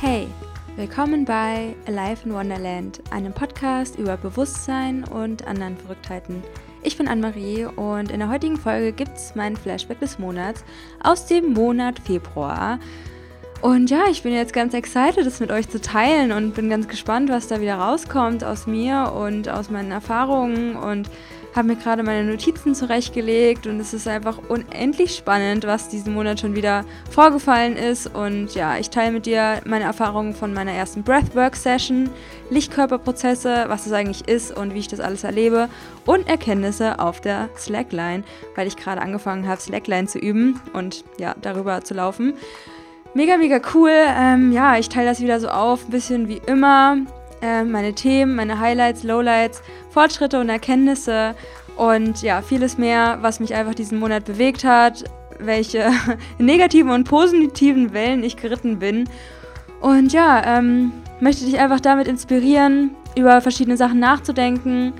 Hey, 0.00 0.26
willkommen 0.76 1.24
bei 1.24 1.76
Alive 1.86 2.26
in 2.26 2.34
Wonderland, 2.34 3.00
einem 3.10 3.32
Podcast 3.32 3.96
über 3.96 4.16
Bewusstsein 4.16 5.04
und 5.04 5.46
anderen 5.46 5.76
Verrücktheiten. 5.76 6.42
Ich 6.82 6.98
bin 6.98 7.06
Anne-Marie 7.06 7.66
und 7.66 8.10
in 8.10 8.18
der 8.18 8.28
heutigen 8.28 8.56
Folge 8.56 8.92
gibt 8.92 9.16
es 9.16 9.34
meinen 9.36 9.56
Flashback 9.56 10.00
des 10.00 10.18
Monats 10.18 10.64
aus 11.02 11.26
dem 11.26 11.52
Monat 11.52 12.00
Februar. 12.00 12.80
Und 13.62 13.88
ja, 13.88 14.02
ich 14.10 14.22
bin 14.22 14.34
jetzt 14.34 14.52
ganz 14.52 14.74
excited, 14.74 15.24
das 15.24 15.40
mit 15.40 15.52
euch 15.52 15.68
zu 15.68 15.80
teilen 15.80 16.32
und 16.32 16.54
bin 16.54 16.68
ganz 16.68 16.88
gespannt, 16.88 17.30
was 17.30 17.46
da 17.46 17.60
wieder 17.60 17.76
rauskommt 17.76 18.44
aus 18.44 18.66
mir 18.66 19.12
und 19.16 19.48
aus 19.48 19.70
meinen 19.70 19.92
Erfahrungen 19.92 20.76
und 20.76 21.08
habe 21.54 21.68
mir 21.68 21.76
gerade 21.76 22.02
meine 22.02 22.28
Notizen 22.28 22.74
zurechtgelegt 22.74 23.66
und 23.66 23.78
es 23.78 23.94
ist 23.94 24.08
einfach 24.08 24.38
unendlich 24.48 25.14
spannend, 25.14 25.66
was 25.66 25.88
diesen 25.88 26.14
Monat 26.14 26.40
schon 26.40 26.56
wieder 26.56 26.84
vorgefallen 27.10 27.76
ist. 27.76 28.12
Und 28.14 28.54
ja, 28.54 28.76
ich 28.76 28.90
teile 28.90 29.12
mit 29.12 29.26
dir 29.26 29.60
meine 29.64 29.84
Erfahrungen 29.84 30.34
von 30.34 30.52
meiner 30.52 30.72
ersten 30.72 31.02
Breathwork-Session, 31.02 32.10
Lichtkörperprozesse, 32.50 33.64
was 33.68 33.84
das 33.84 33.92
eigentlich 33.92 34.28
ist 34.28 34.56
und 34.56 34.74
wie 34.74 34.80
ich 34.80 34.88
das 34.88 35.00
alles 35.00 35.24
erlebe 35.24 35.68
und 36.06 36.28
Erkenntnisse 36.28 36.98
auf 36.98 37.20
der 37.20 37.48
Slackline, 37.56 38.24
weil 38.56 38.66
ich 38.66 38.76
gerade 38.76 39.00
angefangen 39.00 39.46
habe, 39.46 39.60
Slackline 39.60 40.08
zu 40.08 40.18
üben 40.18 40.60
und 40.72 41.04
ja, 41.18 41.34
darüber 41.40 41.82
zu 41.84 41.94
laufen. 41.94 42.34
Mega, 43.16 43.36
mega 43.36 43.60
cool. 43.74 43.92
Ähm, 43.92 44.50
ja, 44.50 44.76
ich 44.76 44.88
teile 44.88 45.08
das 45.08 45.20
wieder 45.20 45.38
so 45.38 45.46
auf, 45.46 45.84
ein 45.84 45.90
bisschen 45.90 46.26
wie 46.26 46.42
immer. 46.46 46.96
Äh, 47.44 47.62
meine 47.62 47.92
Themen, 47.92 48.36
meine 48.36 48.58
Highlights, 48.58 49.02
Lowlights, 49.02 49.62
Fortschritte 49.90 50.40
und 50.40 50.48
Erkenntnisse 50.48 51.34
und 51.76 52.22
ja, 52.22 52.40
vieles 52.40 52.78
mehr, 52.78 53.18
was 53.20 53.38
mich 53.38 53.54
einfach 53.54 53.74
diesen 53.74 53.98
Monat 53.98 54.24
bewegt 54.24 54.64
hat, 54.64 55.04
welche 55.38 55.90
negativen 56.38 56.90
und 56.90 57.04
positiven 57.04 57.92
Wellen 57.92 58.24
ich 58.24 58.38
geritten 58.38 58.78
bin. 58.78 59.06
Und 59.82 60.14
ja, 60.14 60.58
ähm, 60.58 60.92
möchte 61.20 61.44
dich 61.44 61.58
einfach 61.58 61.80
damit 61.80 62.08
inspirieren, 62.08 62.92
über 63.14 63.42
verschiedene 63.42 63.76
Sachen 63.76 63.98
nachzudenken, 63.98 64.94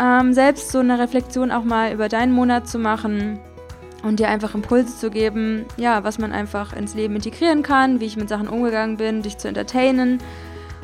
ähm, 0.00 0.34
selbst 0.34 0.70
so 0.70 0.78
eine 0.78 1.00
Reflexion 1.00 1.50
auch 1.50 1.64
mal 1.64 1.92
über 1.92 2.08
deinen 2.08 2.30
Monat 2.30 2.68
zu 2.68 2.78
machen 2.78 3.40
und 4.04 4.20
dir 4.20 4.28
einfach 4.28 4.54
Impulse 4.54 4.96
zu 4.96 5.10
geben, 5.10 5.64
ja, 5.76 6.04
was 6.04 6.20
man 6.20 6.30
einfach 6.30 6.72
ins 6.72 6.94
Leben 6.94 7.16
integrieren 7.16 7.64
kann, 7.64 7.98
wie 7.98 8.04
ich 8.04 8.16
mit 8.16 8.28
Sachen 8.28 8.46
umgegangen 8.46 8.96
bin, 8.96 9.22
dich 9.22 9.38
zu 9.38 9.48
entertainen 9.48 10.20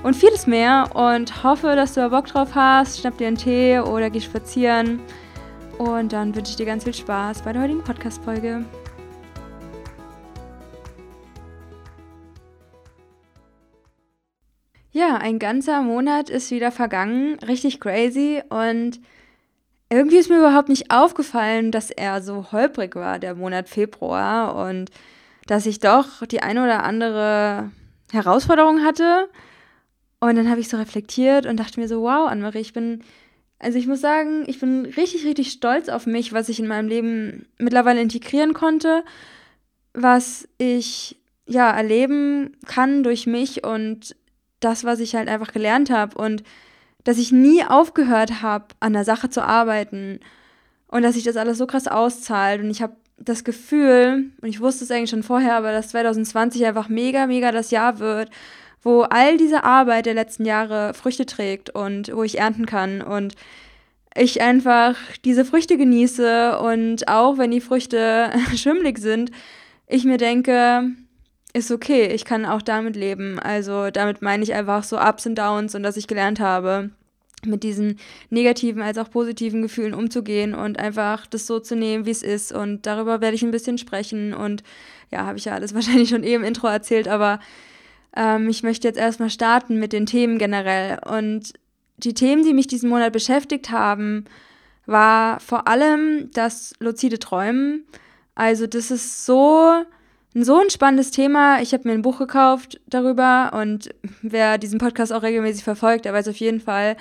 und 0.05 0.15
vieles 0.15 0.47
mehr 0.47 0.91
und 0.95 1.43
hoffe, 1.43 1.75
dass 1.75 1.95
du 1.95 2.01
da 2.01 2.09
Bock 2.09 2.27
drauf 2.27 2.55
hast. 2.55 3.01
Schnapp 3.01 3.17
dir 3.17 3.27
einen 3.27 3.39
Tee 3.39 3.81
oder 3.81 4.11
geh 4.11 4.21
spazieren 4.21 5.01
und 5.79 6.13
dann 6.13 6.37
wünsche 6.37 6.51
ich 6.51 6.57
dir 6.57 6.67
ganz 6.67 6.85
viel 6.85 6.95
Spaß 6.95 7.43
bei 7.43 7.55
der 7.55 7.63
heutigen 7.63 7.83
Podcast-Folge. 7.83 8.65
Ja, 14.93 15.17
ein 15.17 15.39
ganzer 15.39 15.81
Monat 15.81 16.29
ist 16.29 16.51
wieder 16.51 16.71
vergangen, 16.71 17.39
richtig 17.41 17.81
crazy 17.81 18.43
und 18.51 19.01
irgendwie 19.89 20.19
ist 20.19 20.29
mir 20.29 20.39
überhaupt 20.39 20.69
nicht 20.69 20.91
aufgefallen, 20.91 21.73
dass 21.73 21.91
er 21.91 22.23
so 22.23 22.53
holprig 22.53 22.95
war, 22.95 23.19
der 23.19 23.35
Monat 23.35 23.69
Februar, 23.69 24.55
und 24.69 24.91
dass 25.47 25.67
ich 25.67 25.79
doch 25.79 26.27
die 26.27 26.43
eine 26.43 26.63
oder 26.65 26.85
andere 26.85 27.71
Herausforderung 28.13 28.85
hatte. 28.85 29.29
Und 30.25 30.37
dann 30.37 30.49
habe 30.49 30.61
ich 30.61 30.71
so 30.71 30.79
reflektiert 30.79 31.45
und 31.45 31.61
dachte 31.61 31.79
mir 31.79 31.87
so, 31.87 32.01
wow, 32.01 32.31
Annemarie, 32.31 32.61
ich 32.61 32.73
bin, 32.73 33.03
also 33.59 33.79
ich 33.79 33.87
muss 33.87 34.01
sagen, 34.01 34.45
ich 34.47 34.59
bin 34.59 34.87
richtig, 34.87 35.27
richtig 35.27 35.53
stolz 35.53 35.91
auf 35.91 36.07
mich, 36.07 36.33
was 36.33 36.49
ich 36.49 36.59
in 36.59 36.67
meinem 36.67 36.89
Leben 36.89 37.47
mittlerweile 37.59 38.01
integrieren 38.01 38.55
konnte, 38.55 39.05
was 39.93 40.49
ich 40.57 41.19
ja 41.47 41.71
erleben 41.71 42.57
kann 42.67 43.03
durch 43.03 43.27
mich 43.27 43.65
und 43.65 44.17
das, 44.61 44.85
was 44.85 45.01
ich 45.01 45.15
halt 45.15 45.29
einfach 45.29 45.53
gelernt 45.53 45.91
habe. 45.91 46.17
Und 46.17 46.43
dass 47.05 47.19
ich 47.19 47.31
nie 47.31 47.63
aufgehört 47.63 48.41
habe, 48.41 48.69
an 48.81 48.95
der 48.95 49.05
Sache 49.05 49.29
zu 49.29 49.43
arbeiten 49.43 50.21
und 50.87 51.03
dass 51.03 51.17
sich 51.17 51.25
das 51.25 51.37
alles 51.37 51.59
so 51.59 51.67
krass 51.67 51.87
auszahlt. 51.87 52.63
Und 52.63 52.71
ich 52.71 52.81
habe 52.81 52.97
das 53.19 53.45
Gefühl, 53.45 54.31
und 54.41 54.49
ich 54.49 54.63
wusste 54.63 54.85
es 54.85 54.91
eigentlich 54.91 55.11
schon 55.11 55.23
vorher, 55.23 55.55
aber 55.57 55.73
dass 55.73 55.91
2020 55.91 56.65
einfach 56.65 56.89
mega, 56.89 57.27
mega 57.27 57.53
das 57.53 57.71
Jahr 57.71 57.99
wird, 57.99 58.31
wo 58.85 59.03
all 59.03 59.37
diese 59.37 59.65
Arbeit 59.65 60.07
der 60.07 60.15
letzten 60.15 60.45
Jahre 60.45 60.95
Früchte 60.95 61.27
trägt 61.27 61.71
und 61.71 62.15
wo 62.15 62.23
ich 62.23 62.39
ernten 62.39 62.67
kann 62.67 63.03
und 63.03 63.35
ich 64.15 64.41
einfach 64.41 64.97
diese 65.25 65.45
Früchte 65.45 65.77
genieße 65.77 66.59
und 66.61 67.09
auch 67.09 67.39
wenn 67.39 67.51
die 67.51 67.61
Früchte 67.61 68.31
schimmlig 68.55 68.99
sind, 68.99 69.33
ich 69.89 70.05
mir 70.05 70.19
denke, 70.19 70.91
ist 71.53 71.71
okay, 71.71 72.07
ich 72.07 72.25
kann 72.25 72.47
auch 72.47 72.63
damit 72.63 72.97
leben. 72.97 73.39
Also 73.39 73.91
damit 73.91 74.23
meine 74.23 74.43
ich 74.43 74.55
einfach 74.55 74.85
so 74.85 74.99
Ups 74.99 75.27
und 75.27 75.37
Downs 75.37 75.75
und 75.75 75.83
dass 75.83 75.97
ich 75.97 76.07
gelernt 76.07 76.41
habe, 76.41 76.91
mit 77.47 77.63
diesen 77.63 77.99
negativen 78.31 78.83
als 78.83 78.99
auch 78.99 79.11
positiven 79.11 79.63
Gefühlen 79.63 79.95
umzugehen 79.95 80.55
und 80.55 80.79
einfach 80.79 81.27
das 81.27 81.47
so 81.47 81.61
zu 81.61 81.77
nehmen, 81.77 82.07
wie 82.07 82.11
es 82.11 82.23
ist. 82.23 82.53
Und 82.53 82.87
darüber 82.87 83.21
werde 83.21 83.35
ich 83.35 83.43
ein 83.43 83.51
bisschen 83.51 83.79
sprechen. 83.79 84.35
Und 84.35 84.63
ja, 85.11 85.27
habe 85.27 85.39
ich 85.39 85.45
ja 85.45 85.53
alles 85.55 85.75
wahrscheinlich 85.75 86.09
schon 86.09 86.25
eben 86.25 86.43
im 86.43 86.49
Intro 86.49 86.67
erzählt, 86.67 87.09
aber 87.09 87.41
ähm, 88.17 88.49
ich 88.49 88.63
möchte 88.63 88.89
jetzt 88.89 88.99
erstmal 88.99 89.31
starten 89.31 89.79
mit 89.79 89.93
den 89.93 90.07
Themen 90.07 90.39
generell. 90.39 90.99
Und 91.07 91.53
die 91.97 92.15
Themen, 92.15 92.45
die 92.45 92.55
mich 92.55 92.67
diesen 92.67 92.91
Monat 92.91 93.13
beschäftigt 93.13 93.71
haben, 93.71 94.25
war 94.87 95.41
vor 95.41 95.67
allem 95.69 96.31
das 96.33 96.75
luzide 96.79 97.19
Träumen. 97.19 97.85
Also 98.35 98.67
das 98.67 98.91
ist 98.91 99.25
so 99.25 99.85
so 100.35 100.59
ein 100.59 100.71
spannendes 100.71 101.13
Thema. 101.13 101.63
Ich 101.63 101.73
habe 101.73 101.87
mir 101.87 101.95
ein 101.95 102.03
Buch 102.03 102.19
gekauft 102.19 102.81
darüber 102.89 103.53
und 103.55 103.95
wer 104.21 104.59
diesen 104.59 104.81
Podcast 104.81 105.13
auch 105.13 105.23
regelmäßig 105.23 105.63
verfolgt, 105.63 106.05
der 106.05 106.13
weiß 106.13 106.27
auf 106.29 106.37
jeden 106.37 106.61
Fall, 106.61 106.97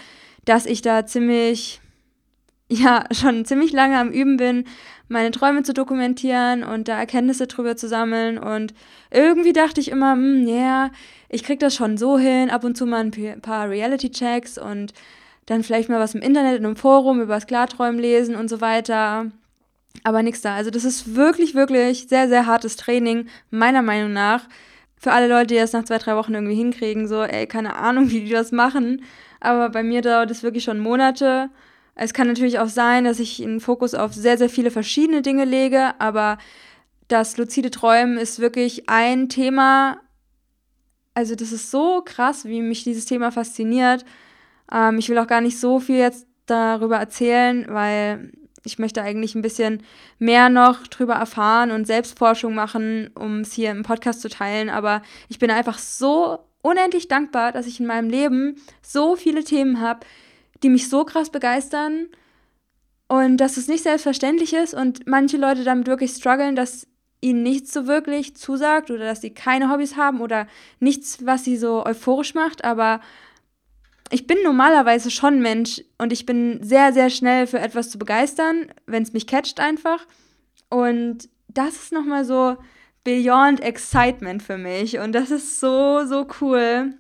dass 0.46 0.68
ich 0.68 0.84
da 0.84 1.06
ziemlich, 1.06 1.82
ja, 2.70 3.06
schon 3.12 3.46
ziemlich 3.46 3.72
lange 3.72 3.98
am 3.98 4.12
Üben 4.12 4.38
bin, 4.38 4.66
meine 5.08 5.32
Träume 5.32 5.64
zu 5.64 5.74
dokumentieren 5.74 6.64
und 6.64 6.88
da 6.88 6.98
Erkenntnisse 6.98 7.48
drüber 7.48 7.76
zu 7.76 7.88
sammeln. 7.88 8.38
Und 8.38 8.74
irgendwie 9.12 9.54
dachte 9.54 9.82
ich 9.82 9.90
immer, 9.90 10.14
hm, 10.14 10.48
ja, 10.48 10.56
yeah, 10.56 10.92
ich 11.30 11.44
krieg 11.44 11.60
das 11.60 11.76
schon 11.76 11.98
so 11.98 12.18
hin, 12.18 12.50
ab 12.50 12.64
und 12.64 12.78
zu 12.78 12.86
mal 12.86 13.04
ein 13.04 13.42
paar 13.42 13.70
Reality-Checks 13.70 14.58
und 14.58 14.94
dann 15.46 15.64
vielleicht 15.64 15.90
mal 15.90 16.00
was 16.00 16.16
im 16.16 16.22
Internet, 16.22 16.58
in 16.58 16.66
einem 16.66 16.76
Forum 16.76 17.22
über 17.22 17.36
das 17.36 17.48
Klarträumen 17.48 18.00
lesen 18.00 18.36
und 18.36 18.50
so 18.50 18.62
weiter 18.62 19.32
aber 20.04 20.24
nichts 20.24 20.42
da. 20.42 20.56
Also 20.56 20.72
das 20.72 20.86
ist 20.86 21.16
wirklich, 21.16 21.54
wirklich 21.54 22.08
sehr, 22.08 22.28
sehr 22.28 22.46
hartes 22.46 22.76
Training, 22.78 23.28
meiner 23.52 23.82
Meinung 23.82 24.14
nach. 24.14 24.48
Für 24.98 25.12
alle 25.12 25.28
Leute, 25.28 25.48
die 25.48 25.56
das 25.56 25.74
nach 25.74 25.84
zwei, 25.84 25.98
drei 25.98 26.16
Wochen 26.16 26.34
irgendwie 26.34 26.56
hinkriegen, 26.56 27.08
so, 27.08 27.22
ey, 27.22 27.46
keine 27.46 27.76
Ahnung, 27.76 28.10
wie 28.10 28.22
die 28.22 28.32
das 28.32 28.52
machen. 28.52 29.04
Aber 29.40 29.70
bei 29.70 29.84
mir 29.84 30.02
dauert 30.02 30.32
es 30.32 30.44
wirklich 30.44 30.64
schon 30.64 30.80
Monate. 30.80 31.50
Es 31.96 32.14
kann 32.14 32.28
natürlich 32.28 32.60
auch 32.60 32.70
sein, 32.70 33.04
dass 33.04 33.20
ich 33.20 33.42
einen 33.42 33.60
Fokus 33.60 33.94
auf 33.94 34.14
sehr, 34.14 34.38
sehr 34.38 34.50
viele 34.50 34.72
verschiedene 34.72 35.22
Dinge 35.22 35.46
lege, 35.46 35.94
aber 36.00 36.38
das 37.08 37.38
luzide 37.38 37.70
Träumen 37.70 38.18
ist 38.18 38.40
wirklich 38.40 38.90
ein 38.90 39.30
Thema. 39.30 40.00
Also 41.14 41.36
das 41.36 41.52
ist 41.52 41.70
so 41.70 42.02
krass, 42.04 42.46
wie 42.46 42.62
mich 42.62 42.84
dieses 42.84 43.06
Thema 43.06 43.32
fasziniert. 43.32 44.06
Ähm, 44.72 44.98
ich 44.98 45.10
will 45.10 45.20
auch 45.20 45.28
gar 45.28 45.42
nicht 45.42 45.60
so 45.60 45.80
viel 45.80 45.98
jetzt 45.98 46.26
darüber 46.48 46.98
erzählen, 46.98 47.66
weil 47.70 48.32
ich 48.66 48.80
möchte 48.80 49.02
eigentlich 49.02 49.36
ein 49.36 49.42
bisschen 49.42 49.84
mehr 50.20 50.50
noch 50.50 50.88
drüber 50.88 51.14
erfahren 51.14 51.72
und 51.72 51.86
Selbstforschung 51.86 52.56
machen, 52.56 53.12
um 53.14 53.42
es 53.42 53.54
hier 53.54 53.72
im 53.72 53.84
Podcast 53.84 54.22
zu 54.22 54.30
teilen. 54.30 54.70
Aber 54.70 55.02
ich 55.30 55.38
bin 55.38 55.52
einfach 55.52 55.78
so 55.78 56.40
unendlich 56.62 57.08
dankbar, 57.10 57.52
dass 57.52 57.68
ich 57.68 57.80
in 57.80 57.86
meinem 57.86 58.10
Leben 58.10 58.56
so 58.82 59.16
viele 59.16 59.44
Themen 59.44 59.82
habe, 59.82 60.06
die 60.64 60.70
mich 60.70 60.90
so 60.90 61.06
krass 61.06 61.30
begeistern 61.30 62.08
und 63.08 63.38
dass 63.38 63.58
es 63.58 63.68
nicht 63.68 63.84
selbstverständlich 63.84 64.54
ist 64.54 64.74
und 64.74 65.06
manche 65.08 65.38
Leute 65.38 65.64
damit 65.64 65.88
wirklich 65.88 66.12
strugglen, 66.12 66.56
dass 66.56 66.88
ihnen 67.22 67.44
nichts 67.44 67.72
so 67.72 67.88
wirklich 67.88 68.36
zusagt 68.36 68.90
oder 68.92 69.06
dass 69.06 69.22
sie 69.22 69.34
keine 69.34 69.70
Hobbys 69.70 69.96
haben 69.96 70.20
oder 70.22 70.48
nichts, 70.80 71.26
was 71.26 71.44
sie 71.44 71.58
so 71.58 71.86
euphorisch 71.86 72.34
macht, 72.34 72.64
aber 72.64 73.00
ich 74.10 74.28
bin 74.28 74.38
normalerweise 74.44 75.10
schon 75.10 75.42
Mensch 75.42 75.82
und 75.98 76.14
ich 76.14 76.26
bin 76.26 76.62
sehr, 76.62 76.94
sehr 76.94 77.10
schnell 77.10 77.48
für 77.48 77.60
etwas 77.60 77.90
zu 77.90 77.98
begeistern, 77.98 78.68
wenn 78.86 79.02
es 79.04 79.14
mich 79.14 79.26
catcht 79.26 79.60
einfach. 79.60 80.06
Und 80.70 81.30
das 81.48 81.76
ist 81.76 81.94
nochmal 81.94 82.24
so 82.24 82.58
beyond 83.04 83.62
excitement 83.62 84.44
für 84.44 84.58
mich. 84.58 85.00
Und 85.00 85.14
das 85.14 85.32
ist 85.32 85.60
so, 85.60 86.06
so 86.06 86.28
cool. 86.42 86.94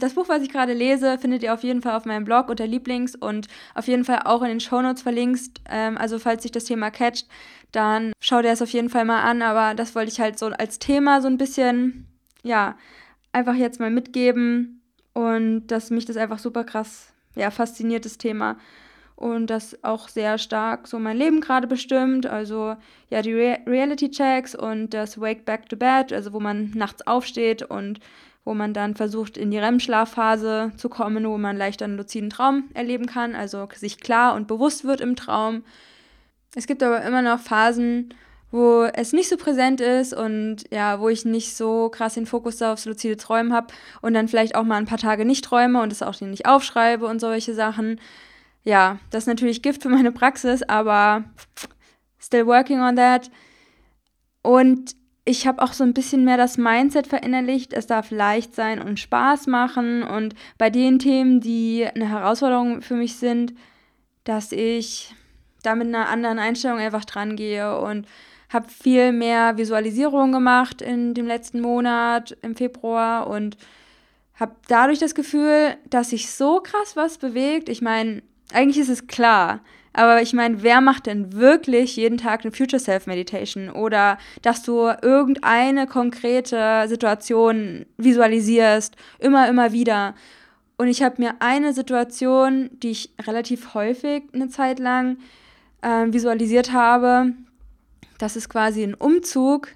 Das 0.00 0.14
Buch, 0.14 0.28
was 0.28 0.42
ich 0.42 0.50
gerade 0.50 0.74
lese, 0.74 1.18
findet 1.18 1.42
ihr 1.42 1.52
auf 1.52 1.64
jeden 1.64 1.82
Fall 1.82 1.96
auf 1.96 2.04
meinem 2.04 2.24
Blog 2.24 2.48
unter 2.48 2.68
Lieblings 2.68 3.16
und 3.16 3.48
auf 3.74 3.88
jeden 3.88 4.04
Fall 4.04 4.22
auch 4.26 4.42
in 4.42 4.48
den 4.48 4.60
Shownotes 4.60 5.02
verlinkt. 5.02 5.60
Ähm, 5.68 5.98
also 5.98 6.20
falls 6.20 6.44
sich 6.44 6.52
das 6.52 6.64
Thema 6.64 6.92
catcht, 6.92 7.26
dann 7.72 8.12
schau 8.20 8.40
dir 8.40 8.50
das 8.50 8.62
auf 8.62 8.70
jeden 8.70 8.90
Fall 8.90 9.04
mal 9.04 9.22
an. 9.22 9.42
Aber 9.42 9.74
das 9.74 9.96
wollte 9.96 10.12
ich 10.12 10.20
halt 10.20 10.38
so 10.38 10.46
als 10.46 10.78
Thema 10.78 11.20
so 11.20 11.26
ein 11.26 11.36
bisschen, 11.36 12.06
ja, 12.44 12.76
einfach 13.32 13.56
jetzt 13.56 13.80
mal 13.80 13.90
mitgeben 13.90 14.82
und 15.14 15.66
dass 15.66 15.90
mich 15.90 16.04
das 16.04 16.16
einfach 16.16 16.38
super 16.38 16.62
krass, 16.62 17.12
ja, 17.34 17.50
fasziniert, 17.50 18.04
das 18.04 18.18
Thema. 18.18 18.56
Und 19.16 19.48
das 19.48 19.82
auch 19.82 20.08
sehr 20.08 20.38
stark 20.38 20.86
so 20.86 21.00
mein 21.00 21.16
Leben 21.16 21.40
gerade 21.40 21.66
bestimmt. 21.66 22.24
Also 22.24 22.76
ja, 23.10 23.20
die 23.20 23.34
Re 23.34 23.58
Reality-Checks 23.66 24.54
und 24.54 24.94
das 24.94 25.20
Wake 25.20 25.44
Back 25.44 25.68
to 25.68 25.76
Bed, 25.76 26.12
also 26.12 26.32
wo 26.32 26.38
man 26.38 26.70
nachts 26.76 27.04
aufsteht 27.04 27.64
und 27.64 27.98
wo 28.48 28.54
man 28.54 28.72
dann 28.72 28.94
versucht, 28.94 29.36
in 29.36 29.50
die 29.50 29.58
REM-Schlafphase 29.58 30.72
zu 30.78 30.88
kommen, 30.88 31.28
wo 31.28 31.36
man 31.36 31.58
leichter 31.58 31.84
einen 31.84 31.98
luziden 31.98 32.30
Traum 32.30 32.64
erleben 32.72 33.04
kann, 33.04 33.34
also 33.34 33.68
sich 33.74 34.00
klar 34.00 34.34
und 34.34 34.46
bewusst 34.46 34.86
wird 34.86 35.02
im 35.02 35.16
Traum. 35.16 35.64
Es 36.54 36.66
gibt 36.66 36.82
aber 36.82 37.02
immer 37.02 37.20
noch 37.20 37.40
Phasen, 37.40 38.14
wo 38.50 38.84
es 38.84 39.12
nicht 39.12 39.28
so 39.28 39.36
präsent 39.36 39.82
ist 39.82 40.14
und 40.14 40.64
ja, 40.70 40.98
wo 40.98 41.10
ich 41.10 41.26
nicht 41.26 41.58
so 41.58 41.90
krass 41.90 42.14
den 42.14 42.24
Fokus 42.24 42.62
aufs 42.62 42.86
luzide 42.86 43.18
Träumen 43.18 43.52
habe 43.52 43.66
und 44.00 44.14
dann 44.14 44.28
vielleicht 44.28 44.54
auch 44.54 44.64
mal 44.64 44.76
ein 44.76 44.86
paar 44.86 44.96
Tage 44.96 45.26
nicht 45.26 45.44
träume 45.44 45.82
und 45.82 45.92
es 45.92 46.02
auch 46.02 46.18
nicht 46.22 46.46
aufschreibe 46.46 47.04
und 47.04 47.20
solche 47.20 47.52
Sachen. 47.52 48.00
Ja, 48.64 48.98
das 49.10 49.24
ist 49.24 49.28
natürlich 49.28 49.60
Gift 49.60 49.82
für 49.82 49.90
meine 49.90 50.10
Praxis, 50.10 50.62
aber 50.62 51.24
still 52.18 52.46
working 52.46 52.80
on 52.80 52.96
that. 52.96 53.30
Und 54.40 54.96
ich 55.28 55.46
habe 55.46 55.60
auch 55.60 55.74
so 55.74 55.84
ein 55.84 55.92
bisschen 55.92 56.24
mehr 56.24 56.38
das 56.38 56.56
Mindset 56.56 57.06
verinnerlicht, 57.06 57.74
es 57.74 57.86
darf 57.86 58.10
leicht 58.10 58.54
sein 58.54 58.80
und 58.80 58.98
Spaß 58.98 59.46
machen 59.46 60.02
und 60.02 60.34
bei 60.56 60.70
den 60.70 60.98
Themen, 60.98 61.42
die 61.42 61.86
eine 61.86 62.08
Herausforderung 62.08 62.80
für 62.80 62.94
mich 62.94 63.16
sind, 63.16 63.52
dass 64.24 64.52
ich 64.52 65.14
da 65.62 65.74
mit 65.74 65.88
einer 65.88 66.08
anderen 66.08 66.38
Einstellung 66.38 66.78
einfach 66.78 67.04
dran 67.04 67.36
gehe 67.36 67.78
und 67.78 68.06
habe 68.48 68.70
viel 68.70 69.12
mehr 69.12 69.58
Visualisierung 69.58 70.32
gemacht 70.32 70.80
in 70.80 71.12
dem 71.12 71.26
letzten 71.26 71.60
Monat 71.60 72.34
im 72.40 72.56
Februar 72.56 73.26
und 73.26 73.58
habe 74.34 74.56
dadurch 74.66 74.98
das 74.98 75.14
Gefühl, 75.14 75.76
dass 75.90 76.08
sich 76.08 76.30
so 76.30 76.60
krass 76.60 76.96
was 76.96 77.18
bewegt. 77.18 77.68
Ich 77.68 77.82
meine, 77.82 78.22
eigentlich 78.54 78.78
ist 78.78 78.88
es 78.88 79.08
klar, 79.08 79.60
aber 79.98 80.22
ich 80.22 80.32
meine, 80.32 80.62
wer 80.62 80.80
macht 80.80 81.06
denn 81.06 81.32
wirklich 81.32 81.96
jeden 81.96 82.18
Tag 82.18 82.42
eine 82.44 82.52
Future 82.52 82.78
Self 82.78 83.08
Meditation 83.08 83.68
oder 83.68 84.16
dass 84.42 84.62
du 84.62 84.88
irgendeine 85.02 85.88
konkrete 85.88 86.84
Situation 86.86 87.84
visualisierst, 87.96 88.94
immer, 89.18 89.48
immer 89.48 89.72
wieder. 89.72 90.14
Und 90.76 90.86
ich 90.86 91.02
habe 91.02 91.20
mir 91.20 91.34
eine 91.40 91.72
Situation, 91.72 92.70
die 92.74 92.90
ich 92.90 93.10
relativ 93.26 93.74
häufig 93.74 94.22
eine 94.32 94.48
Zeit 94.48 94.78
lang 94.78 95.18
äh, 95.82 96.06
visualisiert 96.06 96.72
habe, 96.72 97.32
das 98.18 98.36
ist 98.36 98.48
quasi 98.48 98.84
ein 98.84 98.94
Umzug. 98.94 99.68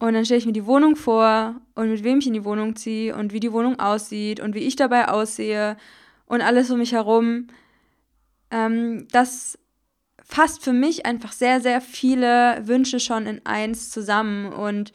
Und 0.00 0.14
dann 0.14 0.24
stelle 0.24 0.38
ich 0.38 0.46
mir 0.46 0.52
die 0.52 0.66
Wohnung 0.66 0.96
vor 0.96 1.54
und 1.76 1.88
mit 1.88 2.02
wem 2.02 2.18
ich 2.18 2.26
in 2.26 2.32
die 2.32 2.44
Wohnung 2.44 2.74
ziehe 2.74 3.14
und 3.14 3.32
wie 3.32 3.38
die 3.38 3.52
Wohnung 3.52 3.78
aussieht 3.78 4.40
und 4.40 4.56
wie 4.56 4.66
ich 4.66 4.74
dabei 4.74 5.06
aussehe 5.06 5.76
und 6.26 6.40
alles 6.40 6.68
um 6.72 6.78
mich 6.78 6.90
herum. 6.90 7.46
Ähm, 8.50 9.06
das 9.12 9.58
fasst 10.22 10.62
für 10.62 10.72
mich 10.72 11.06
einfach 11.06 11.32
sehr, 11.32 11.60
sehr 11.60 11.80
viele 11.80 12.62
Wünsche 12.66 13.00
schon 13.00 13.26
in 13.26 13.44
eins 13.44 13.90
zusammen 13.90 14.52
und 14.52 14.92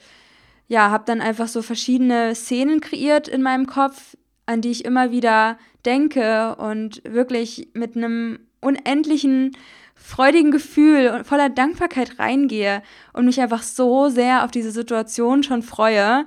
ja, 0.68 0.90
habe 0.90 1.04
dann 1.06 1.20
einfach 1.20 1.48
so 1.48 1.62
verschiedene 1.62 2.34
Szenen 2.34 2.80
kreiert 2.80 3.28
in 3.28 3.42
meinem 3.42 3.66
Kopf, 3.66 4.16
an 4.46 4.60
die 4.60 4.70
ich 4.70 4.84
immer 4.84 5.10
wieder 5.12 5.58
denke 5.84 6.56
und 6.56 7.02
wirklich 7.04 7.68
mit 7.74 7.96
einem 7.96 8.40
unendlichen 8.60 9.56
freudigen 9.94 10.50
Gefühl 10.50 11.08
und 11.08 11.26
voller 11.26 11.48
Dankbarkeit 11.48 12.18
reingehe 12.18 12.82
und 13.12 13.26
mich 13.26 13.40
einfach 13.40 13.62
so 13.62 14.08
sehr 14.08 14.44
auf 14.44 14.50
diese 14.50 14.70
Situation 14.70 15.42
schon 15.42 15.62
freue. 15.62 16.26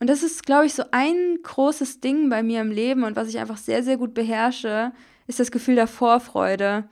Und 0.00 0.08
das 0.08 0.22
ist, 0.22 0.44
glaube 0.44 0.66
ich, 0.66 0.74
so 0.74 0.84
ein 0.90 1.38
großes 1.42 2.00
Ding 2.00 2.28
bei 2.30 2.42
mir 2.42 2.60
im 2.60 2.70
Leben 2.70 3.04
und 3.04 3.16
was 3.16 3.28
ich 3.28 3.38
einfach 3.38 3.58
sehr, 3.58 3.82
sehr 3.82 3.96
gut 3.96 4.14
beherrsche, 4.14 4.92
ist 5.26 5.40
das 5.40 5.50
Gefühl 5.50 5.74
der 5.74 5.86
Vorfreude. 5.86 6.84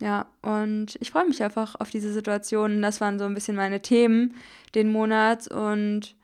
Ja, 0.00 0.26
und 0.42 0.96
ich 1.00 1.10
freue 1.10 1.26
mich 1.26 1.42
einfach 1.42 1.74
auf 1.78 1.90
diese 1.90 2.12
Situation. 2.12 2.82
Das 2.82 3.00
waren 3.00 3.18
so 3.18 3.24
ein 3.24 3.34
bisschen 3.34 3.56
meine 3.56 3.80
Themen 3.80 4.34
den 4.74 4.92
Monat 4.92 5.48
und 5.48 6.14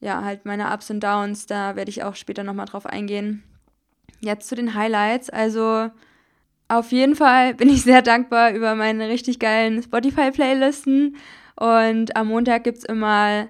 ja, 0.00 0.22
halt 0.24 0.44
meine 0.44 0.72
Ups 0.72 0.90
und 0.90 1.00
Downs. 1.00 1.46
Da 1.46 1.76
werde 1.76 1.90
ich 1.90 2.02
auch 2.02 2.16
später 2.16 2.44
nochmal 2.44 2.66
drauf 2.66 2.86
eingehen. 2.86 3.42
Jetzt 4.20 4.48
zu 4.48 4.56
den 4.56 4.74
Highlights. 4.74 5.30
Also 5.30 5.90
auf 6.68 6.92
jeden 6.92 7.14
Fall 7.14 7.54
bin 7.56 7.68
ich 7.68 7.82
sehr 7.82 8.02
dankbar 8.02 8.52
über 8.52 8.74
meine 8.74 9.08
richtig 9.08 9.38
geilen 9.38 9.82
Spotify-Playlisten. 9.82 11.16
Und 11.56 12.16
am 12.16 12.28
Montag 12.28 12.64
gibt 12.64 12.78
es 12.78 12.84
immer 12.84 13.48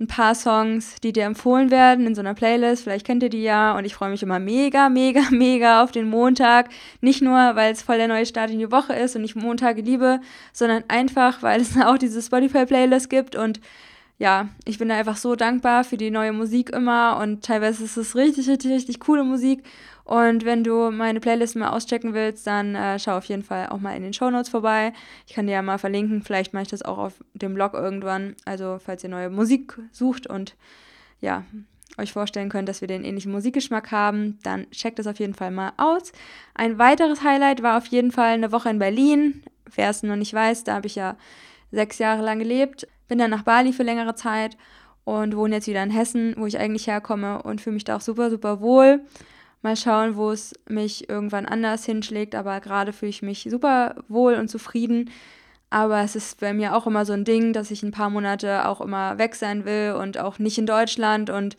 ein 0.00 0.06
paar 0.06 0.34
Songs, 0.34 0.96
die 1.02 1.12
dir 1.12 1.24
empfohlen 1.24 1.72
werden 1.72 2.06
in 2.06 2.14
so 2.14 2.20
einer 2.20 2.34
Playlist. 2.34 2.84
Vielleicht 2.84 3.04
kennt 3.04 3.22
ihr 3.22 3.30
die 3.30 3.42
ja. 3.42 3.76
Und 3.76 3.84
ich 3.84 3.94
freue 3.94 4.10
mich 4.10 4.22
immer 4.22 4.38
mega, 4.38 4.88
mega, 4.88 5.22
mega 5.30 5.82
auf 5.82 5.90
den 5.90 6.08
Montag. 6.08 6.68
Nicht 7.00 7.20
nur, 7.20 7.56
weil 7.56 7.72
es 7.72 7.82
voll 7.82 7.98
der 7.98 8.08
neue 8.08 8.26
Start 8.26 8.50
in 8.50 8.60
die 8.60 8.70
Woche 8.70 8.92
ist 8.92 9.16
und 9.16 9.24
ich 9.24 9.34
Montage 9.34 9.82
liebe, 9.82 10.20
sondern 10.52 10.84
einfach, 10.86 11.42
weil 11.42 11.60
es 11.60 11.76
auch 11.84 11.98
diese 11.98 12.22
Spotify-Playlist 12.22 13.10
gibt. 13.10 13.34
Und 13.34 13.60
ja, 14.18 14.48
ich 14.64 14.78
bin 14.78 14.88
da 14.88 14.96
einfach 14.96 15.16
so 15.16 15.34
dankbar 15.34 15.82
für 15.82 15.96
die 15.96 16.10
neue 16.10 16.32
Musik 16.32 16.70
immer. 16.70 17.18
Und 17.20 17.44
teilweise 17.44 17.82
ist 17.82 17.96
es 17.96 18.14
richtig, 18.14 18.48
richtig, 18.48 18.70
richtig 18.70 19.00
coole 19.00 19.24
Musik. 19.24 19.64
Und 20.08 20.46
wenn 20.46 20.64
du 20.64 20.90
meine 20.90 21.20
Playlist 21.20 21.54
mal 21.54 21.68
auschecken 21.68 22.14
willst, 22.14 22.46
dann 22.46 22.74
äh, 22.74 22.98
schau 22.98 23.18
auf 23.18 23.26
jeden 23.26 23.42
Fall 23.42 23.68
auch 23.68 23.78
mal 23.78 23.94
in 23.94 24.02
den 24.02 24.14
Show 24.14 24.30
Notes 24.30 24.48
vorbei. 24.48 24.94
Ich 25.26 25.34
kann 25.34 25.46
dir 25.46 25.52
ja 25.52 25.60
mal 25.60 25.76
verlinken, 25.76 26.22
vielleicht 26.22 26.54
mache 26.54 26.62
ich 26.62 26.70
das 26.70 26.80
auch 26.80 26.96
auf 26.96 27.22
dem 27.34 27.52
Blog 27.52 27.74
irgendwann. 27.74 28.34
Also 28.46 28.78
falls 28.82 29.04
ihr 29.04 29.10
neue 29.10 29.28
Musik 29.28 29.78
sucht 29.92 30.26
und 30.26 30.56
ja, 31.20 31.44
euch 31.98 32.14
vorstellen 32.14 32.48
könnt, 32.48 32.70
dass 32.70 32.80
wir 32.80 32.88
den 32.88 33.04
ähnlichen 33.04 33.30
Musikgeschmack 33.32 33.92
haben, 33.92 34.38
dann 34.42 34.70
checkt 34.70 34.98
das 34.98 35.06
auf 35.06 35.18
jeden 35.18 35.34
Fall 35.34 35.50
mal 35.50 35.72
aus. 35.76 36.12
Ein 36.54 36.78
weiteres 36.78 37.22
Highlight 37.22 37.62
war 37.62 37.76
auf 37.76 37.86
jeden 37.88 38.10
Fall 38.10 38.32
eine 38.32 38.50
Woche 38.50 38.70
in 38.70 38.78
Berlin. 38.78 39.42
Wer 39.74 39.90
es 39.90 40.02
noch 40.02 40.16
nicht 40.16 40.32
weiß, 40.32 40.64
da 40.64 40.76
habe 40.76 40.86
ich 40.86 40.94
ja 40.94 41.18
sechs 41.70 41.98
Jahre 41.98 42.22
lang 42.22 42.38
gelebt. 42.38 42.88
Bin 43.08 43.18
dann 43.18 43.30
nach 43.30 43.42
Bali 43.42 43.74
für 43.74 43.82
längere 43.82 44.14
Zeit 44.14 44.56
und 45.04 45.36
wohne 45.36 45.56
jetzt 45.56 45.66
wieder 45.66 45.82
in 45.82 45.90
Hessen, 45.90 46.34
wo 46.38 46.46
ich 46.46 46.58
eigentlich 46.58 46.86
herkomme 46.86 47.42
und 47.42 47.60
fühle 47.60 47.74
mich 47.74 47.84
da 47.84 47.96
auch 47.96 48.00
super, 48.00 48.30
super 48.30 48.62
wohl. 48.62 49.02
Mal 49.62 49.76
schauen, 49.76 50.16
wo 50.16 50.30
es 50.30 50.54
mich 50.68 51.08
irgendwann 51.08 51.46
anders 51.46 51.84
hinschlägt, 51.84 52.34
aber 52.36 52.60
gerade 52.60 52.92
fühle 52.92 53.10
ich 53.10 53.22
mich 53.22 53.48
super 53.50 53.96
wohl 54.08 54.34
und 54.34 54.48
zufrieden. 54.48 55.10
Aber 55.70 56.00
es 56.00 56.16
ist 56.16 56.40
bei 56.40 56.54
mir 56.54 56.76
auch 56.76 56.86
immer 56.86 57.04
so 57.04 57.12
ein 57.12 57.24
Ding, 57.24 57.52
dass 57.52 57.70
ich 57.70 57.82
ein 57.82 57.90
paar 57.90 58.08
Monate 58.08 58.66
auch 58.66 58.80
immer 58.80 59.18
weg 59.18 59.34
sein 59.34 59.64
will 59.64 59.96
und 59.98 60.18
auch 60.18 60.38
nicht 60.38 60.58
in 60.58 60.66
Deutschland. 60.66 61.28
Und 61.28 61.56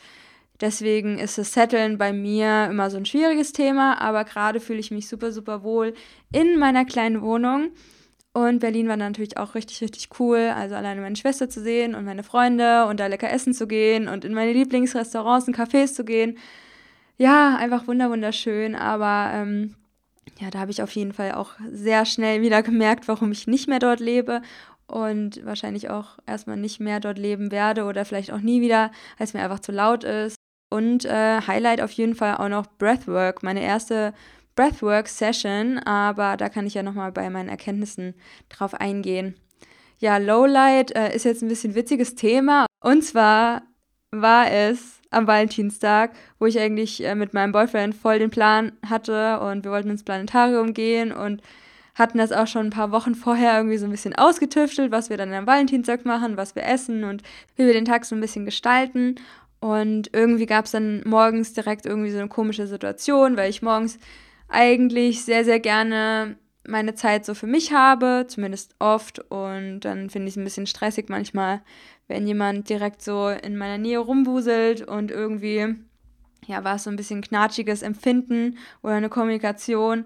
deswegen 0.62 1.20
ist 1.20 1.38
das 1.38 1.54
Setteln 1.54 1.98
bei 1.98 2.14
mir 2.14 2.68
immer 2.72 2.90
so 2.90 2.98
ein 2.98 3.06
schwieriges 3.06 3.52
Thema. 3.52 4.02
Aber 4.02 4.24
gerade 4.24 4.60
fühle 4.60 4.80
ich 4.80 4.92
mich 4.92 5.08
super, 5.08 5.32
super 5.32 5.64
wohl 5.64 5.94
in 6.32 6.58
meiner 6.58 6.86
kleinen 6.86 7.22
Wohnung. 7.22 7.72
Und 8.32 8.60
Berlin 8.60 8.88
war 8.88 8.98
natürlich 8.98 9.38
auch 9.38 9.56
richtig, 9.56 9.82
richtig 9.82 10.10
cool. 10.20 10.54
Also 10.56 10.76
alleine 10.76 11.02
meine 11.02 11.16
Schwester 11.18 11.50
zu 11.50 11.62
sehen 11.62 11.96
und 11.96 12.06
meine 12.06 12.24
Freunde 12.24 12.86
und 12.86 13.00
da 13.00 13.08
lecker 13.08 13.30
essen 13.30 13.54
zu 13.54 13.68
gehen 13.68 14.08
und 14.08 14.24
in 14.24 14.34
meine 14.34 14.54
Lieblingsrestaurants 14.54 15.48
und 15.48 15.58
Cafés 15.58 15.94
zu 15.94 16.06
gehen 16.06 16.38
ja, 17.20 17.58
einfach 17.58 17.86
wunderschön, 17.86 18.76
aber 18.76 19.32
ähm, 19.34 19.76
ja, 20.40 20.50
da 20.50 20.60
habe 20.60 20.72
ich 20.72 20.82
auf 20.82 20.92
jeden 20.92 21.12
Fall 21.12 21.34
auch 21.34 21.52
sehr 21.70 22.06
schnell 22.06 22.42
wieder 22.42 22.64
gemerkt, 22.64 23.08
warum 23.08 23.32
ich 23.32 23.46
nicht 23.46 23.68
mehr 23.68 23.80
dort 23.80 24.00
lebe 24.00 24.42
und 24.88 25.46
wahrscheinlich 25.46 25.90
auch 25.90 26.18
erstmal 26.26 26.58
nicht 26.58 26.80
mehr 26.80 27.02
dort 27.02 27.20
leben 27.20 27.52
werde 27.52 27.84
oder 27.84 28.06
vielleicht 28.06 28.32
auch 28.32 28.40
nie 28.40 28.62
wieder, 28.62 28.92
als 29.18 29.34
mir 29.34 29.44
einfach 29.44 29.60
zu 29.60 29.74
laut 29.74 30.04
ist. 30.06 30.36
Und 30.72 31.04
äh, 31.04 31.42
Highlight 31.46 31.82
auf 31.82 31.92
jeden 31.92 32.16
Fall 32.16 32.38
auch 32.38 32.48
noch 32.48 32.68
Breathwork, 32.78 33.44
meine 33.44 33.64
erste 33.64 34.14
Breathwork-Session, 34.56 35.80
aber 35.80 36.38
da 36.38 36.48
kann 36.48 36.68
ich 36.68 36.76
ja 36.76 36.84
nochmal 36.84 37.12
bei 37.12 37.30
meinen 37.30 37.50
Erkenntnissen 37.50 38.14
drauf 38.50 38.74
eingehen. 38.74 39.36
Ja, 39.98 40.18
Lowlight 40.18 40.96
äh, 40.96 41.14
ist 41.14 41.26
jetzt 41.26 41.42
ein 41.42 41.50
bisschen 41.50 41.76
witziges 41.76 42.16
Thema. 42.16 42.66
Und 42.82 43.04
zwar 43.04 43.64
war 44.12 44.50
es 44.50 44.99
am 45.12 45.28
Valentinstag, 45.28 46.12
wo 46.38 46.46
ich 46.46 46.60
eigentlich 46.60 47.04
äh, 47.04 47.16
mit 47.16 47.34
meinem 47.34 47.52
Boyfriend 47.52 47.96
voll 47.96 48.20
den 48.20 48.30
Plan 48.30 48.72
hatte 48.88 49.40
und 49.40 49.64
wir 49.64 49.72
wollten 49.72 49.90
ins 49.90 50.04
Planetarium 50.04 50.74
gehen 50.74 51.12
und 51.12 51.42
hatten 51.96 52.18
das 52.18 52.32
auch 52.32 52.48
schon 52.48 52.68
ein 52.68 52.72
paar 52.72 52.92
Wochen 52.92 53.16
vorher 53.16 53.58
irgendwie 53.58 53.78
so 53.78 53.86
ein 53.86 53.92
bisschen 53.92 54.16
ausgetüftelt, 54.16 54.92
was 54.92 55.10
wir 55.10 55.18
dann 55.18 55.34
am 55.34 55.48
Valentinstag 55.48 56.06
machen, 56.06 56.38
was 56.38 56.56
wir 56.56 56.64
essen 56.64 57.04
und 57.04 57.24
wie 57.56 57.66
wir 57.66 57.74
den 57.74 57.86
Tag 57.86 58.06
so 58.06 58.16
ein 58.16 58.22
bisschen 58.22 58.46
gestalten. 58.46 59.16
Und 59.60 60.10
irgendwie 60.14 60.46
gab 60.46 60.66
es 60.66 60.72
dann 60.72 61.02
morgens 61.06 61.54
direkt 61.54 61.86
irgendwie 61.86 62.12
so 62.12 62.20
eine 62.20 62.30
komische 62.30 62.68
Situation, 62.68 63.36
weil 63.36 63.50
ich 63.50 63.62
morgens 63.62 64.00
eigentlich 64.48 65.26
sehr, 65.26 65.44
sehr 65.44 65.60
gerne 65.60 66.38
meine 66.66 66.96
Zeit 66.96 67.26
so 67.26 67.34
für 67.34 67.48
mich 67.48 67.74
habe, 67.74 68.26
zumindest 68.28 68.76
oft. 68.80 69.20
Und 69.30 69.82
dann 69.82 70.10
finde 70.10 70.30
ich 70.30 70.36
es 70.36 70.38
ein 70.38 70.46
bisschen 70.46 70.68
stressig 70.68 71.10
manchmal, 71.10 71.62
wenn 72.10 72.28
jemand 72.28 72.68
direkt 72.68 73.02
so 73.02 73.30
in 73.30 73.56
meiner 73.56 73.78
Nähe 73.78 74.00
rumwuselt 74.00 74.82
und 74.82 75.12
irgendwie, 75.12 75.76
ja, 76.48 76.64
war 76.64 76.76
es 76.76 76.84
so 76.84 76.90
ein 76.90 76.96
bisschen 76.96 77.22
knatschiges 77.22 77.84
Empfinden 77.84 78.58
oder 78.82 78.96
eine 78.96 79.10
Kommunikation. 79.10 80.06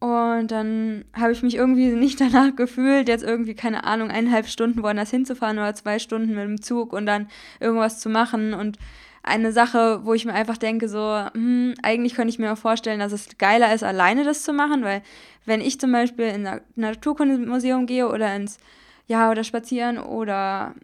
Und 0.00 0.50
dann 0.50 1.04
habe 1.12 1.32
ich 1.32 1.42
mich 1.42 1.54
irgendwie 1.54 1.88
nicht 1.92 2.20
danach 2.20 2.56
gefühlt, 2.56 3.08
jetzt 3.08 3.22
irgendwie, 3.22 3.54
keine 3.54 3.84
Ahnung, 3.84 4.10
eineinhalb 4.10 4.48
Stunden 4.48 4.82
woanders 4.82 5.10
hinzufahren 5.10 5.58
oder 5.58 5.74
zwei 5.74 5.98
Stunden 5.98 6.34
mit 6.34 6.44
dem 6.44 6.62
Zug 6.62 6.94
und 6.94 7.04
dann 7.04 7.28
irgendwas 7.60 8.00
zu 8.00 8.08
machen. 8.08 8.54
Und 8.54 8.78
eine 9.22 9.52
Sache, 9.52 10.06
wo 10.06 10.14
ich 10.14 10.24
mir 10.24 10.32
einfach 10.32 10.56
denke, 10.56 10.88
so, 10.88 11.22
hm, 11.34 11.74
eigentlich 11.82 12.14
könnte 12.14 12.30
ich 12.30 12.38
mir 12.38 12.50
auch 12.50 12.58
vorstellen, 12.58 13.00
dass 13.00 13.12
es 13.12 13.36
geiler 13.36 13.74
ist, 13.74 13.84
alleine 13.84 14.24
das 14.24 14.42
zu 14.42 14.54
machen, 14.54 14.84
weil 14.84 15.02
wenn 15.44 15.60
ich 15.60 15.78
zum 15.78 15.92
Beispiel 15.92 16.26
in 16.26 16.46
ein 16.46 16.60
Naturkundemuseum 16.76 17.84
gehe 17.84 18.08
oder 18.08 18.34
ins, 18.34 18.58
ja, 19.06 19.30
oder 19.30 19.44
spazieren 19.44 19.98
oder 19.98 20.74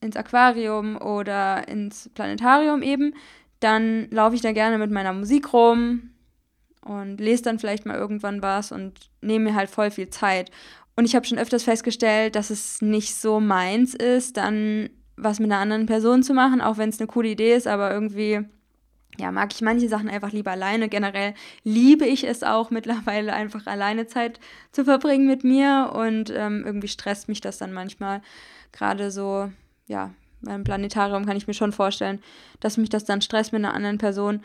ins 0.00 0.16
Aquarium 0.16 0.96
oder 0.96 1.68
ins 1.68 2.10
Planetarium 2.14 2.82
eben, 2.82 3.14
dann 3.60 4.08
laufe 4.10 4.34
ich 4.34 4.40
da 4.40 4.52
gerne 4.52 4.78
mit 4.78 4.90
meiner 4.90 5.12
Musik 5.12 5.52
rum 5.52 6.10
und 6.82 7.18
lese 7.18 7.42
dann 7.42 7.58
vielleicht 7.58 7.86
mal 7.86 7.96
irgendwann 7.96 8.42
was 8.42 8.72
und 8.72 9.10
nehme 9.20 9.50
mir 9.50 9.54
halt 9.54 9.68
voll 9.68 9.90
viel 9.90 10.08
Zeit. 10.08 10.50
Und 10.96 11.04
ich 11.04 11.14
habe 11.14 11.26
schon 11.26 11.38
öfters 11.38 11.64
festgestellt, 11.64 12.34
dass 12.34 12.50
es 12.50 12.82
nicht 12.82 13.14
so 13.14 13.40
meins 13.40 13.94
ist, 13.94 14.36
dann 14.36 14.90
was 15.16 15.38
mit 15.38 15.50
einer 15.50 15.60
anderen 15.60 15.86
Person 15.86 16.22
zu 16.22 16.32
machen, 16.32 16.60
auch 16.60 16.78
wenn 16.78 16.88
es 16.88 16.98
eine 16.98 17.06
coole 17.06 17.28
Idee 17.28 17.54
ist, 17.54 17.66
aber 17.66 17.92
irgendwie 17.92 18.40
ja, 19.18 19.30
mag 19.30 19.52
ich 19.52 19.60
manche 19.60 19.88
Sachen 19.88 20.08
einfach 20.08 20.32
lieber 20.32 20.52
alleine. 20.52 20.88
Generell 20.88 21.34
liebe 21.62 22.06
ich 22.06 22.24
es 22.24 22.42
auch 22.42 22.70
mittlerweile 22.70 23.32
einfach 23.32 23.66
alleine 23.66 24.06
Zeit 24.06 24.40
zu 24.72 24.84
verbringen 24.84 25.26
mit 25.26 25.44
mir 25.44 25.92
und 25.94 26.32
ähm, 26.34 26.62
irgendwie 26.64 26.88
stresst 26.88 27.28
mich 27.28 27.40
das 27.40 27.58
dann 27.58 27.72
manchmal. 27.72 28.22
Gerade 28.72 29.10
so, 29.10 29.50
ja, 29.90 30.14
beim 30.40 30.62
Planetarium 30.62 31.26
kann 31.26 31.36
ich 31.36 31.48
mir 31.48 31.54
schon 31.54 31.72
vorstellen, 31.72 32.20
dass 32.60 32.76
mich 32.76 32.88
das 32.88 33.04
dann 33.04 33.20
stresst 33.20 33.52
mit 33.52 33.62
einer 33.64 33.74
anderen 33.74 33.98
Person. 33.98 34.42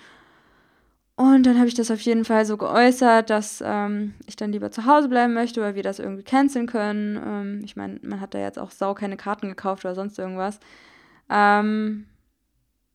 Und 1.16 1.44
dann 1.44 1.58
habe 1.58 1.68
ich 1.68 1.76
das 1.76 1.92
auf 1.92 2.02
jeden 2.02 2.26
Fall 2.26 2.46
so 2.46 2.58
geäußert, 2.58 3.30
dass 3.30 3.64
ähm, 3.66 4.16
ich 4.26 4.36
dann 4.36 4.52
lieber 4.52 4.72
zu 4.72 4.86
Hause 4.86 5.08
bleiben 5.08 5.34
möchte, 5.34 5.62
weil 5.62 5.76
wir 5.76 5.84
das 5.84 6.00
irgendwie 6.00 6.24
canceln 6.24 6.66
können. 6.66 7.16
Ähm, 7.16 7.62
ich 7.64 7.78
meine, 7.78 8.00
man 8.02 8.20
hat 8.20 8.34
da 8.34 8.40
jetzt 8.40 8.60
auch 8.60 8.72
sau 8.72 8.94
keine 8.96 9.16
Karten 9.16 9.48
gekauft 9.48 9.86
oder 9.86 9.96
sonst 9.96 10.20
irgendwas. 10.20 10.60
Ähm, 11.30 12.08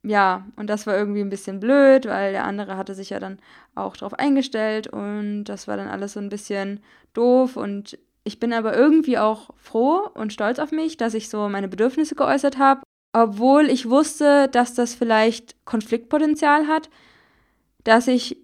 ja, 0.02 0.45
und 0.57 0.69
das 0.69 0.87
war 0.87 0.97
irgendwie 0.97 1.21
ein 1.21 1.30
bisschen 1.30 1.61
blöd, 1.61 2.07
weil 2.07 2.33
der 2.33 2.45
andere 2.45 2.76
hatte 2.76 2.95
sich 2.95 3.11
ja 3.11 3.21
dann 3.21 3.38
auch 3.75 3.97
drauf 3.97 4.14
eingestellt 4.14 4.88
und 4.88 5.45
das 5.45 5.69
war 5.69 5.76
dann 5.76 5.88
alles 5.88 6.14
so 6.14 6.21
ein 6.21 6.30
bisschen 6.30 6.80
doof 7.14 7.57
und 7.57 7.97
ich 8.31 8.39
bin 8.39 8.53
aber 8.53 8.77
irgendwie 8.77 9.19
auch 9.19 9.51
froh 9.57 10.09
und 10.15 10.33
stolz 10.33 10.61
auf 10.61 10.71
mich, 10.71 10.97
dass 10.97 11.15
ich 11.15 11.29
so 11.29 11.49
meine 11.49 11.67
Bedürfnisse 11.67 12.15
geäußert 12.15 12.59
habe, 12.59 12.83
obwohl 13.13 13.69
ich 13.69 13.91
wusste, 13.91 14.47
dass 14.47 14.73
das 14.73 14.95
vielleicht 14.95 15.57
Konfliktpotenzial 15.65 16.69
hat, 16.69 16.91
dass 17.83 18.07
ich 18.07 18.37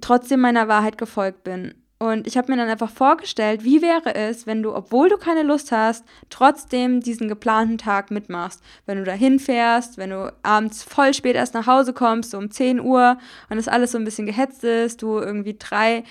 trotzdem 0.00 0.40
meiner 0.40 0.66
Wahrheit 0.66 0.98
gefolgt 0.98 1.44
bin. 1.44 1.72
Und 2.00 2.26
ich 2.26 2.36
habe 2.36 2.50
mir 2.50 2.58
dann 2.58 2.68
einfach 2.68 2.90
vorgestellt, 2.90 3.62
wie 3.62 3.80
wäre 3.80 4.16
es, 4.16 4.44
wenn 4.44 4.60
du, 4.60 4.74
obwohl 4.74 5.08
du 5.08 5.18
keine 5.18 5.44
Lust 5.44 5.70
hast, 5.70 6.04
trotzdem 6.28 7.00
diesen 7.00 7.28
geplanten 7.28 7.78
Tag 7.78 8.10
mitmachst. 8.10 8.60
Wenn 8.86 8.98
du 8.98 9.04
da 9.04 9.12
hinfährst, 9.12 9.98
wenn 9.98 10.10
du 10.10 10.34
abends 10.42 10.82
voll 10.82 11.14
spät 11.14 11.36
erst 11.36 11.54
nach 11.54 11.68
Hause 11.68 11.92
kommst, 11.92 12.32
so 12.32 12.38
um 12.38 12.50
10 12.50 12.80
Uhr 12.80 13.18
und 13.48 13.56
das 13.56 13.68
alles 13.68 13.92
so 13.92 13.98
ein 13.98 14.04
bisschen 14.04 14.26
gehetzt 14.26 14.64
ist, 14.64 15.00
du 15.00 15.20
irgendwie 15.20 15.54
drei, 15.56 16.02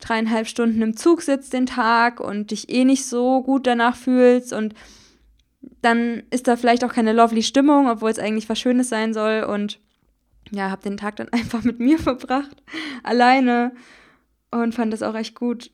dreieinhalb 0.00 0.46
Stunden 0.46 0.82
im 0.82 0.96
Zug 0.96 1.22
sitzt 1.22 1.52
den 1.52 1.66
Tag 1.66 2.20
und 2.20 2.50
dich 2.50 2.68
eh 2.70 2.84
nicht 2.84 3.06
so 3.06 3.42
gut 3.42 3.66
danach 3.66 3.96
fühlst 3.96 4.52
und 4.52 4.74
dann 5.82 6.22
ist 6.30 6.48
da 6.48 6.56
vielleicht 6.56 6.84
auch 6.84 6.92
keine 6.92 7.12
lovely 7.12 7.42
Stimmung, 7.42 7.88
obwohl 7.88 8.10
es 8.10 8.18
eigentlich 8.18 8.48
was 8.48 8.58
Schönes 8.58 8.88
sein 8.88 9.14
soll 9.14 9.44
und 9.44 9.78
ja, 10.50 10.70
habe 10.70 10.82
den 10.82 10.96
Tag 10.96 11.16
dann 11.16 11.28
einfach 11.32 11.62
mit 11.62 11.78
mir 11.78 11.98
verbracht, 11.98 12.62
alleine 13.02 13.72
und 14.50 14.74
fand 14.74 14.92
das 14.92 15.02
auch 15.02 15.14
echt 15.14 15.34
gut. 15.34 15.70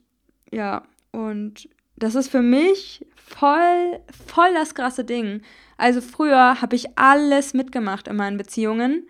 Ja, 0.51 0.83
und 1.11 1.67
das 1.95 2.15
ist 2.15 2.29
für 2.29 2.41
mich 2.41 3.05
voll, 3.15 3.99
voll 4.27 4.53
das 4.53 4.75
krasse 4.75 5.03
Ding. 5.03 5.41
Also 5.77 6.01
früher 6.01 6.61
habe 6.61 6.75
ich 6.75 6.97
alles 6.97 7.53
mitgemacht 7.53 8.07
in 8.07 8.15
meinen 8.15 8.37
Beziehungen. 8.37 9.07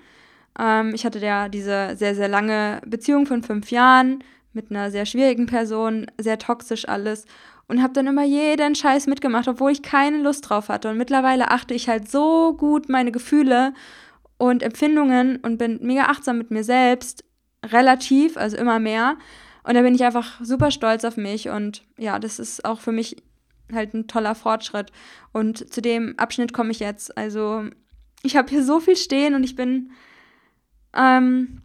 Ähm, 0.60 0.94
ich 0.96 1.06
hatte 1.06 1.20
ja 1.20 1.50
diese 1.50 1.96
sehr, 1.96 2.16
sehr 2.16 2.28
lange 2.28 2.82
Beziehung 2.86 3.26
von 3.26 3.44
fünf 3.44 3.72
Jahren 3.72 4.24
mit 4.54 4.72
einer 4.72 4.92
sehr 4.92 5.06
schwierigen 5.06 5.46
Person, 5.46 6.08
sehr 6.18 6.39
toxisch 6.39 6.88
alles 6.88 7.25
und 7.68 7.82
habe 7.82 7.94
dann 7.94 8.08
immer 8.08 8.24
jeden 8.24 8.75
Scheiß 8.75 9.08
mitgemacht, 9.08 9.48
obwohl 9.48 9.72
ich 9.72 9.82
keine 9.82 10.18
Lust 10.20 10.50
drauf 10.50 10.70
hatte. 10.70 10.89
Und 10.89 10.98
mittlerweile 10.98 11.51
achte 11.51 11.74
ich 11.74 11.89
halt 11.89 12.10
so 12.10 12.54
gut 12.54 12.89
meine 12.89 13.12
Gefühle 13.12 13.74
und 14.38 14.63
Empfindungen 14.63 15.38
und 15.38 15.58
bin 15.58 15.80
mega 15.82 16.04
achtsam 16.06 16.38
mit 16.38 16.51
mir 16.51 16.63
selbst, 16.63 17.24
relativ, 17.66 18.38
also 18.38 18.56
immer 18.58 18.80
mehr. 18.80 19.18
Und 19.63 19.74
da 19.74 19.82
bin 19.82 19.96
ich 19.96 20.04
einfach 20.04 20.39
super 20.42 20.72
stolz 20.72 21.04
auf 21.04 21.18
mich 21.18 21.50
und 21.50 21.84
ja, 21.98 22.20
das 22.20 22.39
ist 22.39 22.63
auch 22.63 22.80
für 22.80 22.94
mich 22.94 23.18
halt 23.74 23.94
ein 23.94 24.08
toller 24.08 24.34
Fortschritt. 24.34 24.94
Und 25.34 25.74
zu 25.74 25.82
dem 25.82 26.18
Abschnitt 26.18 26.54
komme 26.54 26.72
ich 26.72 26.80
jetzt. 26.80 27.18
Also 27.18 27.66
ich 28.24 28.38
habe 28.38 28.50
hier 28.50 28.63
so 28.63 28.80
viel 28.80 28.96
stehen 28.96 29.36
und 29.36 29.44
ich 29.44 29.56
bin 29.56 29.92
ähm, 30.94 31.62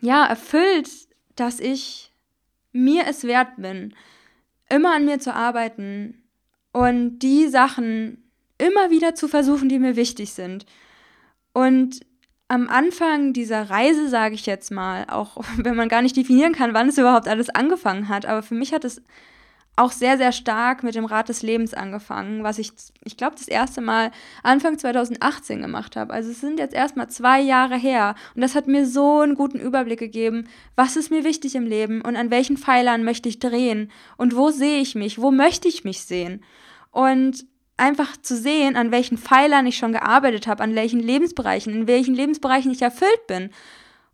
ja 0.00 0.24
erfüllt, 0.26 0.88
dass 1.34 1.58
ich 1.58 2.09
mir 2.72 3.04
es 3.08 3.24
wert 3.24 3.56
bin, 3.56 3.94
immer 4.68 4.94
an 4.94 5.04
mir 5.04 5.18
zu 5.18 5.34
arbeiten 5.34 6.22
und 6.72 7.18
die 7.18 7.48
Sachen 7.48 8.30
immer 8.58 8.90
wieder 8.90 9.14
zu 9.14 9.28
versuchen, 9.28 9.68
die 9.68 9.78
mir 9.78 9.96
wichtig 9.96 10.32
sind. 10.32 10.66
Und 11.52 12.00
am 12.48 12.68
Anfang 12.68 13.32
dieser 13.32 13.70
Reise, 13.70 14.08
sage 14.08 14.34
ich 14.34 14.46
jetzt 14.46 14.70
mal, 14.70 15.06
auch 15.08 15.36
wenn 15.56 15.76
man 15.76 15.88
gar 15.88 16.02
nicht 16.02 16.16
definieren 16.16 16.52
kann, 16.52 16.74
wann 16.74 16.88
es 16.88 16.98
überhaupt 16.98 17.28
alles 17.28 17.50
angefangen 17.50 18.08
hat, 18.08 18.26
aber 18.26 18.42
für 18.42 18.54
mich 18.54 18.72
hat 18.72 18.84
es 18.84 19.02
auch 19.76 19.92
sehr, 19.92 20.18
sehr 20.18 20.32
stark 20.32 20.82
mit 20.82 20.94
dem 20.94 21.04
Rad 21.06 21.28
des 21.28 21.42
Lebens 21.42 21.74
angefangen, 21.74 22.44
was 22.44 22.58
ich, 22.58 22.72
ich 23.04 23.16
glaube, 23.16 23.36
das 23.36 23.48
erste 23.48 23.80
Mal 23.80 24.10
Anfang 24.42 24.78
2018 24.78 25.62
gemacht 25.62 25.96
habe. 25.96 26.12
Also 26.12 26.30
es 26.30 26.40
sind 26.40 26.58
jetzt 26.58 26.74
erstmal 26.74 27.08
zwei 27.08 27.40
Jahre 27.40 27.76
her 27.76 28.14
und 28.34 28.42
das 28.42 28.54
hat 28.54 28.66
mir 28.66 28.86
so 28.86 29.20
einen 29.20 29.34
guten 29.34 29.58
Überblick 29.58 29.98
gegeben, 29.98 30.48
was 30.76 30.96
ist 30.96 31.10
mir 31.10 31.24
wichtig 31.24 31.54
im 31.54 31.66
Leben 31.66 32.02
und 32.02 32.16
an 32.16 32.30
welchen 32.30 32.58
Pfeilern 32.58 33.04
möchte 33.04 33.28
ich 33.28 33.38
drehen 33.38 33.90
und 34.16 34.36
wo 34.36 34.50
sehe 34.50 34.80
ich 34.80 34.94
mich, 34.94 35.18
wo 35.20 35.30
möchte 35.30 35.68
ich 35.68 35.84
mich 35.84 36.02
sehen. 36.02 36.44
Und 36.90 37.46
einfach 37.76 38.16
zu 38.18 38.36
sehen, 38.36 38.76
an 38.76 38.90
welchen 38.90 39.16
Pfeilern 39.16 39.66
ich 39.66 39.78
schon 39.78 39.92
gearbeitet 39.92 40.46
habe, 40.46 40.62
an 40.62 40.74
welchen 40.74 41.00
Lebensbereichen, 41.00 41.72
in 41.72 41.86
welchen 41.86 42.14
Lebensbereichen 42.14 42.70
ich 42.70 42.82
erfüllt 42.82 43.26
bin 43.26 43.50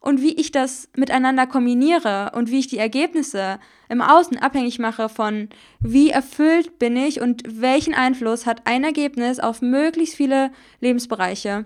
und 0.07 0.23
wie 0.23 0.35
ich 0.35 0.53
das 0.53 0.89
miteinander 0.97 1.49
kombiniere 1.49 2.31
und 2.33 2.49
wie 2.49 2.61
ich 2.61 2.69
die 2.69 2.79
Ergebnisse 2.79 3.59
im 3.89 4.01
Außen 4.01 4.39
abhängig 4.39 4.79
mache 4.79 5.09
von 5.09 5.49
wie 5.81 6.11
erfüllt 6.11 6.79
bin 6.79 6.97
ich 6.97 7.21
und 7.21 7.43
welchen 7.61 7.93
Einfluss 7.93 8.47
hat 8.47 8.63
ein 8.67 8.85
Ergebnis 8.85 9.41
auf 9.41 9.63
möglichst 9.63 10.15
viele 10.15 10.53
Lebensbereiche. 10.79 11.65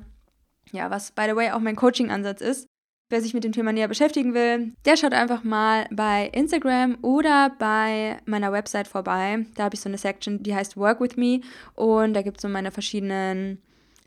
Ja, 0.73 0.91
was 0.91 1.13
by 1.13 1.25
the 1.29 1.37
way 1.37 1.51
auch 1.51 1.61
mein 1.61 1.77
Coaching-Ansatz 1.77 2.41
ist. 2.41 2.67
Wer 3.11 3.21
sich 3.21 3.35
mit 3.35 3.45
dem 3.45 3.53
Thema 3.53 3.73
näher 3.75 3.89
beschäftigen 3.89 4.33
will, 4.33 4.73
der 4.87 4.97
schaut 4.97 5.13
einfach 5.13 5.45
mal 5.45 5.87
bei 5.91 6.31
Instagram 6.33 6.97
oder 7.03 7.53
bei 7.59 8.17
meiner 8.25 8.53
Website 8.53 8.89
vorbei. 8.89 9.45
Da 9.55 9.65
habe 9.65 9.75
ich 9.75 9.83
so 9.83 9.91
eine 9.91 9.99
Section, 9.99 10.43
die 10.43 10.55
heißt 10.55 10.79
Work 10.79 11.03
with 11.03 11.17
Me 11.17 11.41
und 11.75 12.15
da 12.15 12.23
gibt 12.23 12.39
es 12.39 12.43
so 12.43 12.49
meine 12.49 12.71
verschiedenen 12.71 13.61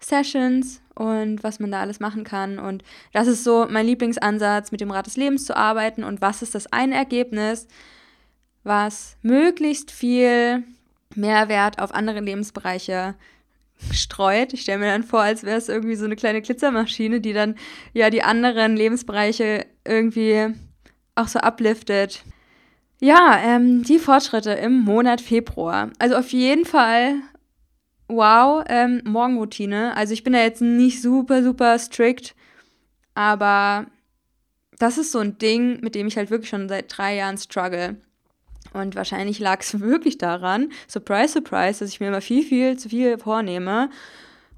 Sessions 0.04 0.82
und 0.96 1.44
was 1.44 1.60
man 1.60 1.72
da 1.72 1.82
alles 1.82 2.00
machen 2.00 2.24
kann. 2.24 2.60
Und 2.60 2.84
das 3.14 3.28
ist 3.28 3.44
so 3.44 3.68
mein 3.70 3.86
Lieblingsansatz, 3.86 4.72
mit 4.72 4.82
dem 4.82 4.92
Rad 4.92 5.06
des 5.06 5.18
Lebens 5.18 5.46
zu 5.46 5.56
arbeiten 5.56 6.04
und 6.04 6.22
was 6.22 6.42
ist 6.42 6.56
das 6.56 6.72
eine 6.72 6.96
Ergebnis, 6.96 7.68
was 8.64 9.18
möglichst 9.22 9.92
viel 9.92 10.64
Mehrwert 11.16 11.80
auf 11.80 11.94
andere 11.94 12.20
Lebensbereiche 12.20 13.16
streut. 13.92 14.54
Ich 14.54 14.62
stelle 14.62 14.80
mir 14.80 14.92
dann 14.92 15.04
vor, 15.04 15.22
als 15.22 15.44
wäre 15.44 15.58
es 15.58 15.70
irgendwie 15.70 15.96
so 15.96 16.06
eine 16.06 16.16
kleine 16.16 16.42
Glitzermaschine, 16.42 17.20
die 17.20 17.34
dann 17.34 17.56
ja 17.94 18.10
die 18.10 18.24
anderen 18.24 18.76
Lebensbereiche 18.76 19.66
irgendwie 19.86 20.54
auch 21.16 21.28
so 21.28 21.40
upliftet. 21.40 22.24
Ja, 23.00 23.40
ähm, 23.44 23.84
die 23.84 24.00
Fortschritte 24.00 24.52
im 24.52 24.80
Monat 24.80 25.20
Februar. 25.20 25.90
Also 26.00 26.16
auf 26.16 26.32
jeden 26.32 26.66
Fall, 26.66 27.16
wow, 28.08 28.64
ähm, 28.68 29.02
Morgenroutine. 29.06 29.96
Also 29.96 30.14
ich 30.14 30.24
bin 30.24 30.34
da 30.34 30.40
jetzt 30.40 30.62
nicht 30.62 31.02
super, 31.02 31.44
super 31.44 31.78
strikt, 31.80 32.36
aber 33.16 33.88
das 34.80 34.98
ist 34.98 35.12
so 35.12 35.20
ein 35.20 35.38
Ding, 35.38 35.80
mit 35.82 35.96
dem 35.96 36.08
ich 36.08 36.18
halt 36.18 36.30
wirklich 36.30 36.50
schon 36.50 36.70
seit 36.70 36.96
drei 36.96 37.16
Jahren 37.16 37.38
struggle. 37.38 37.98
Und 38.74 38.96
wahrscheinlich 38.96 39.40
lag 39.40 39.62
es 39.62 39.80
wirklich 39.80 40.18
daran, 40.18 40.72
surprise, 40.88 41.34
surprise, 41.34 41.80
dass 41.80 41.90
ich 41.90 42.00
mir 42.00 42.08
immer 42.08 42.22
viel, 42.22 42.44
viel 42.44 42.78
zu 42.78 42.90
viel 42.90 43.18
vornehme. 43.18 43.90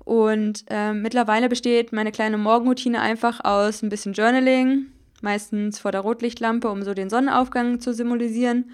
Und 0.04 0.66
äh, 0.70 0.94
mittlerweile 0.94 1.50
besteht 1.50 1.92
meine 1.92 2.12
kleine 2.12 2.38
Morgenroutine 2.38 3.02
einfach 3.02 3.44
aus 3.44 3.82
ein 3.82 3.90
bisschen 3.90 4.14
Journaling, 4.14 4.86
meistens 5.22 5.80
vor 5.80 5.92
der 5.92 6.02
Rotlichtlampe, 6.02 6.70
um 6.70 6.84
so 6.84 6.94
den 6.94 7.10
Sonnenaufgang 7.10 7.80
zu 7.80 7.94
symbolisieren. 7.94 8.72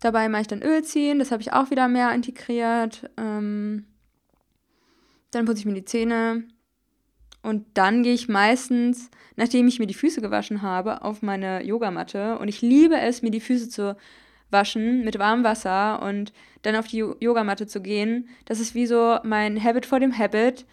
Dabei 0.00 0.28
mache 0.28 0.42
ich 0.42 0.48
dann 0.48 0.62
Öl 0.62 0.82
ziehen, 0.84 1.18
das 1.18 1.30
habe 1.30 1.42
ich 1.42 1.52
auch 1.52 1.70
wieder 1.70 1.88
mehr 1.88 2.12
integriert. 2.12 3.08
Ähm, 3.16 3.86
dann 5.30 5.46
putze 5.46 5.60
ich 5.60 5.66
mir 5.66 5.74
die 5.74 5.84
Zähne. 5.84 6.44
Und 7.42 7.64
dann 7.74 8.02
gehe 8.02 8.12
ich 8.14 8.28
meistens, 8.28 9.10
nachdem 9.36 9.68
ich 9.68 9.78
mir 9.78 9.86
die 9.86 9.94
Füße 9.94 10.20
gewaschen 10.20 10.62
habe, 10.62 11.02
auf 11.02 11.22
meine 11.22 11.62
Yogamatte. 11.64 12.38
Und 12.38 12.48
ich 12.48 12.60
liebe 12.60 12.98
es, 12.98 13.22
mir 13.22 13.30
die 13.30 13.40
Füße 13.40 13.68
zu 13.68 13.96
waschen 14.50 15.04
mit 15.04 15.18
warmem 15.18 15.44
Wasser 15.44 16.02
und 16.02 16.32
dann 16.62 16.76
auf 16.76 16.88
die 16.88 17.04
Yogamatte 17.20 17.66
zu 17.66 17.80
gehen. 17.80 18.28
Das 18.44 18.60
ist 18.60 18.74
wie 18.74 18.86
so 18.86 19.18
mein 19.22 19.62
Habit 19.62 19.86
vor 19.86 20.00
dem 20.00 20.16
Habit. 20.16 20.66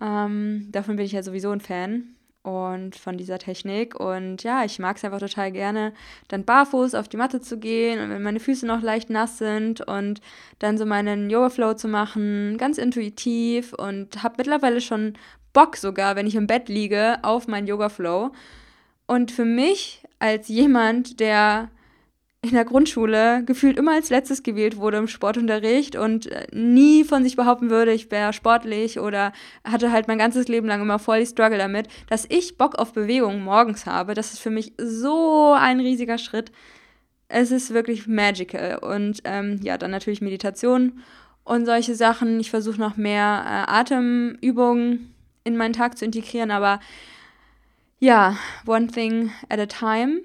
Ähm, 0.00 0.68
davon 0.70 0.96
bin 0.96 1.04
ich 1.04 1.12
ja 1.12 1.22
sowieso 1.22 1.50
ein 1.50 1.60
Fan. 1.60 2.13
Und 2.44 2.94
von 2.94 3.16
dieser 3.16 3.38
Technik. 3.38 3.98
Und 3.98 4.44
ja, 4.44 4.64
ich 4.64 4.78
mag 4.78 4.96
es 4.96 5.04
einfach 5.04 5.18
total 5.18 5.50
gerne, 5.50 5.92
dann 6.28 6.44
barfuß 6.44 6.94
auf 6.94 7.08
die 7.08 7.16
Matte 7.16 7.40
zu 7.40 7.58
gehen 7.58 8.00
und 8.00 8.10
wenn 8.10 8.22
meine 8.22 8.38
Füße 8.38 8.66
noch 8.66 8.82
leicht 8.82 9.10
nass 9.10 9.38
sind 9.38 9.80
und 9.80 10.20
dann 10.58 10.78
so 10.78 10.86
meinen 10.86 11.30
Yoga-Flow 11.30 11.74
zu 11.74 11.88
machen, 11.88 12.56
ganz 12.58 12.78
intuitiv 12.78 13.72
und 13.72 14.22
habe 14.22 14.34
mittlerweile 14.38 14.80
schon 14.80 15.14
Bock 15.54 15.76
sogar, 15.76 16.16
wenn 16.16 16.26
ich 16.26 16.34
im 16.34 16.46
Bett 16.46 16.68
liege, 16.68 17.16
auf 17.22 17.48
meinen 17.48 17.66
Yoga-Flow. 17.66 18.30
Und 19.06 19.32
für 19.32 19.44
mich 19.46 20.02
als 20.18 20.48
jemand, 20.48 21.20
der 21.20 21.70
in 22.44 22.54
der 22.54 22.64
Grundschule 22.64 23.42
gefühlt 23.44 23.78
immer 23.78 23.92
als 23.92 24.10
letztes 24.10 24.42
gewählt 24.42 24.76
wurde 24.76 24.98
im 24.98 25.08
Sportunterricht 25.08 25.96
und 25.96 26.26
äh, 26.26 26.46
nie 26.52 27.04
von 27.04 27.22
sich 27.22 27.36
behaupten 27.36 27.70
würde, 27.70 27.92
ich 27.92 28.10
wäre 28.10 28.32
sportlich 28.32 29.00
oder 29.00 29.32
hatte 29.64 29.90
halt 29.92 30.08
mein 30.08 30.18
ganzes 30.18 30.48
Leben 30.48 30.66
lang 30.66 30.82
immer 30.82 30.98
voll 30.98 31.20
die 31.20 31.26
Struggle 31.26 31.58
damit, 31.58 31.88
dass 32.08 32.26
ich 32.28 32.58
Bock 32.58 32.76
auf 32.76 32.92
Bewegung 32.92 33.42
morgens 33.42 33.86
habe, 33.86 34.14
das 34.14 34.32
ist 34.32 34.40
für 34.40 34.50
mich 34.50 34.74
so 34.78 35.54
ein 35.58 35.80
riesiger 35.80 36.18
Schritt. 36.18 36.52
Es 37.28 37.50
ist 37.50 37.72
wirklich 37.72 38.06
magical 38.06 38.78
und 38.78 39.22
ähm, 39.24 39.58
ja, 39.62 39.78
dann 39.78 39.90
natürlich 39.90 40.20
Meditation 40.20 41.00
und 41.44 41.64
solche 41.64 41.94
Sachen. 41.94 42.38
Ich 42.40 42.50
versuche 42.50 42.78
noch 42.78 42.96
mehr 42.96 43.42
äh, 43.46 43.70
Atemübungen 43.72 45.14
in 45.44 45.56
meinen 45.56 45.72
Tag 45.72 45.96
zu 45.96 46.04
integrieren, 46.04 46.50
aber 46.50 46.80
ja, 48.00 48.36
one 48.66 48.88
thing 48.88 49.32
at 49.48 49.58
a 49.58 49.66
time. 49.66 50.20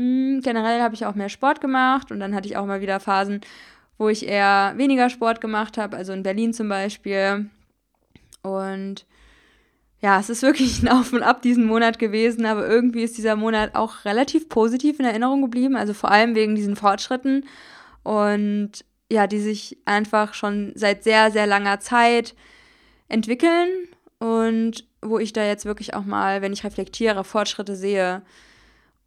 Mhm, 0.00 0.40
generell 0.40 0.80
habe 0.80 0.94
ich 0.94 1.04
auch 1.04 1.14
mehr 1.14 1.28
Sport 1.28 1.60
gemacht 1.60 2.10
und 2.10 2.20
dann 2.20 2.34
hatte 2.34 2.48
ich 2.48 2.56
auch 2.56 2.64
mal 2.64 2.80
wieder 2.80 3.00
Phasen, 3.00 3.42
wo 3.98 4.08
ich 4.08 4.26
eher 4.26 4.72
weniger 4.76 5.10
Sport 5.10 5.42
gemacht 5.42 5.76
habe, 5.76 5.96
also 5.96 6.14
in 6.14 6.22
Berlin 6.22 6.54
zum 6.54 6.70
Beispiel. 6.70 7.50
Und 8.42 9.04
ja, 10.00 10.18
es 10.18 10.30
ist 10.30 10.42
wirklich 10.42 10.82
ein 10.82 10.88
Auf 10.88 11.12
und 11.12 11.22
Ab 11.22 11.42
diesen 11.42 11.66
Monat 11.66 11.98
gewesen, 11.98 12.46
aber 12.46 12.66
irgendwie 12.66 13.02
ist 13.02 13.18
dieser 13.18 13.36
Monat 13.36 13.74
auch 13.74 14.06
relativ 14.06 14.48
positiv 14.48 14.98
in 15.00 15.04
Erinnerung 15.04 15.42
geblieben, 15.42 15.76
also 15.76 15.92
vor 15.92 16.10
allem 16.10 16.34
wegen 16.34 16.54
diesen 16.54 16.76
Fortschritten 16.76 17.44
und 18.02 18.84
ja, 19.12 19.26
die 19.26 19.40
sich 19.40 19.76
einfach 19.84 20.32
schon 20.32 20.72
seit 20.76 21.04
sehr, 21.04 21.30
sehr 21.30 21.46
langer 21.46 21.80
Zeit 21.80 22.34
entwickeln 23.08 23.68
und 24.18 24.86
wo 25.02 25.18
ich 25.18 25.34
da 25.34 25.44
jetzt 25.44 25.66
wirklich 25.66 25.92
auch 25.92 26.04
mal, 26.04 26.40
wenn 26.40 26.54
ich 26.54 26.64
reflektiere, 26.64 27.24
Fortschritte 27.24 27.76
sehe. 27.76 28.22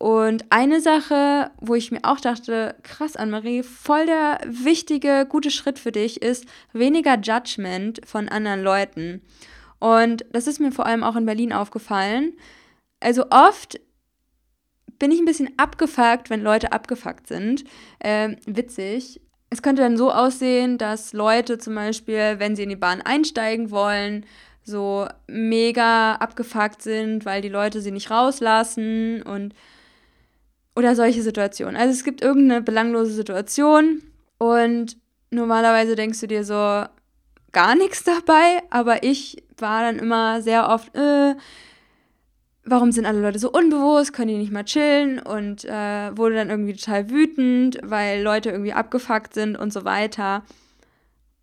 Und 0.03 0.43
eine 0.50 0.81
Sache, 0.81 1.50
wo 1.62 1.75
ich 1.75 1.89
mir 1.89 2.01
auch 2.03 2.19
dachte, 2.19 2.75
krass, 2.83 3.15
Anne-Marie, 3.15 3.63
voll 3.63 4.05
der 4.05 4.41
wichtige, 4.45 5.25
gute 5.29 5.50
Schritt 5.50 5.79
für 5.79 5.93
dich 5.93 6.22
ist 6.22 6.45
weniger 6.74 7.17
Judgment 7.17 8.01
von 8.05 8.27
anderen 8.27 8.63
Leuten. 8.63 9.22
Und 9.79 10.25
das 10.33 10.48
ist 10.48 10.60
mir 10.60 10.74
vor 10.74 10.88
allem 10.88 11.05
auch 11.05 11.15
in 11.15 11.25
Berlin 11.25 11.53
aufgefallen. 11.53 12.33
Also 13.00 13.27
oft 13.29 13.79
bin 15.00 15.12
ich 15.12 15.19
ein 15.19 15.25
bisschen 15.25 15.53
abgefuckt, 15.55 16.29
wenn 16.29 16.41
Leute 16.41 16.74
abgefuckt 16.74 17.27
sind. 17.27 17.63
Ähm, 18.03 18.36
witzig. 18.45 19.22
Es 19.51 19.62
könnte 19.62 19.83
dann 19.83 19.95
so 19.95 20.12
aussehen, 20.12 20.77
dass 20.77 21.13
Leute 21.13 21.60
zum 21.60 21.75
Beispiel, 21.75 22.39
wenn 22.39 22.57
sie 22.57 22.63
in 22.63 22.69
die 22.69 22.75
Bahn 22.75 23.01
einsteigen 23.01 23.72
wollen, 23.72 24.25
so 24.65 25.07
mega 25.27 26.15
abgefuckt 26.15 26.81
sind, 26.81 27.24
weil 27.24 27.41
die 27.41 27.48
Leute 27.48 27.79
sie 27.79 27.91
nicht 27.91 28.12
rauslassen 28.12 29.22
und 29.22 29.53
oder 30.75 30.96
solche 30.96 31.22
Situationen. 31.22 31.75
Also 31.75 31.92
es 31.92 32.03
gibt 32.03 32.22
irgendeine 32.22 32.62
belanglose 32.62 33.12
Situation 33.12 34.01
und 34.38 34.98
normalerweise 35.32 35.96
denkst 35.96 36.20
du 36.20 36.27
dir 36.27 36.44
so 36.44 36.86
gar 37.51 37.75
nichts 37.75 38.03
dabei, 38.03 38.63
aber 38.70 39.03
ich 39.03 39.44
war 39.58 39.84
dann 39.84 40.00
immer 40.00 40.42
sehr 40.42 40.70
oft, 40.70 40.96
äh, 40.96 41.36
warum 42.65 42.92
sind 42.92 43.06
alle 43.06 43.22
Leute 43.22 43.39
so 43.39 43.51
unbewusst, 43.51 44.13
können 44.13 44.30
die 44.30 44.38
nicht 44.38 44.51
mal 44.51 44.65
chillen 44.65 45.20
und 45.20 45.65
äh, 45.65 46.18
wurde 46.18 46.36
dann 46.36 46.50
irgendwie 46.50 46.74
total 46.74 47.10
wütend, 47.10 47.80
weil 47.84 48.22
Leute 48.22 48.50
irgendwie 48.50 48.74
abgefuckt 48.74 49.34
sind 49.34 49.56
und 49.56 49.72
so 49.72 49.86
weiter. 49.86 50.44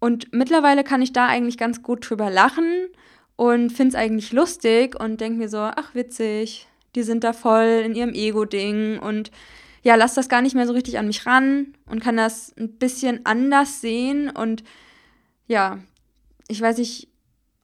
Und 0.01 0.33
mittlerweile 0.33 0.83
kann 0.83 1.03
ich 1.03 1.13
da 1.13 1.27
eigentlich 1.27 1.59
ganz 1.59 1.83
gut 1.83 2.09
drüber 2.09 2.31
lachen 2.31 2.89
und 3.37 3.71
finde 3.71 3.91
es 3.91 3.95
eigentlich 3.95 4.33
lustig 4.33 4.99
und 4.99 5.21
denke 5.21 5.39
mir 5.39 5.49
so, 5.49 5.59
ach 5.59 5.95
witzig, 5.95 6.67
die 6.95 7.03
sind 7.03 7.25
da 7.25 7.33
voll 7.33 7.83
in 7.85 7.95
ihrem 7.95 8.15
Ego-Ding 8.15 8.99
und 8.99 9.31
ja, 9.83 9.95
lass 9.95 10.15
das 10.15 10.29
gar 10.29 10.43
nicht 10.43 10.55
mehr 10.55 10.67
so 10.67 10.73
richtig 10.73 10.99
an 10.99 11.07
mich 11.07 11.25
ran 11.27 11.75
und 11.87 12.01
kann 12.01 12.17
das 12.17 12.55
ein 12.59 12.77
bisschen 12.79 13.25
anders 13.25 13.81
sehen 13.81 14.31
und 14.31 14.63
ja, 15.47 15.79
ich 16.49 16.61
weiß 16.61 16.79
nicht, 16.79 17.09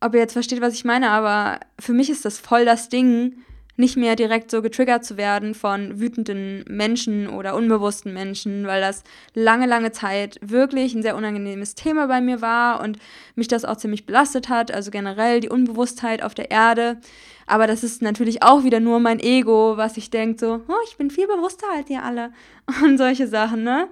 ob 0.00 0.14
ihr 0.14 0.20
jetzt 0.20 0.32
versteht, 0.32 0.60
was 0.60 0.74
ich 0.74 0.84
meine, 0.84 1.10
aber 1.10 1.60
für 1.78 1.92
mich 1.92 2.10
ist 2.10 2.24
das 2.24 2.38
voll 2.38 2.64
das 2.64 2.88
Ding, 2.88 3.44
nicht 3.76 3.96
mehr 3.96 4.16
direkt 4.16 4.50
so 4.50 4.62
getriggert 4.62 5.04
zu 5.04 5.16
werden 5.16 5.54
von 5.54 6.00
wütenden 6.00 6.64
Menschen 6.68 7.28
oder 7.28 7.54
unbewussten 7.54 8.12
Menschen, 8.12 8.66
weil 8.66 8.80
das 8.80 9.02
lange, 9.34 9.66
lange 9.66 9.92
Zeit 9.92 10.38
wirklich 10.40 10.94
ein 10.94 11.02
sehr 11.02 11.16
unangenehmes 11.16 11.74
Thema 11.74 12.06
bei 12.06 12.20
mir 12.20 12.40
war 12.40 12.80
und 12.80 12.98
mich 13.34 13.48
das 13.48 13.64
auch 13.64 13.76
ziemlich 13.76 14.06
belastet 14.06 14.48
hat, 14.48 14.72
also 14.72 14.90
generell 14.90 15.40
die 15.40 15.50
Unbewusstheit 15.50 16.22
auf 16.22 16.34
der 16.34 16.50
Erde. 16.50 16.98
Aber 17.46 17.66
das 17.66 17.84
ist 17.84 18.02
natürlich 18.02 18.42
auch 18.42 18.64
wieder 18.64 18.80
nur 18.80 18.98
mein 18.98 19.20
Ego, 19.20 19.76
was 19.76 19.96
ich 19.96 20.10
denke, 20.10 20.38
so, 20.38 20.62
oh, 20.66 20.84
ich 20.88 20.96
bin 20.96 21.10
viel 21.10 21.26
bewusster 21.26 21.66
als 21.76 21.90
ihr 21.90 22.02
alle 22.02 22.32
und 22.82 22.98
solche 22.98 23.28
Sachen, 23.28 23.62
ne? 23.62 23.88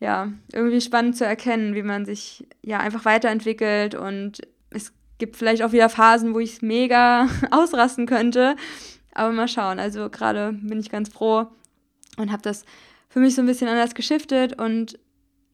Ja, 0.00 0.32
irgendwie 0.52 0.80
spannend 0.80 1.16
zu 1.16 1.26
erkennen, 1.26 1.74
wie 1.74 1.82
man 1.82 2.06
sich 2.06 2.46
ja 2.62 2.78
einfach 2.78 3.04
weiterentwickelt 3.04 3.96
und 3.96 4.42
es 4.70 4.92
gibt 5.18 5.34
vielleicht 5.34 5.64
auch 5.64 5.72
wieder 5.72 5.88
Phasen, 5.88 6.34
wo 6.34 6.38
ich 6.38 6.62
mega 6.62 7.28
ausrasten 7.50 8.06
könnte 8.06 8.54
aber 9.18 9.32
mal 9.32 9.48
schauen. 9.48 9.78
Also 9.78 10.08
gerade 10.10 10.52
bin 10.52 10.80
ich 10.80 10.90
ganz 10.90 11.08
froh 11.08 11.46
und 12.16 12.32
habe 12.32 12.42
das 12.42 12.64
für 13.08 13.20
mich 13.20 13.34
so 13.34 13.42
ein 13.42 13.46
bisschen 13.46 13.68
anders 13.68 13.94
geschiftet 13.94 14.58
und 14.58 14.98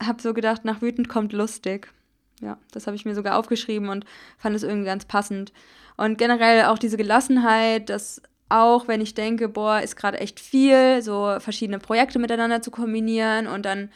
habe 0.03 0.21
so 0.21 0.35
gedacht, 0.35 0.65
nach 0.65 0.83
wütend 0.83 1.09
kommt 1.09 1.33
lustig. 1.33 1.93
Ja, 2.41 2.59
das 2.73 2.87
habe 2.87 2.97
ich 2.97 3.05
mir 3.05 3.15
sogar 3.15 3.39
aufgeschrieben 3.39 3.89
und 3.89 4.05
fand 4.39 4.57
es 4.57 4.63
irgendwie 4.63 4.87
ganz 4.87 5.05
passend. 5.05 5.53
Und 5.97 6.19
generell 6.19 6.65
auch 6.65 6.79
diese 6.79 6.97
Gelassenheit, 6.97 7.89
dass 7.89 8.21
auch 8.49 8.89
wenn 8.89 9.01
ich 9.01 9.15
denke, 9.15 9.49
boah, 9.49 9.81
ist 9.81 9.97
gerade 9.97 10.19
echt 10.19 10.41
viel, 10.41 11.01
so 11.03 11.37
verschiedene 11.39 11.79
Projekte 11.79 12.19
miteinander 12.19 12.61
zu 12.61 12.71
kombinieren 12.71 13.47
und 13.47 13.65
dann 13.65 13.91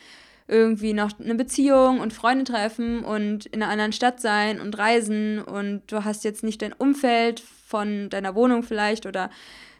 irgendwie 0.46 0.94
noch 0.94 1.11
eine 1.20 1.35
Beziehung 1.35 2.00
und 2.00 2.14
Freunde 2.14 2.44
treffen 2.44 3.04
und 3.04 3.46
in 3.46 3.62
einer 3.62 3.70
anderen 3.70 3.92
Stadt 3.92 4.20
sein 4.20 4.61
und 4.61 4.78
reisen 4.78 5.40
und 5.40 5.83
du 5.88 6.04
hast 6.04 6.24
jetzt 6.24 6.42
nicht 6.42 6.62
dein 6.62 6.72
Umfeld 6.72 7.42
von 7.68 8.09
deiner 8.09 8.35
Wohnung 8.35 8.62
vielleicht 8.62 9.04
oder 9.04 9.31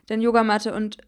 deine 0.07 0.23
Yogamatte 0.23 0.75
und 0.75 0.99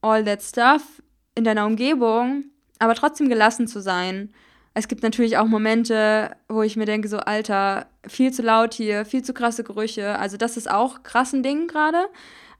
all 0.00 0.24
that 0.24 0.42
stuff 0.42 1.02
in 1.34 1.44
deiner 1.44 1.66
Umgebung, 1.66 2.44
aber 2.78 2.94
trotzdem 2.94 3.28
gelassen 3.28 3.66
zu 3.66 3.80
sein. 3.80 4.32
Es 4.72 4.88
gibt 4.88 5.02
natürlich 5.02 5.36
auch 5.36 5.46
Momente, 5.46 6.36
wo 6.48 6.62
ich 6.62 6.76
mir 6.76 6.86
denke, 6.86 7.08
so 7.08 7.18
Alter, 7.18 7.88
viel 8.06 8.32
zu 8.32 8.42
laut 8.42 8.72
hier, 8.72 9.04
viel 9.04 9.22
zu 9.22 9.34
krasse 9.34 9.64
Gerüche. 9.64 10.18
Also 10.18 10.36
das 10.36 10.56
ist 10.56 10.70
auch 10.70 11.02
krassen 11.02 11.42
Ding 11.42 11.66
gerade. 11.66 12.06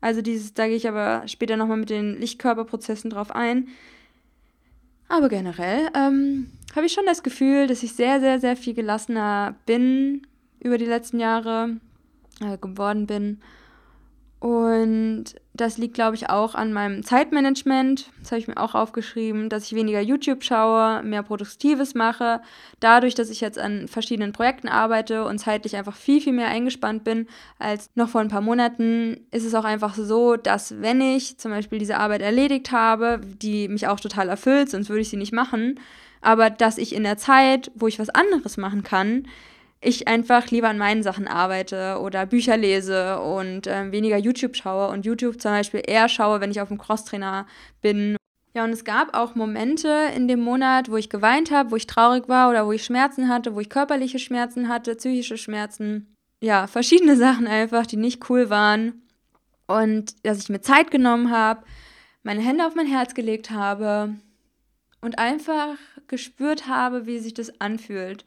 Also 0.01 0.21
dieses, 0.21 0.55
da 0.55 0.67
gehe 0.67 0.77
ich 0.77 0.89
aber 0.89 1.27
später 1.27 1.57
nochmal 1.57 1.77
mit 1.77 1.91
den 1.91 2.19
Lichtkörperprozessen 2.19 3.11
drauf 3.11 3.31
ein. 3.31 3.69
Aber 5.09 5.29
generell 5.29 5.89
ähm, 5.95 6.51
habe 6.75 6.87
ich 6.87 6.93
schon 6.93 7.07
das 7.07 7.23
Gefühl, 7.23 7.67
dass 7.67 7.83
ich 7.83 7.95
sehr, 7.95 8.21
sehr, 8.21 8.41
sehr 8.41 8.57
viel 8.57 8.75
gelassener 8.75 9.57
bin 9.67 10.27
über 10.61 10.79
die 10.79 10.85
letzten 10.85 11.21
Jahre 11.21 11.77
äh, 12.41 12.59
geworden 12.59 13.07
bin. 13.07 13.41
Und 14.41 15.35
das 15.53 15.77
liegt, 15.77 15.93
glaube 15.93 16.17
ich, 16.17 16.31
auch 16.31 16.55
an 16.55 16.73
meinem 16.73 17.03
Zeitmanagement. 17.03 18.11
Das 18.21 18.31
habe 18.31 18.41
ich 18.41 18.49
mir 18.49 18.57
auch 18.57 18.75
aufgeschrieben, 18.75 19.51
dass 19.51 19.67
ich 19.67 19.75
weniger 19.75 20.01
YouTube 20.01 20.43
schaue, 20.43 21.03
mehr 21.03 21.23
Produktives 21.23 21.95
mache. 21.95 22.41
Dadurch, 22.81 23.15
dass 23.15 23.29
ich 23.29 23.43
jetzt 23.43 23.59
an 23.59 23.87
verschiedenen 23.87 24.33
Projekten 24.33 24.69
arbeite 24.69 25.27
und 25.27 25.39
zeitlich 25.39 25.77
einfach 25.77 25.95
viel, 25.95 26.23
viel 26.23 26.33
mehr 26.33 26.49
eingespannt 26.49 27.05
bin 27.05 27.27
als 27.59 27.91
noch 27.97 28.09
vor 28.09 28.23
ein 28.23 28.29
paar 28.29 28.41
Monaten, 28.41 29.27
ist 29.31 29.45
es 29.45 29.55
auch 29.55 29.65
einfach 29.65 29.95
so, 29.95 30.37
dass 30.37 30.81
wenn 30.81 31.03
ich 31.03 31.37
zum 31.37 31.51
Beispiel 31.51 31.79
diese 31.79 31.99
Arbeit 31.99 32.23
erledigt 32.23 32.73
habe, 32.73 33.21
die 33.23 33.69
mich 33.69 33.89
auch 33.89 34.01
total 34.01 34.31
erfüllt, 34.31 34.71
sonst 34.71 34.89
würde 34.89 35.03
ich 35.03 35.11
sie 35.11 35.19
nicht 35.19 35.35
machen, 35.35 35.79
aber 36.23 36.49
dass 36.49 36.79
ich 36.79 36.95
in 36.95 37.03
der 37.03 37.19
Zeit, 37.19 37.71
wo 37.75 37.89
ich 37.89 37.99
was 37.99 38.09
anderes 38.09 38.57
machen 38.57 38.83
kann, 38.83 39.27
ich 39.81 40.09
einfach 40.09 40.51
lieber 40.51 40.69
an 40.69 40.79
meinen 40.79 41.03
Sachen 41.03 41.27
arbeite 41.27 41.99
oder 42.01 42.27
Bücher 42.27 42.57
lese 42.57 43.19
und 43.21 43.67
äh, 43.67 43.91
weniger 43.91 44.19
YouTube 44.19 44.57
schaue 44.57 44.89
und 44.89 45.07
YouTube 45.07 45.41
zum 45.41 45.53
Beispiel 45.53 45.83
eher 45.87 46.09
schaue, 46.09 46.41
wenn 46.41 46.51
ich 46.51 46.61
auf 46.61 46.69
dem 46.69 46.79
Crosstrainer 46.79 47.47
bin. 47.81 48.17
Ja, 48.55 48.65
und 48.65 48.71
es 48.71 48.85
gab 48.85 49.17
auch 49.17 49.35
Momente 49.35 49.89
in 50.15 50.29
dem 50.29 50.41
Monat, 50.41 50.91
wo 50.91 50.97
ich 50.97 51.09
geweint 51.09 51.51
habe, 51.51 51.71
wo 51.71 51.77
ich 51.77 51.87
traurig 51.87 52.29
war 52.29 52.51
oder 52.51 52.67
wo 52.67 52.73
ich 52.73 52.85
Schmerzen 52.85 53.29
hatte, 53.29 53.55
wo 53.55 53.61
ich 53.61 53.71
körperliche 53.71 54.19
Schmerzen 54.19 54.69
hatte, 54.69 54.97
psychische 54.97 55.39
Schmerzen. 55.39 56.15
Ja, 56.43 56.67
verschiedene 56.67 57.17
Sachen 57.19 57.47
einfach, 57.47 57.87
die 57.87 57.97
nicht 57.97 58.29
cool 58.29 58.51
waren. 58.51 59.03
Und 59.67 60.27
dass 60.27 60.39
ich 60.39 60.49
mir 60.49 60.61
Zeit 60.61 60.91
genommen 60.91 61.31
habe, 61.31 61.63
meine 62.23 62.43
Hände 62.43 62.67
auf 62.67 62.75
mein 62.75 62.89
Herz 62.89 63.15
gelegt 63.15 63.51
habe 63.51 64.17
und 65.01 65.19
einfach 65.19 65.77
gespürt 66.09 66.67
habe, 66.67 67.07
wie 67.07 67.19
sich 67.19 67.33
das 67.33 67.61
anfühlt. 67.61 68.27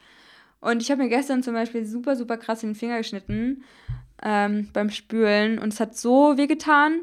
Und 0.64 0.82
ich 0.82 0.90
habe 0.90 1.04
mir 1.04 1.10
gestern 1.10 1.44
zum 1.44 1.54
Beispiel 1.54 1.86
super, 1.86 2.16
super 2.16 2.38
krass 2.38 2.64
in 2.64 2.70
den 2.70 2.76
Finger 2.76 2.98
geschnitten 2.98 3.64
ähm, 4.24 4.70
beim 4.72 4.90
Spülen 4.90 5.60
und 5.60 5.74
es 5.74 5.80
hat 5.82 5.98
so 5.98 6.38
weh 6.38 6.48
getan. 6.48 7.02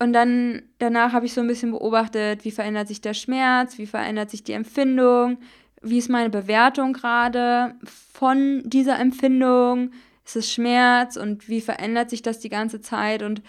Und 0.00 0.12
dann 0.12 0.62
danach 0.78 1.12
habe 1.12 1.26
ich 1.26 1.32
so 1.32 1.40
ein 1.40 1.46
bisschen 1.46 1.70
beobachtet, 1.70 2.44
wie 2.44 2.50
verändert 2.50 2.88
sich 2.88 3.00
der 3.00 3.14
Schmerz, 3.14 3.78
wie 3.78 3.86
verändert 3.86 4.30
sich 4.30 4.42
die 4.42 4.52
Empfindung, 4.52 5.38
wie 5.80 5.98
ist 5.98 6.10
meine 6.10 6.28
Bewertung 6.30 6.92
gerade 6.92 7.76
von 7.84 8.62
dieser 8.64 8.98
Empfindung, 8.98 9.92
ist 10.24 10.34
es 10.34 10.52
Schmerz 10.52 11.16
und 11.16 11.48
wie 11.48 11.60
verändert 11.60 12.10
sich 12.10 12.22
das 12.22 12.40
die 12.40 12.48
ganze 12.48 12.80
Zeit 12.80 13.22
und 13.22 13.42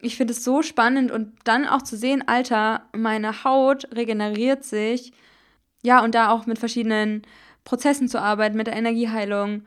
ich 0.00 0.16
finde 0.16 0.32
es 0.32 0.44
so 0.44 0.62
spannend 0.62 1.10
und 1.10 1.32
dann 1.44 1.66
auch 1.66 1.82
zu 1.82 1.94
sehen, 1.94 2.26
Alter, 2.26 2.86
meine 2.96 3.44
Haut 3.44 3.86
regeneriert 3.94 4.64
sich. 4.64 5.12
Ja, 5.82 6.02
und 6.02 6.14
da 6.14 6.30
auch 6.30 6.46
mit 6.46 6.58
verschiedenen 6.58 7.22
Prozessen 7.64 8.08
zu 8.08 8.20
arbeiten, 8.20 8.56
mit 8.56 8.66
der 8.66 8.76
Energieheilung. 8.76 9.62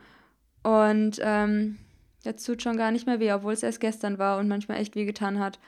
Und 0.64 1.20
ähm, 1.22 1.78
jetzt 2.24 2.46
tut 2.46 2.62
schon 2.62 2.78
gar 2.78 2.92
nicht 2.92 3.06
mehr 3.06 3.20
weh, 3.20 3.32
obwohl 3.34 3.54
es 3.54 3.64
erst 3.64 3.80
gestern 3.80 4.18
war 4.18 4.40
und 4.40 4.48
manchmal 4.48 4.80
echt 4.80 4.96
weh 4.96 5.06
getan 5.06 5.40
hat. 5.40 5.60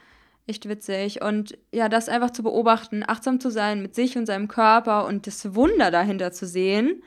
Echt 0.46 0.68
witzig. 0.68 1.22
Und 1.22 1.58
ja, 1.72 1.88
das 1.88 2.08
einfach 2.08 2.30
zu 2.30 2.42
beobachten, 2.42 3.02
achtsam 3.06 3.40
zu 3.40 3.50
sein 3.50 3.82
mit 3.82 3.94
sich 3.94 4.16
und 4.16 4.26
seinem 4.26 4.48
Körper 4.48 5.06
und 5.06 5.26
das 5.26 5.54
Wunder 5.54 5.90
dahinter 5.90 6.32
zu 6.32 6.46
sehen, 6.46 7.02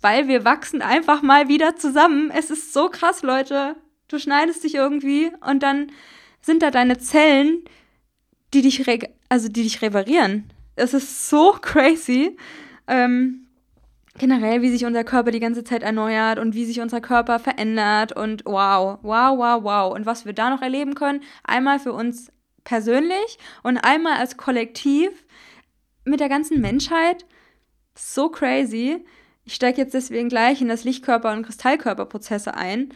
weil 0.00 0.28
wir 0.28 0.44
wachsen 0.44 0.80
einfach 0.80 1.20
mal 1.20 1.48
wieder 1.48 1.76
zusammen. 1.76 2.30
Es 2.34 2.50
ist 2.50 2.72
so 2.72 2.88
krass, 2.88 3.22
Leute. 3.22 3.76
Du 4.08 4.18
schneidest 4.18 4.64
dich 4.64 4.74
irgendwie 4.74 5.30
und 5.46 5.62
dann 5.62 5.92
sind 6.40 6.62
da 6.62 6.70
deine 6.70 6.98
Zellen, 6.98 7.64
die 8.54 8.62
dich, 8.62 8.84
also 9.28 9.48
die 9.48 9.62
dich 9.62 9.82
reparieren. 9.82 10.50
Es 10.74 10.94
ist 10.94 11.28
so 11.28 11.52
crazy. 11.60 12.36
Ähm, 12.86 13.46
generell, 14.18 14.62
wie 14.62 14.70
sich 14.70 14.84
unser 14.84 15.04
Körper 15.04 15.30
die 15.30 15.40
ganze 15.40 15.64
Zeit 15.64 15.82
erneuert 15.82 16.38
und 16.38 16.54
wie 16.54 16.64
sich 16.64 16.80
unser 16.80 17.00
Körper 17.00 17.38
verändert 17.38 18.12
und 18.12 18.44
wow, 18.44 18.98
wow, 19.02 19.38
wow, 19.38 19.62
wow. 19.62 19.94
Und 19.94 20.06
was 20.06 20.26
wir 20.26 20.32
da 20.32 20.50
noch 20.50 20.62
erleben 20.62 20.94
können, 20.94 21.22
einmal 21.44 21.78
für 21.78 21.92
uns 21.92 22.32
persönlich 22.64 23.38
und 23.62 23.78
einmal 23.78 24.18
als 24.18 24.36
Kollektiv 24.36 25.10
mit 26.04 26.20
der 26.20 26.28
ganzen 26.28 26.60
Menschheit. 26.60 27.24
So 27.94 28.28
crazy. 28.28 29.04
Ich 29.44 29.54
steige 29.54 29.80
jetzt 29.80 29.94
deswegen 29.94 30.28
gleich 30.28 30.60
in 30.60 30.68
das 30.68 30.84
Lichtkörper- 30.84 31.32
und 31.32 31.44
Kristallkörperprozesse 31.44 32.54
ein. 32.54 32.92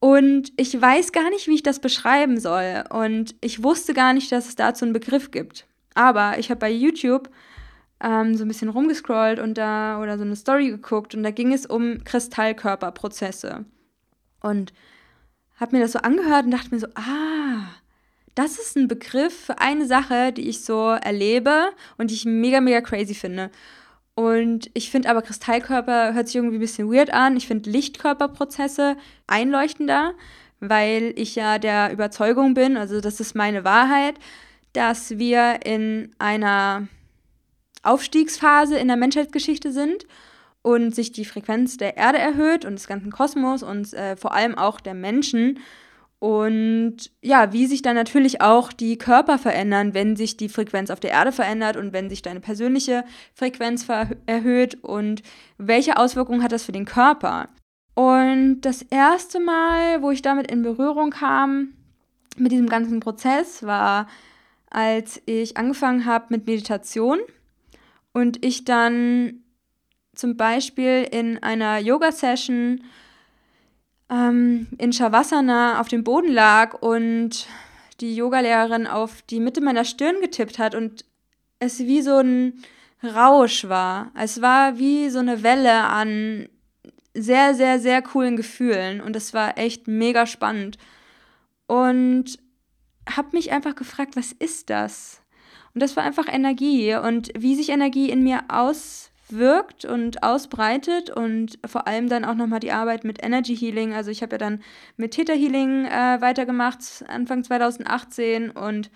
Und 0.00 0.52
ich 0.56 0.80
weiß 0.80 1.12
gar 1.12 1.30
nicht, 1.30 1.48
wie 1.48 1.54
ich 1.54 1.62
das 1.62 1.80
beschreiben 1.80 2.38
soll. 2.38 2.84
Und 2.90 3.34
ich 3.40 3.62
wusste 3.62 3.94
gar 3.94 4.12
nicht, 4.12 4.30
dass 4.30 4.48
es 4.48 4.56
dazu 4.56 4.84
einen 4.84 4.92
Begriff 4.92 5.30
gibt. 5.30 5.66
Aber 5.94 6.38
ich 6.38 6.50
habe 6.50 6.60
bei 6.60 6.70
YouTube 6.70 7.28
ähm, 8.02 8.36
so 8.36 8.44
ein 8.44 8.48
bisschen 8.48 8.68
rumgescrollt 8.68 9.40
und 9.40 9.58
da 9.58 10.00
oder 10.00 10.18
so 10.18 10.24
eine 10.24 10.36
Story 10.36 10.70
geguckt 10.70 11.14
und 11.14 11.22
da 11.22 11.30
ging 11.30 11.52
es 11.52 11.66
um 11.66 12.02
Kristallkörperprozesse. 12.04 13.64
Und 14.40 14.72
habe 15.56 15.76
mir 15.76 15.82
das 15.82 15.92
so 15.92 15.98
angehört 15.98 16.44
und 16.44 16.52
dachte 16.52 16.72
mir 16.72 16.80
so, 16.80 16.86
ah, 16.94 17.68
das 18.34 18.58
ist 18.58 18.76
ein 18.76 18.86
Begriff 18.86 19.46
für 19.46 19.58
eine 19.58 19.86
Sache, 19.86 20.32
die 20.32 20.48
ich 20.48 20.64
so 20.64 20.90
erlebe 20.90 21.70
und 21.96 22.10
die 22.10 22.14
ich 22.14 22.24
mega, 22.24 22.60
mega 22.60 22.80
crazy 22.80 23.14
finde. 23.14 23.50
Und 24.14 24.70
ich 24.74 24.90
finde 24.90 25.10
aber 25.10 25.22
Kristallkörper 25.22 26.14
hört 26.14 26.28
sich 26.28 26.36
irgendwie 26.36 26.56
ein 26.56 26.60
bisschen 26.60 26.92
weird 26.92 27.12
an. 27.12 27.36
Ich 27.36 27.48
finde 27.48 27.70
Lichtkörperprozesse 27.70 28.96
einleuchtender, 29.26 30.14
weil 30.60 31.12
ich 31.16 31.34
ja 31.34 31.58
der 31.58 31.92
Überzeugung 31.92 32.54
bin, 32.54 32.76
also 32.76 33.00
das 33.00 33.20
ist 33.20 33.34
meine 33.34 33.64
Wahrheit, 33.64 34.14
dass 34.72 35.18
wir 35.18 35.60
in 35.64 36.14
einer 36.18 36.88
Aufstiegsphase 37.82 38.76
in 38.78 38.88
der 38.88 38.96
Menschheitsgeschichte 38.96 39.72
sind 39.72 40.06
und 40.62 40.94
sich 40.94 41.12
die 41.12 41.24
Frequenz 41.24 41.76
der 41.76 41.96
Erde 41.96 42.18
erhöht 42.18 42.64
und 42.64 42.72
des 42.72 42.86
ganzen 42.86 43.10
Kosmos 43.12 43.62
und 43.62 43.92
äh, 43.94 44.16
vor 44.16 44.34
allem 44.34 44.56
auch 44.56 44.80
der 44.80 44.94
Menschen 44.94 45.58
und 46.20 46.96
ja, 47.22 47.52
wie 47.52 47.66
sich 47.66 47.82
dann 47.82 47.94
natürlich 47.94 48.40
auch 48.40 48.72
die 48.72 48.98
Körper 48.98 49.38
verändern, 49.38 49.94
wenn 49.94 50.16
sich 50.16 50.36
die 50.36 50.48
Frequenz 50.48 50.90
auf 50.90 50.98
der 50.98 51.12
Erde 51.12 51.30
verändert 51.30 51.76
und 51.76 51.92
wenn 51.92 52.10
sich 52.10 52.22
deine 52.22 52.40
persönliche 52.40 53.04
Frequenz 53.34 53.86
erhöht 54.26 54.82
und 54.82 55.22
welche 55.58 55.96
Auswirkungen 55.96 56.42
hat 56.42 56.50
das 56.50 56.64
für 56.64 56.72
den 56.72 56.86
Körper. 56.86 57.48
Und 57.94 58.62
das 58.62 58.82
erste 58.82 59.38
Mal, 59.38 60.02
wo 60.02 60.10
ich 60.10 60.22
damit 60.22 60.50
in 60.50 60.62
Berührung 60.62 61.10
kam, 61.10 61.74
mit 62.36 62.50
diesem 62.50 62.68
ganzen 62.68 62.98
Prozess, 63.00 63.62
war, 63.62 64.08
als 64.70 65.22
ich 65.26 65.56
angefangen 65.56 66.04
habe 66.04 66.26
mit 66.30 66.46
Meditation 66.46 67.20
und 68.12 68.44
ich 68.44 68.64
dann 68.64 69.44
zum 70.14 70.36
Beispiel 70.36 71.06
in 71.10 71.42
einer 71.42 71.78
Yoga-Session 71.78 72.82
ähm, 74.10 74.66
in 74.78 74.92
Shavasana 74.92 75.80
auf 75.80 75.88
dem 75.88 76.04
Boden 76.04 76.32
lag 76.32 76.74
und 76.82 77.46
die 78.00 78.16
Yogalehrerin 78.16 78.86
auf 78.86 79.22
die 79.22 79.40
Mitte 79.40 79.60
meiner 79.60 79.84
Stirn 79.84 80.20
getippt 80.20 80.58
hat 80.58 80.74
und 80.74 81.04
es 81.58 81.80
wie 81.80 82.02
so 82.02 82.18
ein 82.18 82.62
Rausch 83.02 83.68
war. 83.68 84.10
Es 84.14 84.40
war 84.40 84.78
wie 84.78 85.08
so 85.10 85.18
eine 85.18 85.42
Welle 85.42 85.84
an 85.84 86.48
sehr, 87.14 87.54
sehr, 87.54 87.78
sehr 87.78 88.02
coolen 88.02 88.36
Gefühlen 88.36 89.00
und 89.00 89.16
es 89.16 89.34
war 89.34 89.58
echt 89.58 89.88
mega 89.88 90.26
spannend. 90.26 90.78
Und 91.66 92.38
habe 93.08 93.28
mich 93.32 93.52
einfach 93.52 93.74
gefragt, 93.74 94.16
was 94.16 94.32
ist 94.32 94.70
das? 94.70 95.20
Und 95.78 95.82
das 95.82 95.96
war 95.96 96.02
einfach 96.02 96.26
Energie 96.26 96.96
und 96.96 97.30
wie 97.38 97.54
sich 97.54 97.68
Energie 97.68 98.10
in 98.10 98.24
mir 98.24 98.40
aus 98.48 99.12
wirkt 99.28 99.84
und 99.84 100.24
ausbreitet 100.24 101.08
und 101.08 101.56
vor 101.64 101.86
allem 101.86 102.08
dann 102.08 102.24
auch 102.24 102.34
nochmal 102.34 102.58
die 102.58 102.72
Arbeit 102.72 103.04
mit 103.04 103.24
Energy 103.24 103.56
Healing. 103.56 103.94
Also 103.94 104.10
ich 104.10 104.20
habe 104.20 104.32
ja 104.32 104.38
dann 104.38 104.60
mit 104.96 105.12
Theta 105.12 105.34
Healing 105.34 105.84
äh, 105.84 106.20
weitergemacht, 106.20 107.04
Anfang 107.06 107.44
2018 107.44 108.50
und 108.50 108.90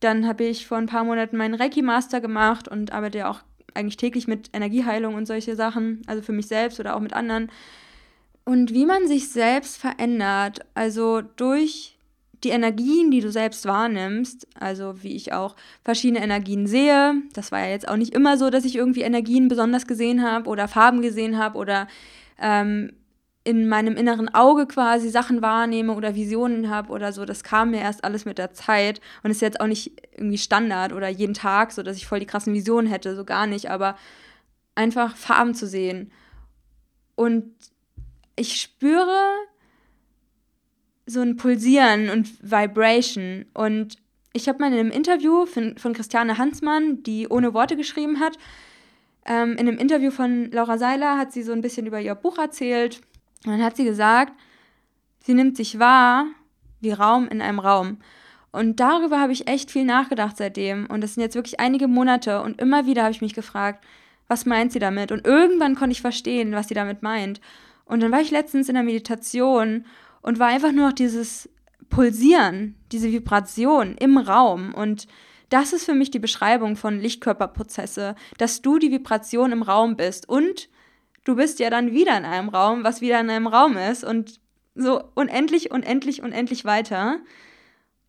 dann 0.00 0.26
habe 0.26 0.42
ich 0.42 0.66
vor 0.66 0.78
ein 0.78 0.86
paar 0.86 1.04
Monaten 1.04 1.36
meinen 1.36 1.54
Reiki 1.54 1.80
Master 1.80 2.20
gemacht 2.20 2.66
und 2.66 2.92
arbeite 2.92 3.18
ja 3.18 3.30
auch 3.30 3.38
eigentlich 3.74 3.96
täglich 3.96 4.26
mit 4.26 4.50
Energieheilung 4.52 5.14
und 5.14 5.26
solche 5.26 5.54
Sachen, 5.54 6.02
also 6.08 6.22
für 6.22 6.32
mich 6.32 6.48
selbst 6.48 6.80
oder 6.80 6.96
auch 6.96 7.00
mit 7.00 7.12
anderen. 7.12 7.52
Und 8.44 8.74
wie 8.74 8.84
man 8.84 9.06
sich 9.06 9.30
selbst 9.30 9.76
verändert, 9.76 10.66
also 10.74 11.20
durch 11.20 11.95
die 12.44 12.50
Energien, 12.50 13.10
die 13.10 13.20
du 13.20 13.30
selbst 13.30 13.66
wahrnimmst, 13.66 14.46
also 14.58 15.02
wie 15.02 15.16
ich 15.16 15.32
auch 15.32 15.56
verschiedene 15.84 16.22
Energien 16.22 16.66
sehe, 16.66 17.14
das 17.32 17.52
war 17.52 17.60
ja 17.60 17.70
jetzt 17.70 17.88
auch 17.88 17.96
nicht 17.96 18.14
immer 18.14 18.36
so, 18.36 18.50
dass 18.50 18.64
ich 18.64 18.76
irgendwie 18.76 19.02
Energien 19.02 19.48
besonders 19.48 19.86
gesehen 19.86 20.22
habe 20.22 20.48
oder 20.48 20.68
Farben 20.68 21.02
gesehen 21.02 21.38
habe 21.38 21.58
oder 21.58 21.88
ähm, 22.38 22.92
in 23.46 23.68
meinem 23.68 23.96
inneren 23.96 24.32
Auge 24.34 24.66
quasi 24.66 25.08
Sachen 25.08 25.40
wahrnehme 25.40 25.94
oder 25.94 26.16
Visionen 26.16 26.68
habe 26.68 26.92
oder 26.92 27.12
so. 27.12 27.24
Das 27.24 27.44
kam 27.44 27.70
mir 27.70 27.80
erst 27.80 28.02
alles 28.02 28.24
mit 28.24 28.38
der 28.38 28.52
Zeit 28.52 29.00
und 29.22 29.30
ist 29.30 29.40
jetzt 29.40 29.60
auch 29.60 29.68
nicht 29.68 29.92
irgendwie 30.16 30.36
Standard 30.36 30.92
oder 30.92 31.08
jeden 31.08 31.34
Tag, 31.34 31.70
so 31.70 31.84
dass 31.84 31.96
ich 31.96 32.08
voll 32.08 32.18
die 32.18 32.26
krassen 32.26 32.54
Visionen 32.54 32.90
hätte, 32.90 33.14
so 33.14 33.24
gar 33.24 33.46
nicht, 33.46 33.70
aber 33.70 33.96
einfach 34.74 35.14
Farben 35.16 35.54
zu 35.54 35.68
sehen. 35.68 36.10
Und 37.14 37.54
ich 38.34 38.60
spüre 38.60 39.16
so 41.06 41.20
ein 41.20 41.36
Pulsieren 41.36 42.10
und 42.10 42.28
Vibration. 42.42 43.46
Und 43.54 43.96
ich 44.32 44.48
habe 44.48 44.58
mal 44.58 44.72
in 44.72 44.78
einem 44.78 44.90
Interview 44.90 45.46
von, 45.46 45.78
von 45.78 45.92
Christiane 45.94 46.36
Hansmann, 46.36 47.02
die 47.02 47.28
ohne 47.28 47.54
Worte 47.54 47.76
geschrieben 47.76 48.20
hat, 48.20 48.36
ähm, 49.24 49.52
in 49.52 49.68
einem 49.68 49.78
Interview 49.78 50.10
von 50.10 50.50
Laura 50.52 50.78
Seiler 50.78 51.18
hat 51.18 51.32
sie 51.32 51.42
so 51.42 51.52
ein 51.52 51.60
bisschen 51.60 51.86
über 51.86 52.00
ihr 52.00 52.14
Buch 52.14 52.38
erzählt. 52.38 53.00
Und 53.44 53.52
dann 53.52 53.62
hat 53.62 53.76
sie 53.76 53.84
gesagt, 53.84 54.32
sie 55.20 55.34
nimmt 55.34 55.56
sich 55.56 55.78
wahr 55.78 56.26
wie 56.80 56.92
Raum 56.92 57.28
in 57.28 57.40
einem 57.40 57.58
Raum. 57.58 57.98
Und 58.52 58.80
darüber 58.80 59.20
habe 59.20 59.32
ich 59.32 59.48
echt 59.48 59.70
viel 59.70 59.84
nachgedacht 59.84 60.36
seitdem. 60.36 60.86
Und 60.86 61.02
das 61.02 61.14
sind 61.14 61.22
jetzt 61.22 61.34
wirklich 61.34 61.60
einige 61.60 61.88
Monate. 61.88 62.40
Und 62.40 62.60
immer 62.60 62.86
wieder 62.86 63.02
habe 63.02 63.12
ich 63.12 63.20
mich 63.20 63.34
gefragt, 63.34 63.84
was 64.28 64.46
meint 64.46 64.72
sie 64.72 64.78
damit? 64.78 65.12
Und 65.12 65.26
irgendwann 65.26 65.74
konnte 65.74 65.92
ich 65.92 66.00
verstehen, 66.00 66.52
was 66.52 66.68
sie 66.68 66.74
damit 66.74 67.02
meint. 67.02 67.40
Und 67.84 68.02
dann 68.02 68.12
war 68.12 68.20
ich 68.20 68.30
letztens 68.30 68.68
in 68.68 68.74
der 68.74 68.82
Meditation 68.82 69.84
und 70.26 70.40
war 70.40 70.48
einfach 70.48 70.72
nur 70.72 70.88
noch 70.88 70.92
dieses 70.92 71.48
Pulsieren, 71.88 72.74
diese 72.90 73.12
Vibration 73.12 73.96
im 73.96 74.18
Raum. 74.18 74.74
Und 74.74 75.06
das 75.50 75.72
ist 75.72 75.84
für 75.84 75.94
mich 75.94 76.10
die 76.10 76.18
Beschreibung 76.18 76.74
von 76.74 76.98
Lichtkörperprozesse, 76.98 78.16
dass 78.36 78.60
du 78.60 78.80
die 78.80 78.90
Vibration 78.90 79.52
im 79.52 79.62
Raum 79.62 79.96
bist 79.96 80.28
und 80.28 80.68
du 81.24 81.36
bist 81.36 81.60
ja 81.60 81.70
dann 81.70 81.92
wieder 81.92 82.18
in 82.18 82.24
einem 82.24 82.48
Raum, 82.48 82.82
was 82.82 83.00
wieder 83.00 83.20
in 83.20 83.30
einem 83.30 83.46
Raum 83.46 83.76
ist 83.76 84.02
und 84.02 84.40
so 84.74 85.00
unendlich, 85.14 85.70
unendlich, 85.70 86.22
unendlich 86.22 86.64
weiter. 86.64 87.20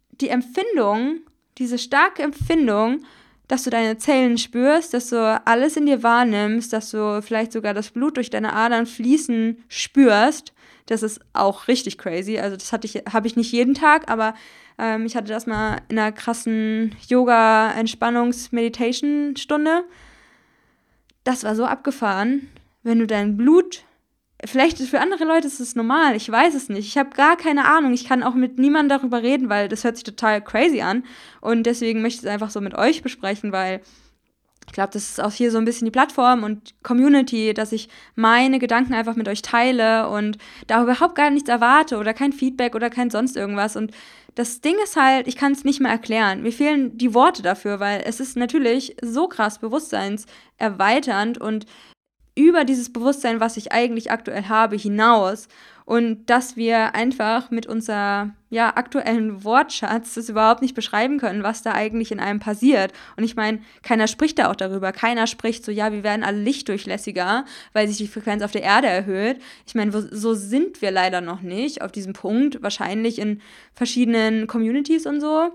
Die 0.10 0.30
Empfindung, 0.30 1.20
diese 1.60 1.78
starke 1.78 2.24
Empfindung, 2.24 3.06
dass 3.48 3.64
du 3.64 3.70
deine 3.70 4.00
Zellen 4.00 4.40
spürst, 4.40 4.96
dass 4.96 5.10
du 5.10 5.42
alles 5.46 5.78
in 5.78 5.86
dir 5.86 6.02
wahrnimmst, 6.02 6.74
dass 6.74 6.90
du 6.90 7.22
vielleicht 7.22 7.52
sogar 7.52 7.76
das 7.76 7.92
Blut 7.92 8.18
durch 8.18 8.32
deine 8.32 8.54
Adern 8.54 8.88
fließen 8.88 9.64
spürst 9.68 10.54
das 10.88 11.04
ist 11.04 11.22
auch 11.34 11.68
richtig 11.68 11.98
crazy. 11.98 12.40
Also 12.40 12.58
das 12.58 12.74
ich, 12.84 13.04
habe 13.14 13.28
ich 13.28 13.36
nicht 13.36 13.52
jeden 13.52 13.76
Tag, 13.76 14.10
aber 14.10 14.34
ähm, 14.78 15.06
ich 15.06 15.16
hatte 15.16 15.32
das 15.32 15.46
mal 15.46 15.78
in 15.90 16.00
einer 16.00 16.12
krassen 16.12 16.96
Yoga-Entspannungs-Meditation-Stunde. 17.08 19.84
Das 21.24 21.44
war 21.44 21.56
so 21.56 21.66
abgefahren, 21.66 22.50
wenn 22.84 23.00
du 23.00 23.08
dein 23.08 23.38
Blut 23.38 23.84
Vielleicht 24.46 24.78
für 24.78 25.00
andere 25.00 25.24
Leute 25.24 25.48
ist 25.48 25.60
es 25.60 25.76
normal, 25.76 26.16
ich 26.16 26.32
weiß 26.32 26.54
es 26.54 26.70
nicht. 26.70 26.88
Ich 26.88 26.98
habe 26.98 27.10
gar 27.10 27.38
keine 27.38 27.66
Ahnung. 27.66 27.94
Ich 27.94 28.08
kann 28.08 28.22
auch 28.22 28.36
mit 28.36 28.60
niemandem 28.60 29.00
darüber 29.00 29.24
reden, 29.24 29.50
weil 29.50 29.68
das 29.68 29.84
hört 29.84 29.96
sich 29.96 30.04
total 30.04 30.44
crazy 30.44 30.82
an. 30.82 31.04
Und 31.42 31.64
deswegen 31.64 32.04
möchte 32.04 32.20
ich 32.20 32.26
es 32.26 32.32
einfach 32.32 32.52
so 32.52 32.62
mit 32.62 32.76
euch 32.76 33.02
besprechen, 33.02 33.52
weil 33.52 33.82
ich 34.68 34.74
glaube, 34.74 34.92
das 34.92 35.10
ist 35.10 35.22
auch 35.22 35.32
hier 35.32 35.50
so 35.50 35.58
ein 35.58 35.66
bisschen 35.66 35.86
die 35.86 35.92
Plattform 35.92 36.44
und 36.44 36.76
Community, 36.84 37.54
dass 37.54 37.72
ich 37.72 37.88
meine 38.16 38.60
Gedanken 38.60 38.94
einfach 38.94 39.16
mit 39.16 39.28
euch 39.28 39.42
teile 39.42 40.10
und 40.10 40.38
da 40.68 40.84
überhaupt 40.84 41.16
gar 41.16 41.30
nichts 41.30 41.50
erwarte 41.50 41.98
oder 41.98 42.14
kein 42.14 42.34
Feedback 42.34 42.76
oder 42.76 42.90
kein 42.90 43.10
sonst 43.10 43.38
irgendwas. 43.38 43.78
Und 43.78 43.92
das 44.36 44.62
Ding 44.62 44.76
ist 44.84 44.98
halt, 44.98 45.28
ich 45.28 45.38
kann 45.38 45.54
es 45.54 45.64
nicht 45.64 45.80
mehr 45.80 45.92
erklären. 45.92 46.44
Mir 46.44 46.52
fehlen 46.52 46.98
die 46.98 47.14
Worte 47.14 47.42
dafür, 47.42 47.80
weil 47.80 48.04
es 48.06 48.20
ist 48.20 48.36
natürlich 48.36 48.98
so 49.02 49.28
krass 49.28 49.58
bewusstseinserweiternd 49.58 51.40
und 51.40 51.66
über 52.36 52.64
dieses 52.66 52.94
Bewusstsein, 52.94 53.40
was 53.40 53.58
ich 53.58 53.72
eigentlich 53.72 54.12
aktuell 54.12 54.44
habe, 54.44 54.76
hinaus. 54.76 55.48
Und 55.88 56.26
dass 56.30 56.58
wir 56.58 56.96
einfach 56.96 57.50
mit 57.50 57.66
unser 57.66 58.32
ja, 58.50 58.76
aktuellen 58.76 59.46
Wortschatz 59.46 60.16
das 60.16 60.28
überhaupt 60.28 60.62
nicht 60.62 60.76
beschreiben 60.76 61.18
können, 61.18 61.44
was 61.44 61.62
da 61.62 61.72
eigentlich 61.72 62.12
in 62.12 62.20
einem 62.20 62.42
passiert. 62.42 62.92
Und 63.16 63.24
ich 63.24 63.38
meine, 63.38 63.60
keiner 63.84 64.08
spricht 64.08 64.38
da 64.38 64.52
auch 64.52 64.58
darüber. 64.58 64.92
Keiner 64.92 65.28
spricht 65.28 65.64
so, 65.64 65.72
ja, 65.72 65.94
wir 65.94 66.04
werden 66.04 66.26
alle 66.26 66.42
lichtdurchlässiger, 66.42 67.46
weil 67.72 67.88
sich 67.88 67.96
die 67.96 68.10
Frequenz 68.10 68.44
auf 68.44 68.52
der 68.52 68.64
Erde 68.64 68.88
erhöht. 68.88 69.40
Ich 69.66 69.76
meine, 69.76 69.94
so 69.94 70.34
sind 70.34 70.82
wir 70.82 70.92
leider 70.92 71.22
noch 71.22 71.40
nicht 71.40 71.82
auf 71.82 71.94
diesem 71.94 72.12
Punkt. 72.12 72.62
Wahrscheinlich 72.62 73.18
in 73.18 73.40
verschiedenen 73.74 74.46
Communities 74.46 75.06
und 75.06 75.22
so. 75.22 75.52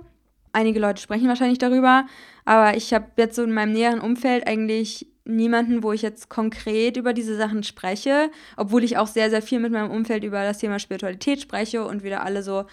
Einige 0.55 0.81
Leute 0.81 1.03
sprechen 1.03 1.29
wahrscheinlich 1.29 1.59
darüber, 1.59 2.07
aber 2.47 2.75
ich 2.75 2.95
habe 2.95 3.09
jetzt 3.19 3.37
so 3.37 3.43
in 3.43 3.53
meinem 3.53 3.73
näheren 3.73 4.01
Umfeld 4.01 4.47
eigentlich 4.47 5.12
niemanden, 5.25 5.83
wo 5.83 5.93
ich 5.93 6.03
jetzt 6.03 6.29
konkret 6.29 6.97
über 6.97 7.13
diese 7.13 7.37
Sachen 7.37 7.63
spreche, 7.63 8.31
obwohl 8.57 8.85
ich 8.85 8.97
auch 8.97 9.07
sehr, 9.07 9.31
sehr 9.31 9.43
viel 9.43 9.61
mit 9.61 9.73
meinem 9.73 9.91
Umfeld 9.91 10.25
über 10.25 10.43
das 10.43 10.59
Thema 10.59 10.79
Spiritualität 10.79 11.41
spreche 11.41 11.85
und 11.85 12.03
wieder 12.03 12.25
alle 12.25 12.43
so 12.43 12.65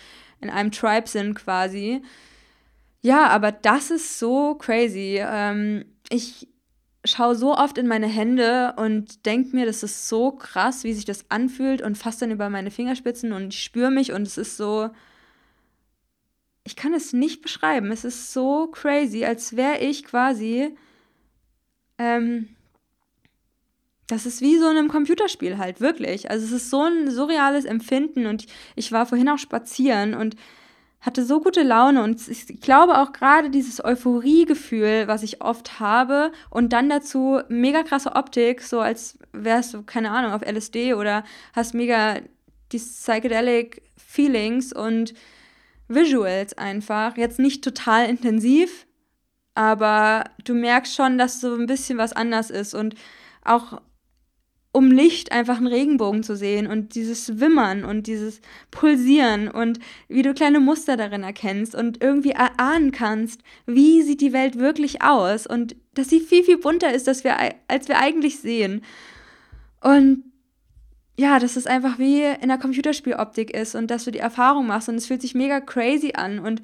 in 0.42 0.50
einem 0.50 0.72
Tribe 0.72 1.08
sind 1.08 1.36
quasi. 1.36 2.02
Ja, 3.02 3.28
aber 3.28 3.52
das 3.52 3.92
ist 3.92 4.20
so 4.20 4.56
crazy. 4.56 5.20
Ähm, 5.22 5.86
ich 6.10 6.48
schaue 7.06 7.36
so 7.36 7.56
oft 7.56 7.78
in 7.78 7.88
meine 7.88 8.08
Hände 8.08 8.74
und 8.78 9.26
denke 9.26 9.56
mir, 9.56 9.66
das 9.66 9.84
ist 9.84 10.10
so 10.10 10.32
krass, 10.32 10.84
wie 10.84 10.94
sich 10.94 11.06
das 11.06 11.30
anfühlt 11.30 11.82
und 11.82 11.98
fasse 11.98 12.22
dann 12.22 12.32
über 12.32 12.50
meine 12.50 12.72
Fingerspitzen 12.72 13.32
und 13.32 13.54
ich 13.54 13.64
spüre 13.64 13.92
mich 13.92 14.12
und 14.12 14.24
es 14.24 14.38
ist 14.38 14.58
so, 14.58 14.90
ich 16.66 16.76
kann 16.76 16.94
es 16.94 17.14
nicht 17.14 17.42
beschreiben. 17.42 17.92
Es 17.92 18.04
ist 18.04 18.34
so 18.34 18.68
crazy, 18.68 19.24
als 19.24 19.56
wäre 19.56 19.80
ich 19.80 20.04
quasi 20.04 20.76
ähm, 22.00 22.50
das 24.08 24.26
ist 24.26 24.42
wie 24.42 24.58
so 24.58 24.70
in 24.70 24.78
einem 24.78 24.88
Computerspiel 24.88 25.58
halt, 25.58 25.82
wirklich. 25.82 26.32
Also 26.32 26.46
es 26.46 26.52
ist 26.52 26.70
so 26.72 26.82
ein 26.82 27.12
surreales 27.12 27.66
Empfinden 27.66 28.26
und 28.26 28.48
ich 28.76 28.92
war 28.92 29.06
vorhin 29.06 29.30
auch 29.30 29.38
spazieren 29.38 30.16
und 30.16 30.36
hatte 31.02 31.24
so 31.24 31.40
gute 31.40 31.64
Laune 31.64 32.04
und 32.04 32.28
ich 32.28 32.60
glaube 32.60 32.98
auch 32.98 33.14
gerade 33.14 33.50
dieses 33.50 33.84
Euphoriegefühl, 33.84 35.08
was 35.08 35.24
ich 35.24 35.42
oft 35.42 35.80
habe 35.80 36.32
und 36.50 36.74
dann 36.74 36.90
dazu 36.90 37.40
mega 37.48 37.84
krasse 37.84 38.16
Optik, 38.16 38.62
so 38.62 38.82
als 38.82 39.18
wärst 39.32 39.74
du, 39.74 39.84
keine 39.84 40.12
Ahnung, 40.12 40.34
auf 40.34 40.42
LSD 40.42 40.96
oder 40.96 41.24
hast 41.54 41.74
mega 41.74 42.16
die 42.72 42.80
psychedelic 42.80 43.82
Feelings 43.96 44.74
und 44.74 45.14
Visuals 45.88 46.58
einfach. 46.58 47.16
Jetzt 47.16 47.40
nicht 47.40 47.64
total 47.64 48.10
intensiv, 48.10 48.86
aber 49.60 50.24
du 50.45 50.54
merkst 50.54 50.95
schon, 50.95 51.17
dass 51.17 51.41
so 51.41 51.54
ein 51.54 51.65
bisschen 51.65 51.98
was 51.98 52.13
anders 52.13 52.50
ist 52.50 52.74
und 52.74 52.95
auch 53.43 53.82
um 54.72 54.89
Licht 54.89 55.34
einfach 55.34 55.58
einen 55.58 55.67
Regenbogen 55.67 56.24
zu 56.24 56.38
sehen 56.38 56.65
und 56.65 56.95
dieses 56.95 57.41
Wimmern 57.41 57.84
und 57.84 58.08
dieses 58.08 58.39
Pulsieren 58.72 59.50
und 59.50 59.80
wie 60.08 60.22
du 60.22 60.34
kleine 60.34 60.62
Muster 60.62 60.95
darin 60.95 61.24
erkennst 61.24 61.76
und 61.76 62.02
irgendwie 62.02 62.32
erahnen 62.32 62.93
kannst, 62.93 63.41
wie 63.65 64.02
sieht 64.02 64.22
die 64.22 64.32
Welt 64.32 64.58
wirklich 64.58 65.02
aus 65.02 65.45
und 65.45 65.76
dass 65.93 66.08
sie 66.08 66.22
viel, 66.22 66.45
viel 66.45 66.60
bunter 66.60 66.93
ist, 66.93 67.10
als 67.10 67.26
wir, 67.26 67.36
als 67.67 67.89
wir 67.89 68.00
eigentlich 68.00 68.39
sehen. 68.39 68.82
Und 69.82 70.24
ja, 71.17 71.38
dass 71.38 71.58
es 71.58 71.67
einfach 71.67 72.00
wie 72.00 72.24
in 72.24 72.48
der 72.48 72.60
Computerspieloptik 72.60 73.54
ist 73.54 73.76
und 73.76 73.91
dass 73.91 74.06
du 74.06 74.12
die 74.12 74.19
Erfahrung 74.19 74.67
machst 74.67 74.88
und 74.88 74.95
es 74.95 75.08
fühlt 75.08 75.22
sich 75.22 75.36
mega 75.36 75.60
crazy 75.60 76.13
an 76.15 76.39
und 76.39 76.62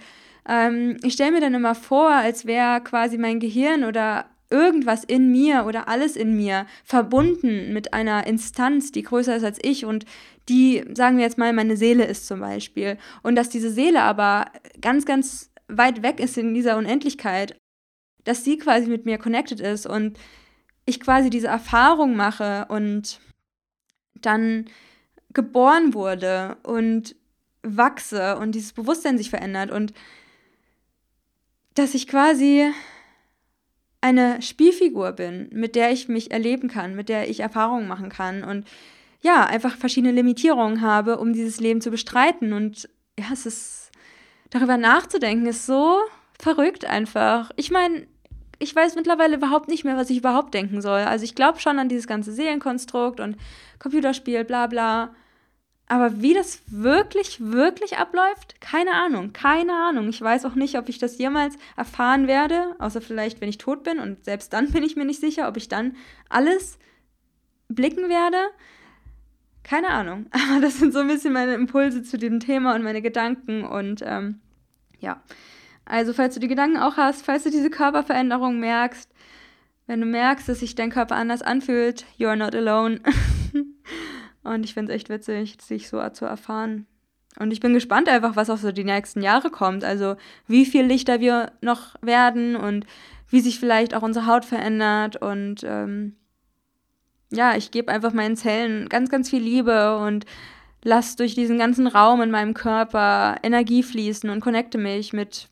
ähm, 0.48 0.98
ich 1.04 1.14
stelle 1.14 1.32
mir 1.32 1.42
dann 1.42 1.54
immer 1.54 1.76
vor, 1.76 2.10
als 2.10 2.46
wäre 2.46 2.82
quasi 2.82 3.18
mein 3.18 3.40
Gehirn 3.40 3.84
oder 3.84 4.26
irgendwas 4.50 5.04
in 5.04 5.32
mir 5.32 5.66
oder 5.66 5.88
alles 5.88 6.16
in 6.16 6.36
mir 6.36 6.68
verbunden 6.84 7.74
mit 7.74 7.94
einer 7.94 8.28
Instanz, 8.28 8.92
die 8.92 9.02
größer 9.02 9.36
ist 9.36 9.44
als 9.44 9.60
ich 9.62 9.86
und 9.86 10.06
die, 10.50 10.86
sagen 10.94 11.18
wir 11.18 11.24
jetzt 11.24 11.38
mal, 11.38 11.52
meine 11.54 11.78
Seele 11.78 12.06
ist 12.06 12.28
zum 12.28 12.40
Beispiel. 12.40 12.98
Und 13.24 13.36
dass 13.36 13.50
diese 13.50 13.72
Seele 13.72 14.04
aber 14.04 14.46
ganz, 14.80 15.06
ganz 15.06 15.52
weit 15.68 16.04
weg 16.04 16.20
ist 16.20 16.38
in 16.38 16.54
dieser 16.54 16.78
Unendlichkeit, 16.78 17.58
dass 18.24 18.44
sie 18.44 18.58
quasi 18.58 18.88
mit 18.88 19.06
mir 19.06 19.18
connected 19.18 19.60
ist 19.60 19.88
und 19.88 20.20
ich 20.86 21.00
quasi 21.00 21.32
diese 21.32 21.48
Erfahrung 21.48 22.16
mache 22.16 22.66
und 22.70 23.20
dann 24.14 24.66
geboren 25.34 25.94
wurde 25.94 26.58
und 26.64 27.16
wachse 27.64 28.38
und 28.38 28.54
dieses 28.54 28.74
Bewusstsein 28.74 29.18
sich 29.18 29.32
verändert 29.32 29.72
und 29.72 29.94
dass 31.76 31.94
ich 31.94 32.08
quasi 32.08 32.72
eine 34.02 34.42
Spielfigur 34.42 35.14
bin, 35.14 35.50
mit 35.52 35.76
der 35.76 35.92
ich 35.92 36.08
mich 36.08 36.32
erleben 36.32 36.68
kann, 36.68 36.96
mit 36.96 37.10
der 37.10 37.30
ich 37.30 37.40
Erfahrungen 37.40 37.88
machen 37.88 38.10
kann 38.10 38.44
und 38.44 38.66
ja, 39.22 39.44
einfach 39.44 39.76
verschiedene 39.76 40.14
Limitierungen 40.14 40.82
habe, 40.82 41.18
um 41.18 41.34
dieses 41.34 41.60
Leben 41.60 41.82
zu 41.82 41.90
bestreiten. 41.90 42.54
Und 42.54 42.88
ja, 43.20 43.26
es 43.34 43.48
ist, 43.48 43.92
darüber 44.52 44.78
nachzudenken, 44.78 45.48
ist 45.48 45.66
so 45.66 45.98
verrückt 46.40 46.86
einfach. 46.86 47.50
Ich 47.56 47.72
meine, 47.72 48.06
ich 48.60 48.76
weiß 48.76 48.96
mittlerweile 48.96 49.38
überhaupt 49.38 49.68
nicht 49.68 49.84
mehr, 49.84 49.98
was 49.98 50.12
ich 50.12 50.20
überhaupt 50.20 50.54
denken 50.54 50.82
soll. 50.82 51.02
Also 51.02 51.26
ich 51.26 51.34
glaube 51.34 51.60
schon 51.60 51.80
an 51.80 51.90
dieses 51.90 52.06
ganze 52.08 52.32
Seelenkonstrukt 52.32 53.20
und 53.20 53.38
Computerspiel, 53.80 54.44
bla 54.44 54.68
bla. 54.68 55.16
Aber 55.88 56.22
wie 56.22 56.34
das 56.34 56.62
wirklich, 56.68 57.38
wirklich 57.40 57.98
abläuft, 57.98 58.60
keine 58.60 58.94
Ahnung, 58.94 59.34
keine 59.34 59.74
Ahnung. 59.74 60.10
Ich 60.10 60.20
weiß 60.20 60.46
auch 60.46 60.56
nicht, 60.56 60.78
ob 60.80 60.90
ich 60.90 60.98
das 60.98 61.20
jemals 61.20 61.58
erfahren 61.78 62.28
werde, 62.28 62.76
außer 62.80 63.02
vielleicht, 63.02 63.40
wenn 63.40 63.50
ich 63.50 63.60
tot 63.60 63.84
bin. 63.84 64.00
Und 64.00 64.26
selbst 64.26 64.52
dann 64.54 64.72
bin 64.72 64.84
ich 64.84 64.96
mir 64.96 65.06
nicht 65.06 65.20
sicher, 65.20 65.48
ob 65.48 65.58
ich 65.58 65.68
dann 65.68 65.96
alles 66.30 66.80
blicken 67.68 68.10
werde. 68.10 68.38
Keine 69.64 69.90
Ahnung. 69.90 70.26
Aber 70.32 70.60
das 70.60 70.80
sind 70.80 70.92
so 70.92 71.00
ein 71.00 71.08
bisschen 71.08 71.34
meine 71.34 71.54
Impulse 71.54 72.02
zu 72.02 72.18
diesem 72.18 72.40
Thema 72.40 72.74
und 72.74 72.84
meine 72.84 73.04
Gedanken. 73.04 73.64
Und 73.64 74.02
ähm, 74.04 74.40
ja, 75.00 75.22
also 75.86 76.14
falls 76.14 76.34
du 76.34 76.40
die 76.40 76.48
Gedanken 76.48 76.78
auch 76.78 76.98
hast, 76.98 77.24
falls 77.24 77.44
du 77.44 77.52
diese 77.52 77.70
Körperveränderung 77.70 78.60
merkst, 78.60 79.10
wenn 79.86 80.02
du 80.02 80.08
merkst, 80.08 80.50
dass 80.50 80.62
sich 80.62 80.74
dein 80.74 80.90
Körper 80.90 81.16
anders 81.16 81.44
anfühlt, 81.44 82.06
you're 82.18 82.36
not 82.36 82.56
alone. 82.56 83.02
Und 84.46 84.64
ich 84.64 84.74
finde 84.74 84.94
es 84.94 84.98
echt 84.98 85.10
witzig, 85.10 85.58
sich 85.62 85.90
so 85.90 86.08
zu 86.10 86.26
erfahren. 86.26 86.86
Und 87.38 87.52
ich 87.52 87.60
bin 87.60 87.74
gespannt 87.74 88.08
einfach, 88.08 88.36
was 88.36 88.50
auch 88.50 88.58
so 88.58 88.72
die 88.72 88.84
nächsten 88.84 89.22
Jahre 89.22 89.50
kommt. 89.50 89.84
Also 89.84 90.16
wie 90.48 90.66
viel 90.66 90.86
lichter 90.86 91.20
wir 91.20 91.52
noch 91.62 91.96
werden 92.02 92.56
und 92.56 92.86
wie 93.30 93.42
sich 93.42 93.60
vielleicht 93.60 93.94
auch 93.94 94.04
unsere 94.04 94.28
Haut 94.28 94.46
verändert. 94.46 95.18
Und 95.18 95.64
ähm, 95.66 96.16
ja, 97.32 97.56
ich 97.56 97.72
gebe 97.72 97.92
einfach 97.92 98.14
meinen 98.14 98.38
Zellen 98.38 98.88
ganz, 98.88 99.10
ganz 99.10 99.30
viel 99.30 99.42
Liebe 99.42 99.98
und 99.98 100.26
lasse 100.84 101.18
durch 101.18 101.36
diesen 101.36 101.58
ganzen 101.58 101.88
Raum 101.88 102.22
in 102.22 102.32
meinem 102.32 102.54
Körper 102.54 103.38
Energie 103.44 103.84
fließen 103.84 104.30
und 104.30 104.40
connecte 104.40 104.78
mich 104.78 105.12
mit, 105.12 105.50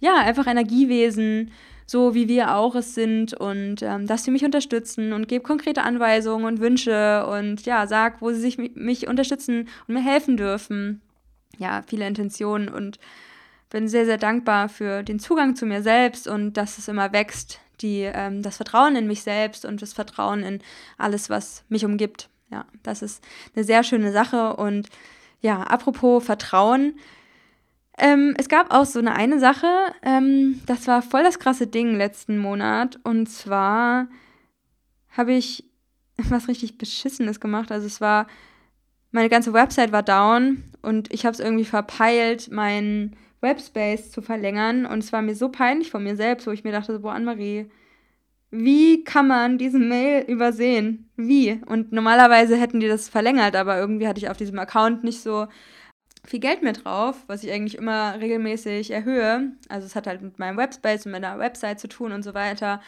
ja, 0.00 0.16
einfach 0.16 0.46
Energiewesen, 0.46 1.50
so 1.90 2.14
wie 2.14 2.28
wir 2.28 2.54
auch 2.54 2.76
es 2.76 2.94
sind 2.94 3.34
und 3.34 3.82
ähm, 3.82 4.06
dass 4.06 4.22
sie 4.22 4.30
mich 4.30 4.44
unterstützen 4.44 5.12
und 5.12 5.26
gebe 5.26 5.42
konkrete 5.42 5.82
Anweisungen 5.82 6.44
und 6.44 6.60
Wünsche 6.60 7.26
und 7.26 7.66
ja, 7.66 7.88
sag, 7.88 8.22
wo 8.22 8.30
sie 8.30 8.38
sich 8.38 8.58
mich 8.58 9.08
unterstützen 9.08 9.68
und 9.88 9.94
mir 9.94 10.00
helfen 10.00 10.36
dürfen. 10.36 11.00
Ja, 11.58 11.82
viele 11.84 12.06
Intentionen 12.06 12.68
und 12.68 13.00
bin 13.70 13.88
sehr, 13.88 14.04
sehr 14.04 14.18
dankbar 14.18 14.68
für 14.68 15.02
den 15.02 15.18
Zugang 15.18 15.56
zu 15.56 15.66
mir 15.66 15.82
selbst 15.82 16.28
und 16.28 16.52
dass 16.52 16.78
es 16.78 16.86
immer 16.86 17.12
wächst, 17.12 17.58
die, 17.80 18.02
ähm, 18.02 18.40
das 18.40 18.58
Vertrauen 18.58 18.94
in 18.94 19.08
mich 19.08 19.22
selbst 19.24 19.64
und 19.64 19.82
das 19.82 19.92
Vertrauen 19.92 20.44
in 20.44 20.60
alles, 20.96 21.28
was 21.28 21.64
mich 21.68 21.84
umgibt. 21.84 22.28
Ja, 22.52 22.66
das 22.84 23.02
ist 23.02 23.20
eine 23.56 23.64
sehr 23.64 23.82
schöne 23.82 24.12
Sache 24.12 24.54
und 24.54 24.88
ja, 25.40 25.60
apropos 25.64 26.24
Vertrauen, 26.24 26.94
ähm, 27.98 28.34
es 28.38 28.48
gab 28.48 28.72
auch 28.72 28.86
so 28.86 28.98
eine 28.98 29.14
eine 29.14 29.38
Sache, 29.38 29.66
ähm, 30.02 30.60
das 30.66 30.86
war 30.86 31.02
voll 31.02 31.22
das 31.22 31.38
krasse 31.38 31.66
Ding 31.66 31.96
letzten 31.96 32.38
Monat. 32.38 32.98
Und 33.02 33.28
zwar 33.28 34.08
habe 35.10 35.32
ich 35.32 35.64
was 36.28 36.48
richtig 36.48 36.78
Beschissenes 36.78 37.40
gemacht. 37.40 37.72
Also 37.72 37.86
es 37.86 38.00
war, 38.00 38.26
meine 39.10 39.28
ganze 39.28 39.52
Website 39.52 39.92
war 39.92 40.02
down 40.02 40.62
und 40.82 41.12
ich 41.12 41.26
habe 41.26 41.34
es 41.34 41.40
irgendwie 41.40 41.64
verpeilt, 41.64 42.50
meinen 42.50 43.16
Webspace 43.40 44.10
zu 44.10 44.22
verlängern. 44.22 44.86
Und 44.86 44.98
es 45.00 45.12
war 45.12 45.22
mir 45.22 45.34
so 45.34 45.48
peinlich 45.48 45.90
von 45.90 46.02
mir 46.04 46.16
selbst, 46.16 46.46
wo 46.46 46.50
ich 46.50 46.64
mir 46.64 46.72
dachte, 46.72 46.98
boah, 47.00 47.12
Anne-Marie, 47.12 47.70
wie 48.50 49.04
kann 49.04 49.28
man 49.28 49.58
diese 49.58 49.78
Mail 49.78 50.24
übersehen? 50.26 51.08
Wie? 51.16 51.60
Und 51.66 51.92
normalerweise 51.92 52.56
hätten 52.56 52.80
die 52.80 52.88
das 52.88 53.08
verlängert, 53.08 53.54
aber 53.54 53.78
irgendwie 53.78 54.08
hatte 54.08 54.18
ich 54.18 54.28
auf 54.28 54.36
diesem 54.36 54.58
Account 54.58 55.04
nicht 55.04 55.20
so 55.20 55.46
viel 56.24 56.40
Geld 56.40 56.62
mehr 56.62 56.72
drauf, 56.72 57.24
was 57.26 57.44
ich 57.44 57.52
eigentlich 57.52 57.78
immer 57.78 58.20
regelmäßig 58.20 58.90
erhöhe. 58.90 59.52
Also 59.68 59.86
es 59.86 59.96
hat 59.96 60.06
halt 60.06 60.22
mit 60.22 60.38
meinem 60.38 60.56
Webspace 60.56 61.06
und 61.06 61.12
meiner 61.12 61.38
Website 61.38 61.80
zu 61.80 61.88
tun 61.88 62.12
und 62.12 62.22
so 62.22 62.34
weiter. 62.34 62.80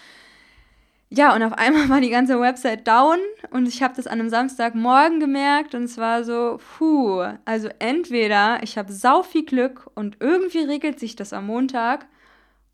Ja, 1.14 1.35
und 1.35 1.42
auf 1.42 1.53
einmal 1.53 1.88
war 1.90 2.01
die 2.01 2.11
ganze 2.11 2.40
Website 2.40 2.87
down 2.87 3.18
und 3.51 3.68
ich 3.68 3.83
habe 3.83 3.95
das 3.95 4.07
an 4.07 4.21
einem 4.21 4.31
Samstagmorgen 4.31 5.21
gemerkt 5.21 5.75
und 5.75 5.85
es 5.85 5.99
war 5.99 6.25
so, 6.25 6.59
puh, 6.79 7.23
also 7.45 7.68
entweder 7.79 8.62
ich 8.62 8.79
habe 8.79 8.92
sau 8.92 9.23
viel 9.23 9.45
Glück 9.45 9.90
und 9.95 10.16
irgendwie 10.21 10.61
regelt 10.61 10.99
sich 10.99 11.14
das 11.14 11.33
am 11.33 11.47
Montag 11.47 12.07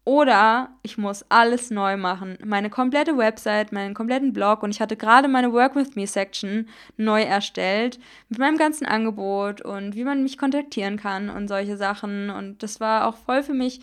oder 0.09 0.71
ich 0.81 0.97
muss 0.97 1.27
alles 1.29 1.71
neu 1.71 1.99
machen. 1.99 2.38
Meine 2.42 2.71
komplette 2.71 3.18
Website, 3.18 3.73
meinen 3.73 3.92
kompletten 3.92 4.33
Blog 4.33 4.62
und 4.62 4.71
ich 4.71 4.81
hatte 4.81 4.97
gerade 4.97 5.29
meine 5.29 5.53
Work 5.53 5.77
with 5.77 5.97
Me 5.97 6.07
Section 6.07 6.66
neu 6.97 7.21
erstellt 7.21 8.01
mit 8.31 8.38
meinem 8.38 8.57
ganzen 8.57 8.87
Angebot 8.87 9.61
und 9.61 9.97
wie 9.97 10.05
man 10.05 10.23
mich 10.23 10.38
kontaktieren 10.38 10.97
kann 10.97 11.29
und 11.29 11.47
solche 11.47 11.77
Sachen. 11.77 12.31
Und 12.31 12.62
das 12.62 12.81
war 12.81 13.07
auch 13.07 13.18
voll 13.18 13.42
für 13.42 13.53
mich 13.53 13.81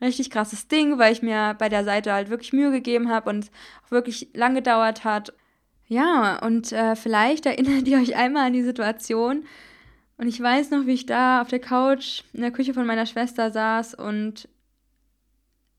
ein 0.00 0.06
richtig 0.06 0.30
krasses 0.30 0.66
Ding, 0.66 0.98
weil 0.98 1.12
ich 1.12 1.22
mir 1.22 1.54
bei 1.56 1.68
der 1.68 1.84
Seite 1.84 2.12
halt 2.12 2.28
wirklich 2.28 2.52
Mühe 2.52 2.72
gegeben 2.72 3.08
habe 3.08 3.30
und 3.30 3.48
auch 3.86 3.92
wirklich 3.92 4.30
lang 4.34 4.56
gedauert 4.56 5.04
hat. 5.04 5.32
Ja, 5.86 6.40
und 6.44 6.72
äh, 6.72 6.96
vielleicht 6.96 7.46
erinnert 7.46 7.86
ihr 7.86 7.98
euch 7.98 8.16
einmal 8.16 8.48
an 8.48 8.52
die 8.52 8.64
Situation. 8.64 9.44
Und 10.16 10.26
ich 10.26 10.42
weiß 10.42 10.72
noch, 10.72 10.86
wie 10.86 10.94
ich 10.94 11.06
da 11.06 11.40
auf 11.40 11.46
der 11.46 11.60
Couch 11.60 12.24
in 12.32 12.40
der 12.40 12.50
Küche 12.50 12.74
von 12.74 12.84
meiner 12.84 13.06
Schwester 13.06 13.52
saß 13.52 13.94
und 13.94 14.48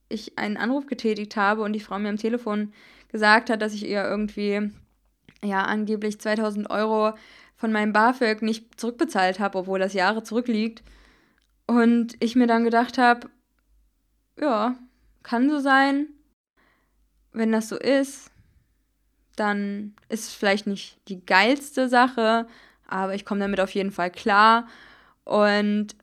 ich 0.10 0.38
einen 0.38 0.58
Anruf 0.58 0.88
getätigt 0.88 1.36
habe 1.36 1.62
und 1.62 1.74
die 1.74 1.80
Frau 1.80 1.98
mir 2.00 2.10
am 2.10 2.18
Telefon 2.18 2.74
gesagt 3.10 3.50
hat, 3.50 3.62
dass 3.62 3.74
ich 3.74 3.88
ihr 3.88 4.04
irgendwie, 4.04 4.72
ja, 5.44 5.64
angeblich 5.64 6.20
2000 6.20 6.70
Euro 6.70 7.14
von 7.56 7.72
meinem 7.72 7.94
BAföG 7.94 8.42
nicht 8.42 8.80
zurückbezahlt 8.80 9.40
habe, 9.40 9.60
obwohl 9.60 9.80
das 9.80 9.94
Jahre 9.94 10.24
zurückliegt. 10.24 10.84
Und 11.68 12.16
ich 12.20 12.36
mir 12.36 12.48
dann 12.48 12.64
gedacht 12.64 12.98
habe, 12.98 13.30
ja, 14.40 14.76
kann 15.24 15.50
so 15.50 15.60
sein. 15.60 16.08
Wenn 17.32 17.52
das 17.52 17.70
so 17.70 17.78
ist, 17.78 18.32
dann 19.36 19.96
ist 20.10 20.28
es 20.30 20.34
vielleicht 20.34 20.68
nicht 20.68 21.00
die 21.08 21.24
geilste 21.26 21.88
Sache, 21.88 22.48
aber 22.88 23.14
ich 23.14 23.26
komme 23.26 23.42
damit 23.42 23.60
auf 23.60 23.72
jeden 23.72 23.92
Fall 23.92 24.10
klar. 24.10 24.68
Und 25.26 25.96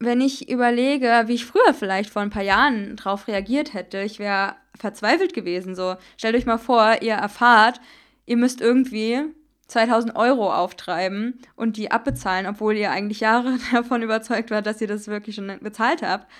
wenn 0.00 0.20
ich 0.20 0.48
überlege, 0.48 1.24
wie 1.26 1.34
ich 1.34 1.46
früher 1.46 1.74
vielleicht 1.74 2.10
vor 2.10 2.22
ein 2.22 2.30
paar 2.30 2.42
Jahren 2.42 2.96
drauf 2.96 3.26
reagiert 3.26 3.74
hätte, 3.74 4.00
ich 4.02 4.18
wäre 4.18 4.54
verzweifelt 4.76 5.34
gewesen. 5.34 5.74
So, 5.74 5.96
stellt 6.16 6.36
euch 6.36 6.46
mal 6.46 6.58
vor, 6.58 7.02
ihr 7.02 7.14
erfahrt, 7.14 7.80
ihr 8.26 8.36
müsst 8.36 8.60
irgendwie 8.60 9.24
2000 9.66 10.16
Euro 10.16 10.52
auftreiben 10.52 11.40
und 11.56 11.76
die 11.76 11.90
abbezahlen, 11.90 12.46
obwohl 12.46 12.76
ihr 12.76 12.90
eigentlich 12.90 13.20
Jahre 13.20 13.58
davon 13.72 14.02
überzeugt 14.02 14.50
wart, 14.50 14.66
dass 14.66 14.80
ihr 14.80 14.88
das 14.88 15.08
wirklich 15.08 15.34
schon 15.34 15.58
bezahlt 15.60 16.02
habt. 16.02 16.30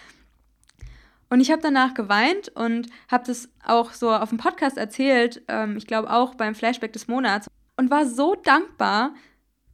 Und 1.31 1.41
ich 1.41 1.51
habe 1.51 1.61
danach 1.61 1.93
geweint 1.93 2.49
und 2.55 2.89
habe 3.11 3.25
das 3.27 3.51
auch 3.63 3.93
so 3.93 4.11
auf 4.11 4.31
dem 4.31 4.39
Podcast 4.39 4.79
erzählt, 4.79 5.43
ähm, 5.49 5.77
ich 5.77 5.87
glaube 5.87 6.11
auch 6.11 6.35
beim 6.37 6.55
Flashback 6.55 6.93
des 6.93 7.07
Monats, 7.07 7.49
und 7.77 7.91
war 7.91 8.07
so 8.07 8.35
dankbar, 8.35 9.15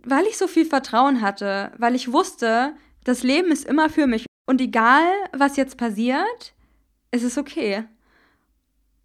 weil 0.03 0.25
ich 0.25 0.37
so 0.37 0.49
viel 0.49 0.67
Vertrauen 0.67 1.21
hatte, 1.21 1.73
weil 1.79 1.95
ich 1.95 2.13
wusste, 2.13 2.75
das 3.05 3.23
Leben 3.23 3.51
ist 3.53 3.67
immer 3.67 3.91
für 3.91 4.07
mich. 4.07 4.27
Und 4.47 4.61
egal, 4.61 5.07
was 5.33 5.57
jetzt 5.57 5.77
passiert, 5.77 6.55
ist 7.11 7.23
es 7.23 7.39
okay. 7.39 7.85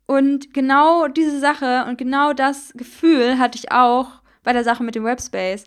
Und 0.06 0.54
genau 0.54 1.08
diese 1.08 1.40
Sache 1.40 1.86
und 1.88 1.98
genau 1.98 2.34
das 2.34 2.74
Gefühl 2.74 3.38
hatte 3.38 3.58
ich 3.58 3.72
auch 3.72 4.22
bei 4.44 4.54
der 4.54 4.64
Sache 4.64 4.84
mit 4.84 4.96
dem 4.96 5.04
Webspace, 5.04 5.66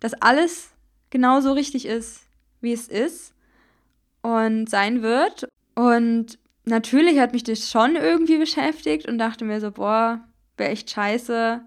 dass 0.00 0.14
alles 0.14 0.72
genauso 1.10 1.52
richtig 1.52 1.86
ist, 1.86 2.26
wie 2.60 2.72
es 2.72 2.88
ist 2.88 3.32
und 4.22 4.68
sein 4.68 5.02
wird. 5.02 5.48
Und 5.74 6.38
natürlich 6.64 7.20
hat 7.20 7.32
mich 7.32 7.44
das 7.44 7.70
schon 7.70 7.96
irgendwie 7.96 8.38
beschäftigt 8.38 9.06
und 9.06 9.18
dachte 9.18 9.44
mir 9.44 9.60
so, 9.60 9.70
boah, 9.70 10.20
wäre 10.56 10.70
echt 10.70 10.90
scheiße, 10.90 11.62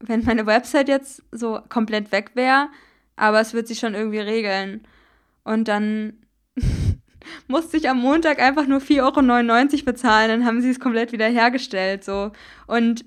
wenn 0.00 0.24
meine 0.24 0.46
Website 0.46 0.88
jetzt 0.88 1.22
so 1.32 1.60
komplett 1.68 2.12
weg 2.12 2.32
wäre. 2.34 2.68
Aber 3.16 3.40
es 3.40 3.54
wird 3.54 3.68
sich 3.68 3.78
schon 3.78 3.94
irgendwie 3.94 4.20
regeln. 4.20 4.86
Und 5.44 5.68
dann 5.68 6.14
musste 7.48 7.76
ich 7.76 7.88
am 7.88 7.98
Montag 7.98 8.40
einfach 8.40 8.66
nur 8.66 8.80
4,99 8.80 9.72
Euro 9.74 9.84
bezahlen, 9.84 10.28
dann 10.28 10.44
haben 10.46 10.60
sie 10.60 10.70
es 10.70 10.80
komplett 10.80 11.12
wieder 11.12 11.26
hergestellt. 11.26 12.04
So. 12.04 12.32
Und 12.66 13.04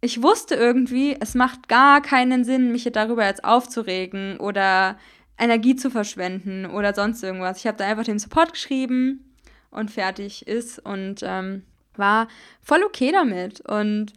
ich 0.00 0.22
wusste 0.22 0.54
irgendwie, 0.54 1.16
es 1.18 1.34
macht 1.34 1.68
gar 1.68 2.00
keinen 2.00 2.44
Sinn, 2.44 2.72
mich 2.72 2.88
darüber 2.92 3.24
jetzt 3.24 3.44
aufzuregen 3.44 4.38
oder 4.38 4.98
Energie 5.38 5.76
zu 5.76 5.90
verschwenden 5.90 6.66
oder 6.66 6.94
sonst 6.94 7.22
irgendwas. 7.22 7.58
Ich 7.58 7.66
habe 7.66 7.76
da 7.76 7.86
einfach 7.86 8.04
den 8.04 8.18
Support 8.18 8.52
geschrieben 8.52 9.34
und 9.70 9.90
fertig 9.90 10.46
ist 10.46 10.78
und 10.78 11.22
ähm, 11.22 11.62
war 11.96 12.28
voll 12.62 12.82
okay 12.84 13.12
damit. 13.12 13.60
Und 13.60 14.12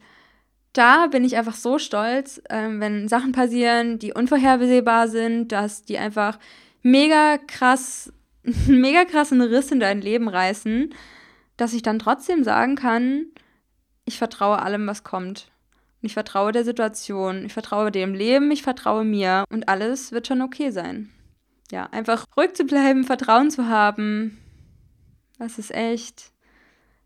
da 0.73 1.07
bin 1.07 1.23
ich 1.23 1.35
einfach 1.35 1.55
so 1.55 1.79
stolz, 1.79 2.41
ähm, 2.49 2.79
wenn 2.79 3.07
Sachen 3.07 3.31
passieren, 3.31 3.99
die 3.99 4.13
unvorhersehbar 4.13 5.07
sind, 5.07 5.51
dass 5.51 5.83
die 5.83 5.97
einfach 5.97 6.39
mega 6.81 7.37
krass, 7.37 8.11
mega 8.43 9.05
krassen 9.05 9.41
Riss 9.41 9.71
in 9.71 9.79
dein 9.79 10.01
Leben 10.01 10.27
reißen, 10.27 10.93
dass 11.57 11.73
ich 11.73 11.81
dann 11.81 11.99
trotzdem 11.99 12.43
sagen 12.43 12.75
kann, 12.75 13.25
ich 14.05 14.17
vertraue 14.17 14.61
allem, 14.61 14.87
was 14.87 15.03
kommt. 15.03 15.51
Ich 16.01 16.13
vertraue 16.13 16.53
der 16.53 16.63
Situation, 16.63 17.45
ich 17.45 17.53
vertraue 17.53 17.91
dem 17.91 18.13
Leben, 18.13 18.51
ich 18.51 18.63
vertraue 18.63 19.03
mir 19.03 19.43
und 19.49 19.67
alles 19.67 20.11
wird 20.11 20.27
schon 20.27 20.41
okay 20.41 20.71
sein. 20.71 21.09
Ja, 21.71 21.85
einfach 21.91 22.25
ruhig 22.37 22.53
zu 22.53 22.63
bleiben, 22.63 23.03
Vertrauen 23.03 23.51
zu 23.51 23.67
haben, 23.67 24.39
das 25.39 25.57
ist 25.57 25.71
echt 25.71 26.31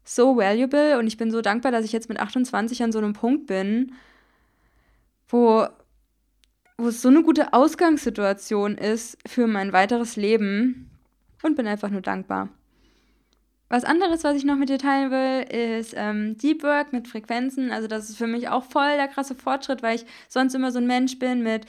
so 0.03 0.35
valuable 0.37 0.97
und 0.99 1.07
ich 1.07 1.17
bin 1.17 1.31
so 1.31 1.41
dankbar, 1.41 1.71
dass 1.71 1.85
ich 1.85 1.91
jetzt 1.91 2.09
mit 2.09 2.19
28 2.19 2.83
an 2.83 2.91
so 2.91 2.99
einem 2.99 3.13
Punkt 3.13 3.47
bin, 3.47 3.93
wo 5.27 5.67
wo 6.83 6.89
es 6.89 7.01
so 7.01 7.07
eine 7.07 7.23
gute 7.23 7.53
Ausgangssituation 7.53 8.77
ist 8.77 9.17
für 9.25 9.47
mein 9.47 9.71
weiteres 9.71 10.17
Leben 10.17 10.89
und 11.41 11.55
bin 11.55 11.65
einfach 11.65 11.89
nur 11.89 12.01
dankbar. 12.01 12.49
Was 13.69 13.85
anderes, 13.85 14.23
was 14.23 14.35
ich 14.35 14.43
noch 14.43 14.57
mit 14.57 14.69
dir 14.69 14.77
teilen 14.77 15.09
will, 15.09 15.77
ist 15.79 15.93
ähm, 15.95 16.37
Deep 16.37 16.61
Work 16.61 16.91
mit 16.91 17.07
Frequenzen. 17.07 17.71
Also 17.71 17.87
das 17.87 18.09
ist 18.09 18.17
für 18.17 18.27
mich 18.27 18.49
auch 18.49 18.65
voll 18.65 18.97
der 18.97 19.07
krasse 19.07 19.33
Fortschritt, 19.33 19.81
weil 19.81 19.95
ich 19.95 20.05
sonst 20.27 20.53
immer 20.53 20.71
so 20.71 20.79
ein 20.79 20.85
Mensch 20.85 21.17
bin 21.17 21.41
mit, 21.41 21.65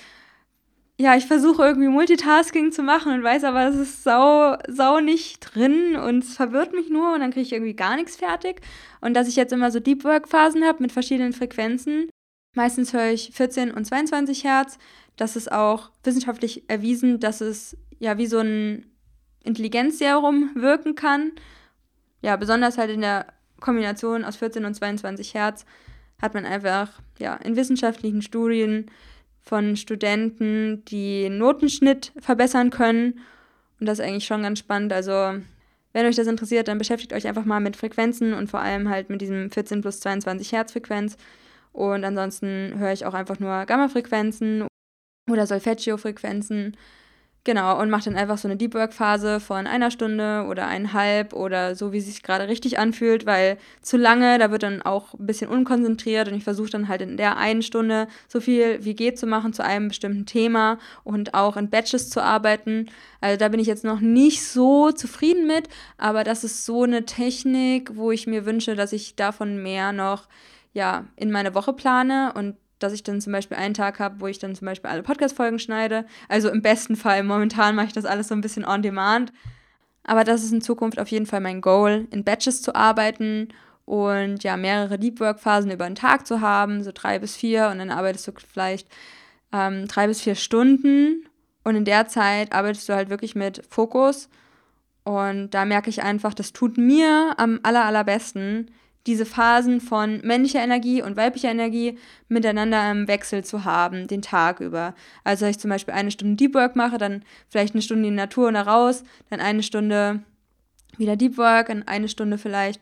ja, 0.99 1.17
ich 1.17 1.27
versuche 1.27 1.63
irgendwie 1.63 1.89
Multitasking 1.89 2.73
zu 2.73 2.83
machen 2.83 3.13
und 3.13 3.23
weiß 3.23 3.45
aber, 3.45 3.69
es 3.69 3.77
ist 3.77 4.03
sau, 4.03 4.57
sau 4.69 5.01
nicht 5.01 5.39
drin 5.41 5.97
und 5.97 6.25
es 6.25 6.35
verwirrt 6.35 6.73
mich 6.73 6.91
nur 6.91 7.15
und 7.15 7.21
dann 7.21 7.31
kriege 7.31 7.47
ich 7.47 7.53
irgendwie 7.53 7.75
gar 7.75 7.95
nichts 7.97 8.17
fertig. 8.17 8.61
Und 9.01 9.15
dass 9.15 9.29
ich 9.29 9.37
jetzt 9.37 9.53
immer 9.53 9.71
so 9.71 9.79
Deep 9.79 10.05
Work 10.05 10.29
Phasen 10.29 10.65
habe 10.65 10.83
mit 10.83 10.93
verschiedenen 10.93 11.33
Frequenzen 11.33 12.09
Meistens 12.55 12.93
höre 12.93 13.11
ich 13.11 13.31
14 13.33 13.73
und 13.73 13.85
22 13.85 14.45
Hertz. 14.45 14.79
Das 15.17 15.37
ist 15.37 15.51
auch 15.51 15.91
wissenschaftlich 16.03 16.69
erwiesen, 16.69 17.21
dass 17.21 17.41
es 17.41 17.77
ja 17.99 18.19
wie 18.19 18.27
so 18.27 18.39
ein 18.39 18.87
Intelligenzserum 19.45 20.51
wirken 20.55 20.95
kann. 20.95 21.33
Ja, 22.23 22.37
besonders 22.37 22.79
halt 22.79 22.91
in 22.91 23.01
der 23.01 23.27
Kombination 23.61 24.25
aus 24.25 24.37
14 24.37 24.65
und 24.65 24.75
22 24.75 25.35
Hertz 25.35 25.65
hat 26.21 26.35
man 26.35 26.47
einfach 26.47 27.01
ja 27.19 27.35
in 27.37 27.57
wissenschaftlichen 27.57 28.23
Studien 28.23 28.91
von 29.41 29.77
Studenten 29.77 30.85
die 30.87 31.29
Notenschnitt 31.29 32.13
verbessern 32.19 32.71
können. 32.71 33.21
Und 33.79 33.87
das 33.87 33.99
ist 33.99 34.05
eigentlich 34.05 34.25
schon 34.25 34.43
ganz 34.43 34.59
spannend. 34.59 34.93
Also, 34.93 35.13
wenn 35.93 36.07
euch 36.07 36.17
das 36.17 36.27
interessiert, 36.27 36.69
dann 36.69 36.79
beschäftigt 36.79 37.13
euch 37.13 37.27
einfach 37.27 37.45
mal 37.45 37.61
mit 37.61 37.77
Frequenzen 37.77 38.33
und 38.33 38.51
vor 38.51 38.61
allem 38.61 38.89
halt 38.89 39.11
mit 39.11 39.21
diesem 39.21 39.51
14 39.51 39.83
plus 39.83 40.01
22 40.01 40.53
Hertz 40.53 40.73
Frequenz. 40.73 41.17
Und 41.73 42.05
ansonsten 42.05 42.75
höre 42.79 42.93
ich 42.93 43.05
auch 43.05 43.15
einfach 43.15 43.39
nur 43.39 43.67
Gamma-Frequenzen 43.67 44.67
oder 45.29 45.47
Solfeggio-Frequenzen. 45.47 46.77
Genau, 47.47 47.79
und 47.79 47.91
mache 47.91 48.05
dann 48.05 48.17
einfach 48.17 48.39
so 48.39 48.49
eine 48.49 48.57
Deep 48.57 48.73
Work-Phase 48.73 49.39
von 49.39 49.67
einer 49.67 49.91
Stunde 49.91 50.47
oder 50.49 50.67
eineinhalb 50.67 51.35
oder 51.35 51.75
so, 51.75 51.93
wie 51.93 51.99
es 51.99 52.07
sich 52.07 52.23
gerade 52.23 52.49
richtig 52.49 52.79
anfühlt, 52.79 53.27
weil 53.27 53.59
zu 53.83 53.99
lange, 53.99 54.39
da 54.39 54.51
wird 54.51 54.63
dann 54.63 54.81
auch 54.81 55.13
ein 55.13 55.27
bisschen 55.27 55.51
unkonzentriert 55.51 56.27
und 56.27 56.35
ich 56.35 56.45
versuche 56.45 56.71
dann 56.71 56.89
halt 56.89 57.03
in 57.03 57.19
der 57.19 57.37
einen 57.37 57.61
Stunde 57.61 58.09
so 58.29 58.41
viel 58.41 58.83
wie 58.83 58.95
geht 58.95 59.19
zu 59.19 59.27
machen 59.27 59.53
zu 59.53 59.63
einem 59.63 59.89
bestimmten 59.89 60.25
Thema 60.25 60.79
und 61.05 61.35
auch 61.35 61.59
in 61.59 61.69
Batches 61.69 62.09
zu 62.09 62.23
arbeiten. 62.23 62.87
Also 63.21 63.37
da 63.37 63.49
bin 63.51 63.61
ich 63.61 63.67
jetzt 63.67 63.85
noch 63.85 64.01
nicht 64.01 64.43
so 64.43 64.91
zufrieden 64.91 65.47
mit, 65.47 65.69
aber 65.99 66.25
das 66.25 66.45
ist 66.45 66.65
so 66.65 66.85
eine 66.85 67.05
Technik, 67.05 67.95
wo 67.95 68.11
ich 68.11 68.27
mir 68.27 68.47
wünsche, 68.47 68.75
dass 68.75 68.95
ich 68.95 69.17
davon 69.17 69.63
mehr 69.63 69.93
noch 69.93 70.29
ja, 70.73 71.05
in 71.17 71.31
meine 71.31 71.55
Woche 71.55 71.75
plane 71.75 72.33
und 72.35 72.57
dass 72.79 72.93
ich 72.93 73.03
dann 73.03 73.21
zum 73.21 73.33
Beispiel 73.33 73.57
einen 73.57 73.75
Tag 73.75 73.99
habe, 73.99 74.21
wo 74.21 74.27
ich 74.27 74.39
dann 74.39 74.55
zum 74.55 74.67
Beispiel 74.67 74.91
alle 74.91 75.03
Podcast-Folgen 75.03 75.59
schneide. 75.59 76.05
Also 76.29 76.51
im 76.51 76.63
besten 76.63 76.97
Fall, 76.97 77.23
momentan 77.23 77.75
mache 77.75 77.87
ich 77.87 77.93
das 77.93 78.05
alles 78.05 78.29
so 78.29 78.35
ein 78.35 78.41
bisschen 78.41 78.65
on 78.65 78.83
demand. 78.83 79.33
Aber 80.05 80.25
das 80.25 80.45
ist 80.45 80.53
in 80.53 80.61
Zukunft 80.61 80.99
auf 80.99 81.09
jeden 81.09 81.27
Fall 81.27 81.41
mein 81.41 81.61
Goal, 81.61 82.07
in 82.11 82.25
Batches 82.25 82.63
zu 82.63 82.75
arbeiten 82.75 83.49
und 83.87 84.45
ja, 84.45 84.57
mehrere 84.57 84.99
Deep 84.99 85.21
Work 85.21 85.41
Phasen 85.41 85.71
über 85.71 85.87
den 85.87 85.95
Tag 85.95 86.27
zu 86.27 86.41
haben, 86.41 86.83
so 86.83 86.91
drei 86.93 87.19
bis 87.19 87.37
vier 87.37 87.69
und 87.69 87.79
dann 87.79 87.91
arbeitest 87.91 88.29
du 88.29 88.33
vielleicht 88.37 88.89
ähm, 89.53 89.87
drei 89.89 90.07
bis 90.07 90.21
vier 90.21 90.35
Stunden 90.35 91.27
und 91.65 91.77
in 91.77 91.85
der 91.85 92.09
Zeit 92.09 92.53
arbeitest 92.53 92.89
du 92.89 92.95
halt 92.95 93.11
wirklich 93.11 93.35
mit 93.35 93.63
Fokus 93.69 94.29
und 95.05 95.51
da 95.51 95.67
merke 95.67 95.91
ich 95.91 96.03
einfach, 96.03 96.33
das 96.33 96.53
tut 96.53 96.79
mir 96.79 97.35
am 97.37 97.61
aller, 97.63 97.85
allerbesten, 97.85 98.71
diese 99.07 99.27
Phasen 99.27 99.81
von 99.81 100.21
männlicher 100.23 100.63
Energie 100.63 101.03
und 101.03 101.17
weiblicher 101.17 101.51
Energie 101.51 101.99
miteinander 102.29 102.91
im 102.91 103.07
Wechsel 103.07 103.45
zu 103.45 103.65
haben, 103.65 104.07
den 104.07 104.23
Tag 104.23 104.61
über. 104.61 104.95
Also, 105.25 105.47
ich 105.47 105.59
zum 105.59 105.71
Beispiel 105.71 105.95
eine 105.95 106.11
Stunde 106.11 106.37
Deep 106.37 106.55
Work 106.55 106.75
mache, 106.77 106.99
dann 106.99 107.23
vielleicht 107.49 107.75
eine 107.75 107.83
Stunde 107.83 108.09
in 108.09 108.15
die 108.15 108.21
Natur 108.21 108.49
und 108.49 108.57
raus, 108.57 109.05
dann 109.31 109.41
eine 109.41 109.63
Stunde 109.63 110.23
wieder 110.97 111.17
Deep 111.17 111.37
Work 111.37 111.69
und 111.69 111.87
eine 111.87 112.09
Stunde 112.09 112.39
vielleicht, 112.39 112.81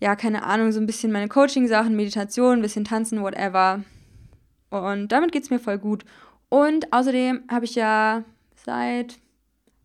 ja, 0.00 0.16
keine 0.16 0.44
Ahnung, 0.44 0.72
so 0.72 0.80
ein 0.80 0.86
bisschen 0.86 1.12
meine 1.12 1.28
Coaching-Sachen, 1.28 1.94
Meditation, 1.94 2.58
ein 2.58 2.62
bisschen 2.62 2.84
tanzen, 2.84 3.22
whatever. 3.22 3.82
Und 4.70 5.08
damit 5.08 5.32
geht 5.32 5.44
es 5.44 5.50
mir 5.50 5.58
voll 5.58 5.78
gut. 5.78 6.04
Und 6.48 6.92
außerdem 6.92 7.42
habe 7.50 7.64
ich 7.64 7.74
ja 7.74 8.24
seit 8.54 9.18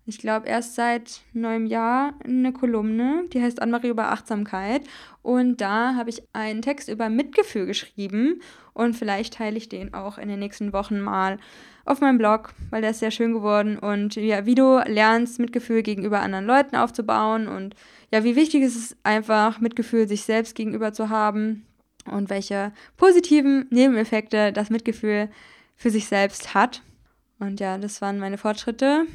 ich 0.10 0.18
glaube, 0.18 0.48
erst 0.48 0.76
seit 0.76 1.22
neuem 1.34 1.68
Jahr 1.68 2.14
eine 2.24 2.52
Kolumne, 2.52 3.26
die 3.32 3.42
heißt 3.42 3.62
Anmarie 3.62 3.90
über 3.90 4.12
Achtsamkeit. 4.12 4.82
Und 5.22 5.62
da 5.62 5.96
habe 5.96 6.10
ich 6.10 6.24
einen 6.34 6.62
Text 6.62 6.90
über 6.90 7.10
Mitgefühl 7.10 7.68
geschrieben. 7.68 8.42
Und 8.74 8.96
vielleicht 8.96 9.36
teile 9.36 9.58
ich 9.58 9.70
den 9.70 9.94
auch 9.94 10.18
in 10.18 10.28
den 10.28 10.40
nächsten 10.40 10.74
Wochen 10.74 11.00
mal 11.00 11.38
auf 11.86 12.02
meinem 12.02 12.18
Blog, 12.18 12.54
weil 12.72 12.82
der 12.82 12.92
ist 12.92 13.00
sehr 13.00 13.12
schön 13.12 13.34
geworden. 13.34 13.78
Und 13.78 14.16
ja, 14.16 14.46
wie 14.46 14.56
du 14.56 14.80
lernst, 14.86 15.40
Mitgefühl 15.40 15.84
gegenüber 15.84 16.22
anderen 16.22 16.46
Leuten 16.46 16.76
aufzubauen. 16.76 17.48
Und 17.48 17.76
ja, 18.12 18.24
wie 18.24 18.36
wichtig 18.36 18.64
ist 18.64 18.76
es 18.76 18.98
einfach, 19.04 19.60
Mitgefühl 19.60 20.08
sich 20.08 20.24
selbst 20.24 20.56
gegenüber 20.56 20.92
zu 20.92 21.10
haben. 21.10 21.66
Und 22.06 22.32
welche 22.32 22.72
positiven 22.98 23.68
Nebeneffekte 23.70 24.52
das 24.52 24.72
Mitgefühl 24.72 25.30
für 25.76 25.92
sich 25.92 26.08
selbst 26.08 26.56
hat. 26.56 26.82
Und 27.40 27.60
ja, 27.60 27.78
das 27.78 28.02
waren 28.02 28.18
meine 28.18 28.38
Fortschritte 28.38 29.06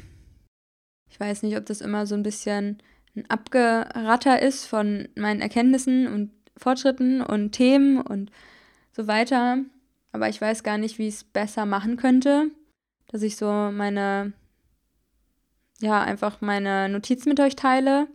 ich 1.15 1.19
weiß 1.21 1.43
nicht, 1.43 1.55
ob 1.55 1.65
das 1.65 1.79
immer 1.79 2.05
so 2.05 2.13
ein 2.13 2.23
bisschen 2.23 2.79
ein 3.15 3.23
Abgeratter 3.29 4.41
ist 4.41 4.65
von 4.65 5.07
meinen 5.15 5.39
Erkenntnissen 5.39 6.07
und 6.07 6.29
Fortschritten 6.57 7.21
und 7.21 7.53
Themen 7.53 8.01
und 8.01 8.31
so 8.91 9.07
weiter. 9.07 9.59
Aber 10.11 10.27
ich 10.27 10.41
weiß 10.41 10.63
gar 10.63 10.77
nicht, 10.77 10.97
wie 10.97 11.07
ich 11.07 11.13
es 11.13 11.23
besser 11.23 11.65
machen 11.65 11.95
könnte, 11.95 12.51
dass 13.07 13.21
ich 13.21 13.37
so 13.37 13.49
meine, 13.49 14.33
ja, 15.79 16.01
einfach 16.01 16.41
meine 16.41 16.89
Notizen 16.89 17.29
mit 17.29 17.39
euch 17.39 17.55
teile. 17.55 18.07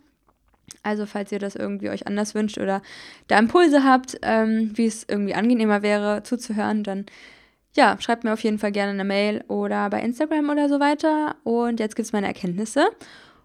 Also 0.83 1.07
falls 1.07 1.33
ihr 1.33 1.39
das 1.39 1.57
irgendwie 1.57 1.89
euch 1.89 2.07
anders 2.07 2.35
wünscht 2.35 2.59
oder 2.59 2.83
da 3.29 3.39
Impulse 3.39 3.83
habt, 3.83 4.19
ähm, 4.21 4.73
wie 4.75 4.85
es 4.85 5.07
irgendwie 5.09 5.35
angenehmer 5.35 5.81
wäre 5.81 6.23
zuzuhören, 6.23 6.85
dann 6.85 7.07
ja, 7.77 7.97
schreibt 8.01 8.25
mir 8.25 8.33
auf 8.33 8.43
jeden 8.43 8.59
Fall 8.59 8.73
gerne 8.73 8.91
eine 8.91 9.05
Mail 9.05 9.45
oder 9.49 9.89
bei 9.91 10.01
Instagram 10.03 10.51
oder 10.51 10.69
so 10.69 10.81
weiter. 10.81 11.37
Und 11.45 11.81
jetzt 11.81 11.97
gibt 11.97 12.07
es 12.07 12.13
meine 12.13 12.27
Erkenntnisse. 12.27 12.89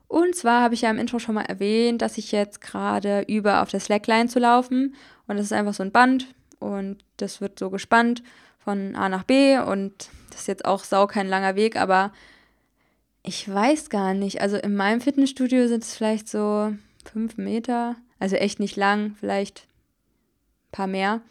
Und 0.07 0.35
zwar 0.35 0.61
habe 0.61 0.73
ich 0.73 0.81
ja 0.81 0.89
im 0.89 0.99
Intro 0.99 1.19
schon 1.19 1.35
mal 1.35 1.45
erwähnt, 1.45 2.01
dass 2.01 2.17
ich 2.17 2.31
jetzt 2.31 2.61
gerade 2.61 3.21
übe, 3.27 3.59
auf 3.59 3.69
der 3.69 3.79
Slackline 3.79 4.27
zu 4.27 4.39
laufen. 4.39 4.95
Und 5.27 5.37
das 5.37 5.47
ist 5.47 5.53
einfach 5.53 5.73
so 5.73 5.83
ein 5.83 5.91
Band 5.91 6.27
und 6.59 7.03
das 7.17 7.41
wird 7.41 7.59
so 7.59 7.69
gespannt 7.69 8.23
von 8.59 8.95
A 8.95 9.09
nach 9.09 9.23
B. 9.23 9.57
Und 9.57 10.09
das 10.29 10.41
ist 10.41 10.47
jetzt 10.47 10.65
auch 10.65 10.83
sau 10.83 11.07
kein 11.07 11.27
langer 11.27 11.55
Weg, 11.55 11.75
aber 11.75 12.11
ich 13.23 13.51
weiß 13.51 13.89
gar 13.89 14.13
nicht. 14.13 14.41
Also 14.41 14.57
in 14.57 14.75
meinem 14.75 15.01
Fitnessstudio 15.01 15.67
sind 15.67 15.83
es 15.83 15.95
vielleicht 15.95 16.29
so 16.29 16.73
fünf 17.11 17.37
Meter. 17.37 17.95
Also 18.19 18.35
echt 18.35 18.59
nicht 18.59 18.75
lang, 18.75 19.15
vielleicht 19.19 19.67
ein 20.67 20.71
paar 20.71 20.87
mehr. 20.87 21.21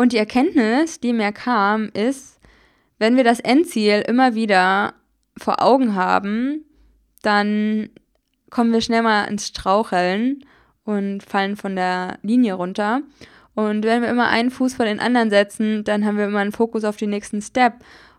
Und 0.00 0.14
die 0.14 0.16
Erkenntnis, 0.16 0.98
die 0.98 1.12
mir 1.12 1.30
kam, 1.30 1.90
ist, 1.92 2.40
wenn 2.98 3.18
wir 3.18 3.22
das 3.22 3.38
Endziel 3.38 4.02
immer 4.08 4.34
wieder 4.34 4.94
vor 5.36 5.62
Augen 5.62 5.94
haben, 5.94 6.64
dann 7.20 7.90
kommen 8.48 8.72
wir 8.72 8.80
schnell 8.80 9.02
mal 9.02 9.24
ins 9.24 9.48
Straucheln 9.48 10.46
und 10.84 11.22
fallen 11.22 11.54
von 11.54 11.76
der 11.76 12.18
Linie 12.22 12.54
runter. 12.54 13.02
Und 13.54 13.84
wenn 13.84 14.00
wir 14.00 14.08
immer 14.08 14.28
einen 14.28 14.50
Fuß 14.50 14.72
vor 14.72 14.86
den 14.86 15.00
anderen 15.00 15.28
setzen, 15.28 15.84
dann 15.84 16.06
haben 16.06 16.16
wir 16.16 16.28
immer 16.28 16.38
einen 16.38 16.52
Fokus 16.52 16.84
auf 16.84 16.96
den 16.96 17.10
nächsten 17.10 17.42
Step. 17.42 17.74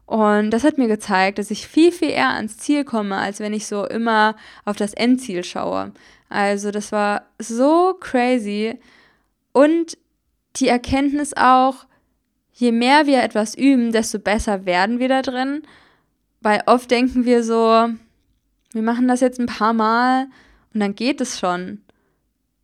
Und 0.06 0.52
das 0.52 0.64
hat 0.64 0.78
mir 0.78 0.88
gezeigt, 0.88 1.40
dass 1.40 1.50
ich 1.50 1.66
viel, 1.66 1.92
viel 1.92 2.12
eher 2.12 2.30
ans 2.30 2.58
Ziel 2.58 2.84
komme, 2.84 3.18
als 3.18 3.40
wenn 3.40 3.54
ich 3.54 3.66
so 3.66 3.88
immer 3.88 4.36
auf 4.66 4.76
das 4.76 4.94
Endziel 4.94 5.44
schaue. 5.44 5.94
Also 6.30 6.70
das 6.70 6.92
war 6.92 7.24
so 7.40 7.96
crazy. 8.00 8.78
Und 9.52 9.98
die 10.58 10.68
Erkenntnis 10.68 11.34
auch, 11.36 11.86
je 12.54 12.72
mehr 12.72 13.08
wir 13.08 13.24
etwas 13.24 13.56
üben, 13.56 13.92
desto 13.92 14.20
besser 14.20 14.66
werden 14.66 15.00
wir 15.00 15.10
da 15.10 15.22
drin. 15.22 15.64
Weil 16.42 16.64
oft 16.66 16.90
denken 16.90 17.26
wir 17.26 17.44
so, 17.44 17.88
wir 18.74 18.82
machen 18.82 19.08
das 19.08 19.22
jetzt 19.22 19.40
ein 19.40 19.46
paar 19.46 19.74
Mal 19.74 20.28
und 20.74 20.80
dann 20.80 20.96
geht 20.96 21.22
es 21.22 21.40
schon. 21.40 21.82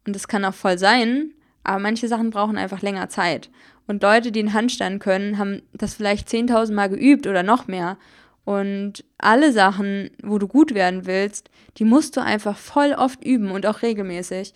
Und 0.06 0.16
das 0.16 0.28
kann 0.28 0.46
auch 0.46 0.54
voll 0.54 0.78
sein, 0.78 1.34
aber 1.64 1.80
manche 1.80 2.08
Sachen 2.08 2.30
brauchen 2.30 2.58
einfach 2.58 2.82
länger 2.82 3.10
Zeit. 3.10 3.50
Und 3.88 4.04
Leute, 4.04 4.32
die 4.32 4.40
einen 4.40 4.54
Handstand 4.54 5.02
können, 5.02 5.38
haben 5.38 5.62
das 5.74 5.94
vielleicht 5.94 6.28
10.000 6.28 6.74
Mal 6.74 6.90
geübt 6.90 7.28
oder 7.28 7.44
noch 7.44 7.68
mehr. 7.68 7.98
Und 8.44 9.04
alle 9.18 9.52
Sachen, 9.52 10.10
wo 10.24 10.38
du 10.38 10.48
gut 10.48 10.74
werden 10.74 11.06
willst, 11.06 11.50
die 11.78 11.84
musst 11.84 12.16
du 12.16 12.22
einfach 12.22 12.58
voll 12.58 12.94
oft 12.94 13.24
üben 13.24 13.52
und 13.52 13.66
auch 13.66 13.82
regelmäßig. 13.82 14.54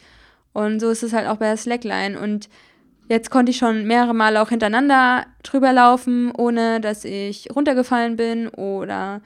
Und 0.54 0.80
so 0.80 0.90
ist 0.90 1.04
es 1.04 1.14
halt 1.14 1.28
auch 1.28 1.38
bei 1.38 1.48
der 1.48 1.58
Slackline. 1.58 2.20
Und 2.20 2.50
Jetzt 3.12 3.30
konnte 3.30 3.50
ich 3.50 3.58
schon 3.58 3.84
mehrere 3.84 4.14
Male 4.14 4.42
auch 4.42 4.48
hintereinander 4.48 5.26
drüber 5.44 5.74
laufen, 5.74 6.32
ohne 6.32 6.80
dass 6.80 7.04
ich 7.04 7.50
runtergefallen 7.54 8.16
bin 8.16 8.48
oder 8.48 9.20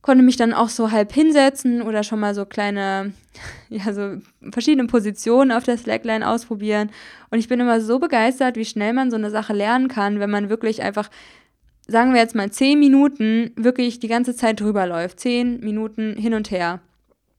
konnte 0.00 0.24
mich 0.24 0.38
dann 0.38 0.54
auch 0.54 0.70
so 0.70 0.92
halb 0.92 1.12
hinsetzen 1.12 1.82
oder 1.82 2.04
schon 2.04 2.20
mal 2.20 2.34
so 2.34 2.46
kleine, 2.46 3.12
ja, 3.68 3.92
so 3.92 4.16
verschiedene 4.50 4.88
Positionen 4.88 5.52
auf 5.52 5.64
der 5.64 5.76
Slackline 5.76 6.26
ausprobieren. 6.26 6.90
Und 7.28 7.38
ich 7.38 7.48
bin 7.48 7.60
immer 7.60 7.82
so 7.82 7.98
begeistert, 7.98 8.56
wie 8.56 8.64
schnell 8.64 8.94
man 8.94 9.10
so 9.10 9.18
eine 9.18 9.28
Sache 9.28 9.52
lernen 9.52 9.88
kann, 9.88 10.18
wenn 10.18 10.30
man 10.30 10.48
wirklich 10.48 10.80
einfach, 10.82 11.10
sagen 11.86 12.14
wir 12.14 12.20
jetzt 12.22 12.34
mal, 12.34 12.50
zehn 12.50 12.78
Minuten 12.78 13.52
wirklich 13.56 14.00
die 14.00 14.08
ganze 14.08 14.34
Zeit 14.34 14.58
drüber 14.58 14.86
läuft. 14.86 15.20
Zehn 15.20 15.60
Minuten 15.60 16.16
hin 16.16 16.32
und 16.32 16.50
her. 16.50 16.80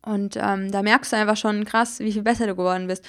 Und 0.06 0.38
ähm, 0.40 0.72
da 0.72 0.84
merkst 0.84 1.14
du 1.14 1.18
einfach 1.18 1.38
schon 1.38 1.66
krass, 1.66 2.00
wie 2.00 2.12
viel 2.12 2.22
besser 2.22 2.46
du 2.46 2.56
geworden 2.56 2.86
bist. 2.86 3.04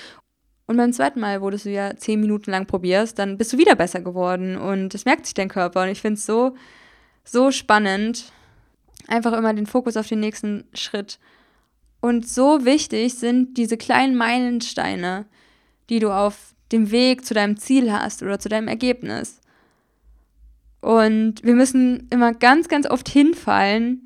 Und 0.67 0.77
beim 0.79 0.93
zweiten 0.93 1.21
Mal, 1.21 1.43
wo 1.43 1.51
du 1.51 1.57
ja 1.71 1.95
zehn 1.97 2.21
Minuten 2.21 2.51
lang 2.51 2.67
probierst, 2.67 3.19
dann 3.19 3.37
bist 3.37 3.53
du 3.53 3.59
wieder 3.59 3.75
besser 3.75 4.01
geworden. 4.01 4.57
Und 4.57 4.95
das 4.95 5.05
merkt 5.05 5.27
sich 5.27 5.35
dein 5.35 5.49
Körper. 5.49 5.83
Und 5.83 5.89
ich 5.89 6.01
finde 6.01 6.15
es 6.15 6.25
so, 6.25 6.57
so 7.23 7.51
spannend. 7.51 8.33
Einfach 9.07 9.35
immer 9.35 9.53
den 9.53 9.67
Fokus 9.67 9.97
auf 9.97 10.09
den 10.09 10.21
nächsten 10.21 10.65
Schritt. 10.73 11.19
Und 12.01 12.27
so 12.27 12.65
wichtig 12.65 13.15
sind 13.15 13.59
diese 13.59 13.77
kleinen 13.77 14.17
Meilensteine, 14.17 15.27
die 15.91 15.99
du 15.99 16.11
auf 16.11 16.55
dem 16.73 16.91
Weg 16.91 17.27
zu 17.27 17.35
deinem 17.35 17.59
Ziel 17.59 17.93
hast 17.93 18.23
oder 18.23 18.39
zu 18.39 18.49
deinem 18.49 18.69
Ergebnis. 18.69 19.41
Und 20.81 21.43
wir 21.43 21.55
müssen 21.55 22.09
immer 22.11 22.33
ganz, 22.33 22.69
ganz 22.69 22.89
oft 22.89 23.09
hinfallen 23.09 24.05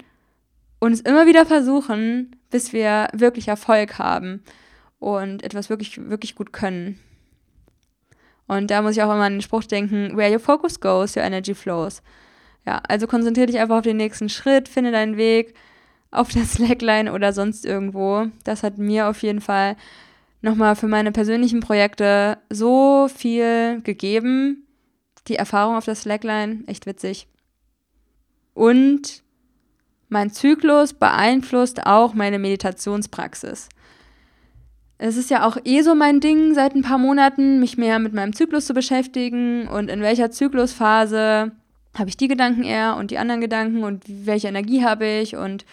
und 0.81 0.93
es 0.93 1.01
immer 1.01 1.27
wieder 1.27 1.47
versuchen, 1.47 2.37
bis 2.51 2.73
wir 2.73 3.09
wirklich 3.13 3.49
Erfolg 3.49 3.99
haben 3.99 4.43
und 4.99 5.43
etwas 5.43 5.71
wirklich, 5.71 5.99
wirklich 6.11 6.35
gut 6.35 6.53
können. 6.53 6.99
Und 8.47 8.71
da 8.71 8.83
muss 8.83 8.97
ich 8.97 9.03
auch 9.03 9.13
immer 9.13 9.25
an 9.25 9.35
den 9.35 9.43
Spruch 9.43 9.65
denken, 9.65 10.17
where 10.17 10.33
your 10.33 10.41
focus 10.41 10.81
goes, 10.81 11.17
your 11.17 11.23
energy 11.23 11.55
flows. 11.55 12.03
Ja, 12.67 12.83
also 12.89 13.07
konzentriere 13.07 13.47
dich 13.47 13.59
einfach 13.59 13.79
auf 13.79 13.83
den 13.83 13.99
nächsten 13.99 14.29
Schritt, 14.29 14.69
finde 14.69 14.91
deinen 14.91 15.17
Weg 15.17 15.55
auf 16.11 16.31
der 16.31 16.45
Slackline 16.45 17.13
oder 17.13 17.33
sonst 17.33 17.65
irgendwo. 17.65 18.27
Das 18.45 18.63
hat 18.63 18.79
mir 18.79 19.09
auf 19.09 19.23
jeden 19.23 19.41
Fall 19.41 19.77
nochmal 20.41 20.77
für 20.77 20.89
meine 20.89 21.13
persönlichen 21.13 21.61
Projekte 21.61 22.39
so 22.51 23.09
viel 23.15 23.81
gegeben. 23.83 24.67
Die 25.29 25.37
Erfahrung 25.37 25.77
auf 25.77 25.85
der 25.85 25.95
Slackline, 25.95 26.65
echt 26.67 26.87
witzig. 26.87 27.29
Und 28.55 29.23
mein 30.09 30.31
Zyklus 30.31 30.95
beeinflusst 30.95 31.85
auch 31.87 32.15
meine 32.15 32.39
Meditationspraxis 32.39 33.69
es 34.99 35.17
ist 35.17 35.31
ja 35.31 35.47
auch 35.47 35.57
eh 35.65 35.83
so 35.83 35.95
mein 35.95 36.21
Ding 36.21 36.55
seit 36.55 36.75
ein 36.75 36.83
paar 36.83 36.99
Monaten, 36.99 37.61
mich 37.61 37.79
mehr 37.79 37.99
mit 38.01 38.13
meinem 38.13 38.35
Zyklus 38.35 38.67
zu 38.67 38.75
beschäftigen 38.75 39.69
und 39.69 39.89
in 39.89 40.03
welcher 40.03 40.31
Zyklusphase 40.31 41.53
habe 41.97 42.09
ich 42.09 42.17
die 42.17 42.29
Gedanken 42.29 42.65
eher 42.65 42.97
und 42.97 43.11
die 43.11 43.19
anderen 43.19 43.41
Gedanken 43.41 43.85
und 43.85 44.05
welche 44.07 44.49
Energie 44.49 44.85
habe 44.85 45.07
ich 45.07 45.37
und 45.37 45.65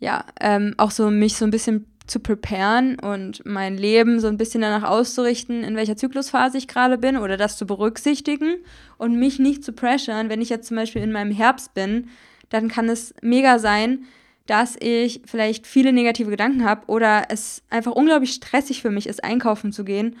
ja, 0.00 0.24
ähm, 0.40 0.74
auch 0.78 0.90
so 0.90 1.10
mich 1.10 1.36
so 1.36 1.44
ein 1.44 1.50
bisschen 1.50 1.86
zu 2.06 2.20
preparen 2.20 2.98
und 2.98 3.44
mein 3.46 3.78
Leben 3.78 4.20
so 4.20 4.28
ein 4.28 4.36
bisschen 4.36 4.60
danach 4.60 4.88
auszurichten, 4.88 5.62
in 5.62 5.76
welcher 5.76 5.96
Zyklusphase 5.96 6.58
ich 6.58 6.68
gerade 6.68 6.98
bin 6.98 7.16
oder 7.16 7.36
das 7.36 7.56
zu 7.56 7.66
berücksichtigen 7.66 8.56
und 8.98 9.18
mich 9.18 9.38
nicht 9.38 9.64
zu 9.64 9.72
pressure. 9.72 10.28
Wenn 10.28 10.42
ich 10.42 10.50
jetzt 10.50 10.68
zum 10.68 10.76
Beispiel 10.76 11.02
in 11.02 11.12
meinem 11.12 11.32
Herbst 11.32 11.72
bin, 11.72 12.08
dann 12.50 12.68
kann 12.68 12.88
es 12.88 13.14
mega 13.22 13.58
sein, 13.58 14.04
dass 14.46 14.76
ich 14.78 15.22
vielleicht 15.24 15.66
viele 15.66 15.92
negative 15.92 16.30
Gedanken 16.30 16.64
habe 16.64 16.86
oder 16.86 17.26
es 17.30 17.62
einfach 17.70 17.92
unglaublich 17.92 18.32
stressig 18.32 18.82
für 18.82 18.90
mich 18.90 19.06
ist, 19.06 19.24
einkaufen 19.24 19.72
zu 19.72 19.84
gehen. 19.84 20.16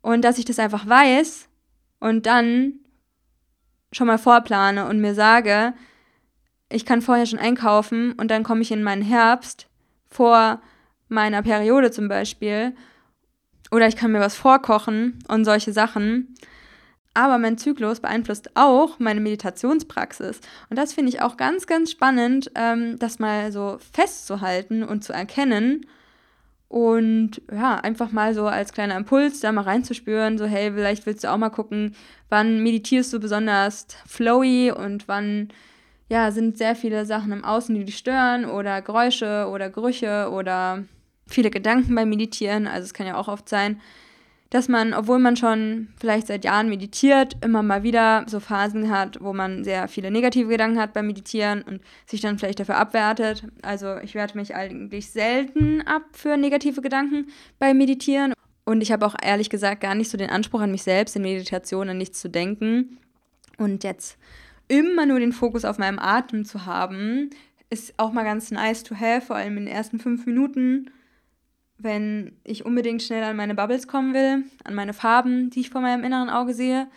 Und 0.00 0.24
dass 0.24 0.38
ich 0.38 0.44
das 0.44 0.58
einfach 0.58 0.88
weiß 0.88 1.48
und 2.00 2.26
dann 2.26 2.74
schon 3.92 4.08
mal 4.08 4.18
vorplane 4.18 4.88
und 4.88 5.00
mir 5.00 5.14
sage, 5.14 5.74
ich 6.68 6.84
kann 6.84 7.02
vorher 7.02 7.26
schon 7.26 7.38
einkaufen 7.38 8.12
und 8.12 8.30
dann 8.30 8.42
komme 8.42 8.62
ich 8.62 8.72
in 8.72 8.82
meinen 8.82 9.02
Herbst 9.02 9.68
vor 10.08 10.60
meiner 11.08 11.42
Periode 11.42 11.90
zum 11.90 12.08
Beispiel. 12.08 12.74
Oder 13.70 13.86
ich 13.86 13.96
kann 13.96 14.12
mir 14.12 14.20
was 14.20 14.34
vorkochen 14.34 15.18
und 15.28 15.44
solche 15.44 15.72
Sachen. 15.72 16.34
Aber 17.14 17.38
mein 17.38 17.58
Zyklus 17.58 18.00
beeinflusst 18.00 18.50
auch 18.54 18.98
meine 18.98 19.20
Meditationspraxis. 19.20 20.40
Und 20.70 20.78
das 20.78 20.94
finde 20.94 21.10
ich 21.10 21.20
auch 21.20 21.36
ganz, 21.36 21.66
ganz 21.66 21.90
spannend, 21.90 22.50
ähm, 22.54 22.98
das 22.98 23.18
mal 23.18 23.52
so 23.52 23.78
festzuhalten 23.92 24.82
und 24.82 25.04
zu 25.04 25.12
erkennen. 25.12 25.86
Und 26.68 27.42
ja, 27.52 27.76
einfach 27.76 28.12
mal 28.12 28.32
so 28.32 28.46
als 28.46 28.72
kleiner 28.72 28.96
Impuls 28.96 29.40
da 29.40 29.52
mal 29.52 29.64
reinzuspüren, 29.64 30.38
so 30.38 30.46
hey, 30.46 30.72
vielleicht 30.72 31.04
willst 31.04 31.22
du 31.22 31.30
auch 31.30 31.36
mal 31.36 31.50
gucken, 31.50 31.94
wann 32.30 32.62
meditierst 32.62 33.12
du 33.12 33.20
besonders 33.20 33.88
flowy 34.06 34.72
und 34.72 35.06
wann 35.06 35.48
ja, 36.08 36.30
sind 36.30 36.56
sehr 36.56 36.74
viele 36.74 37.04
Sachen 37.04 37.30
im 37.30 37.44
Außen, 37.44 37.74
die 37.74 37.84
dich 37.84 37.98
stören 37.98 38.46
oder 38.46 38.80
Geräusche 38.80 39.48
oder 39.50 39.68
Gerüche 39.68 40.30
oder 40.30 40.84
viele 41.26 41.50
Gedanken 41.50 41.94
beim 41.94 42.08
Meditieren. 42.08 42.66
Also 42.66 42.84
es 42.84 42.94
kann 42.94 43.06
ja 43.06 43.16
auch 43.16 43.28
oft 43.28 43.50
sein, 43.50 43.80
dass 44.52 44.68
man, 44.68 44.92
obwohl 44.92 45.18
man 45.18 45.34
schon 45.34 45.88
vielleicht 45.98 46.26
seit 46.26 46.44
Jahren 46.44 46.68
meditiert, 46.68 47.38
immer 47.42 47.62
mal 47.62 47.82
wieder 47.84 48.26
so 48.28 48.38
Phasen 48.38 48.90
hat, 48.90 49.16
wo 49.22 49.32
man 49.32 49.64
sehr 49.64 49.88
viele 49.88 50.10
negative 50.10 50.50
Gedanken 50.50 50.78
hat 50.78 50.92
beim 50.92 51.06
Meditieren 51.06 51.62
und 51.62 51.80
sich 52.04 52.20
dann 52.20 52.38
vielleicht 52.38 52.60
dafür 52.60 52.76
abwertet. 52.76 53.44
Also 53.62 53.96
ich 53.96 54.14
werte 54.14 54.36
mich 54.36 54.54
eigentlich 54.54 55.10
selten 55.10 55.80
ab 55.86 56.02
für 56.12 56.36
negative 56.36 56.82
Gedanken 56.82 57.28
beim 57.58 57.78
Meditieren. 57.78 58.34
Und 58.66 58.82
ich 58.82 58.92
habe 58.92 59.06
auch 59.06 59.14
ehrlich 59.22 59.48
gesagt 59.48 59.80
gar 59.80 59.94
nicht 59.94 60.10
so 60.10 60.18
den 60.18 60.28
Anspruch 60.28 60.60
an 60.60 60.70
mich 60.70 60.82
selbst, 60.82 61.16
in 61.16 61.22
Meditation 61.22 61.88
an 61.88 61.96
nichts 61.96 62.20
zu 62.20 62.28
denken. 62.28 62.98
Und 63.56 63.84
jetzt 63.84 64.18
immer 64.68 65.06
nur 65.06 65.18
den 65.18 65.32
Fokus 65.32 65.64
auf 65.64 65.78
meinem 65.78 65.98
Atem 65.98 66.44
zu 66.44 66.66
haben, 66.66 67.30
ist 67.70 67.94
auch 67.96 68.12
mal 68.12 68.24
ganz 68.24 68.50
nice 68.50 68.82
to 68.82 68.96
have, 68.96 69.22
vor 69.22 69.36
allem 69.36 69.56
in 69.56 69.64
den 69.64 69.74
ersten 69.74 69.98
fünf 69.98 70.26
Minuten 70.26 70.90
wenn 71.78 72.36
ich 72.44 72.64
unbedingt 72.64 73.02
schnell 73.02 73.24
an 73.24 73.36
meine 73.36 73.54
Bubbles 73.54 73.88
kommen 73.88 74.14
will, 74.14 74.44
an 74.64 74.74
meine 74.74 74.92
Farben, 74.92 75.50
die 75.50 75.60
ich 75.60 75.70
vor 75.70 75.80
meinem 75.80 76.04
inneren 76.04 76.30
Auge 76.30 76.54
sehe. 76.54 76.88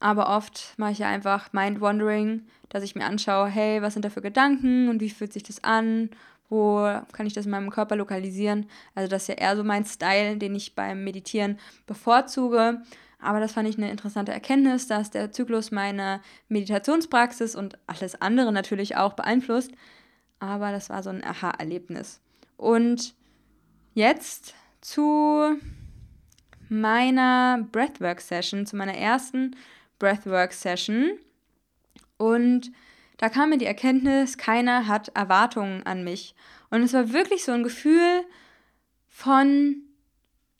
Aber 0.00 0.34
oft 0.34 0.74
mache 0.78 0.92
ich 0.92 0.98
ja 0.98 1.08
einfach 1.08 1.52
Mind-Wandering, 1.52 2.46
dass 2.70 2.82
ich 2.82 2.94
mir 2.94 3.04
anschaue, 3.04 3.48
hey, 3.48 3.82
was 3.82 3.92
sind 3.92 4.04
da 4.04 4.10
für 4.10 4.22
Gedanken 4.22 4.88
und 4.88 5.00
wie 5.00 5.10
fühlt 5.10 5.32
sich 5.32 5.42
das 5.42 5.62
an? 5.62 6.10
Wo 6.48 6.82
kann 7.12 7.26
ich 7.26 7.34
das 7.34 7.46
in 7.46 7.50
meinem 7.50 7.70
Körper 7.70 7.96
lokalisieren? 7.96 8.66
Also 8.94 9.08
das 9.08 9.22
ist 9.22 9.28
ja 9.28 9.34
eher 9.36 9.56
so 9.56 9.64
mein 9.64 9.84
Style, 9.84 10.36
den 10.36 10.54
ich 10.54 10.74
beim 10.74 11.04
Meditieren 11.04 11.58
bevorzuge. 11.86 12.82
Aber 13.20 13.38
das 13.38 13.52
fand 13.52 13.68
ich 13.68 13.78
eine 13.78 13.90
interessante 13.90 14.32
Erkenntnis, 14.32 14.88
dass 14.88 15.10
der 15.10 15.30
Zyklus 15.30 15.70
meine 15.70 16.20
Meditationspraxis 16.48 17.54
und 17.54 17.78
alles 17.86 18.20
andere 18.20 18.52
natürlich 18.52 18.96
auch 18.96 19.12
beeinflusst. 19.12 19.70
Aber 20.40 20.72
das 20.72 20.90
war 20.90 21.02
so 21.04 21.10
ein 21.10 21.22
Aha-Erlebnis. 21.22 22.20
Und 22.56 23.14
Jetzt 23.94 24.54
zu 24.80 25.58
meiner 26.68 27.66
Breathwork-Session, 27.70 28.66
zu 28.66 28.76
meiner 28.76 28.94
ersten 28.94 29.54
Breathwork-Session. 29.98 31.18
Und 32.16 32.72
da 33.18 33.28
kam 33.28 33.50
mir 33.50 33.58
die 33.58 33.66
Erkenntnis, 33.66 34.38
keiner 34.38 34.88
hat 34.88 35.08
Erwartungen 35.14 35.82
an 35.84 36.04
mich. 36.04 36.34
Und 36.70 36.82
es 36.82 36.94
war 36.94 37.12
wirklich 37.12 37.44
so 37.44 37.52
ein 37.52 37.62
Gefühl 37.62 38.24
von, 39.08 39.82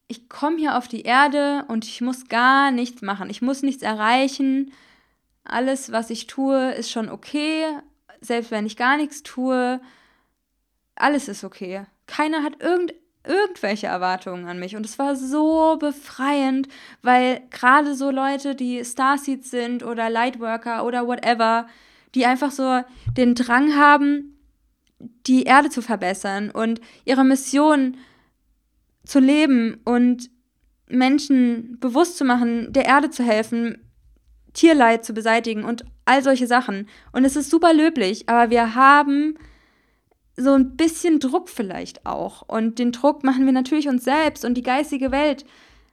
ich 0.08 0.28
komme 0.28 0.58
hier 0.58 0.76
auf 0.76 0.86
die 0.86 1.02
Erde 1.02 1.64
und 1.68 1.86
ich 1.86 2.02
muss 2.02 2.28
gar 2.28 2.70
nichts 2.70 3.00
machen. 3.00 3.30
Ich 3.30 3.40
muss 3.40 3.62
nichts 3.62 3.82
erreichen. 3.82 4.72
Alles, 5.42 5.90
was 5.90 6.10
ich 6.10 6.26
tue, 6.26 6.72
ist 6.72 6.90
schon 6.90 7.08
okay. 7.08 7.64
Selbst 8.20 8.50
wenn 8.50 8.66
ich 8.66 8.76
gar 8.76 8.98
nichts 8.98 9.22
tue, 9.22 9.80
alles 10.94 11.28
ist 11.28 11.44
okay. 11.44 11.86
Keiner 12.06 12.42
hat 12.42 12.60
irgend 12.62 12.92
irgendwelche 13.24 13.86
Erwartungen 13.86 14.46
an 14.46 14.58
mich. 14.58 14.76
Und 14.76 14.86
es 14.86 14.98
war 14.98 15.16
so 15.16 15.76
befreiend, 15.78 16.68
weil 17.02 17.42
gerade 17.50 17.94
so 17.94 18.10
Leute, 18.10 18.54
die 18.54 18.84
Starseeds 18.84 19.50
sind 19.50 19.82
oder 19.84 20.10
Lightworker 20.10 20.84
oder 20.84 21.06
whatever, 21.06 21.66
die 22.14 22.26
einfach 22.26 22.50
so 22.50 22.82
den 23.16 23.34
Drang 23.34 23.76
haben, 23.76 24.38
die 25.26 25.44
Erde 25.44 25.70
zu 25.70 25.82
verbessern 25.82 26.50
und 26.50 26.80
ihre 27.04 27.24
Mission 27.24 27.96
zu 29.04 29.18
leben 29.18 29.80
und 29.84 30.30
Menschen 30.88 31.78
bewusst 31.80 32.18
zu 32.18 32.24
machen, 32.24 32.72
der 32.72 32.84
Erde 32.84 33.10
zu 33.10 33.24
helfen, 33.24 33.78
Tierleid 34.52 35.04
zu 35.04 35.14
beseitigen 35.14 35.64
und 35.64 35.84
all 36.04 36.22
solche 36.22 36.46
Sachen. 36.46 36.88
Und 37.12 37.24
es 37.24 37.36
ist 37.36 37.50
super 37.50 37.72
löblich, 37.72 38.28
aber 38.28 38.50
wir 38.50 38.74
haben 38.74 39.38
so 40.36 40.54
ein 40.54 40.76
bisschen 40.76 41.20
Druck 41.20 41.48
vielleicht 41.48 42.06
auch. 42.06 42.42
Und 42.42 42.78
den 42.78 42.92
Druck 42.92 43.24
machen 43.24 43.44
wir 43.44 43.52
natürlich 43.52 43.88
uns 43.88 44.04
selbst 44.04 44.44
und 44.44 44.54
die 44.54 44.62
geistige 44.62 45.12
Welt 45.12 45.44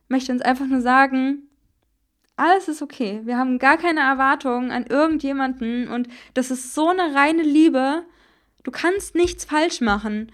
möchte 0.08 0.32
uns 0.32 0.42
einfach 0.42 0.66
nur 0.66 0.82
sagen, 0.82 1.44
alles 2.36 2.68
ist 2.68 2.82
okay. 2.82 3.22
Wir 3.26 3.38
haben 3.38 3.60
gar 3.60 3.78
keine 3.78 4.00
Erwartungen 4.00 4.72
an 4.72 4.86
irgendjemanden 4.86 5.88
und 5.88 6.08
das 6.34 6.52
ist 6.52 6.74
so 6.74 6.88
eine 6.88 7.14
reine 7.14 7.44
Liebe. 7.44 8.06
Du 8.64 8.72
kannst 8.72 9.16
nichts 9.16 9.46
falsch 9.46 9.82
machen. 9.82 10.32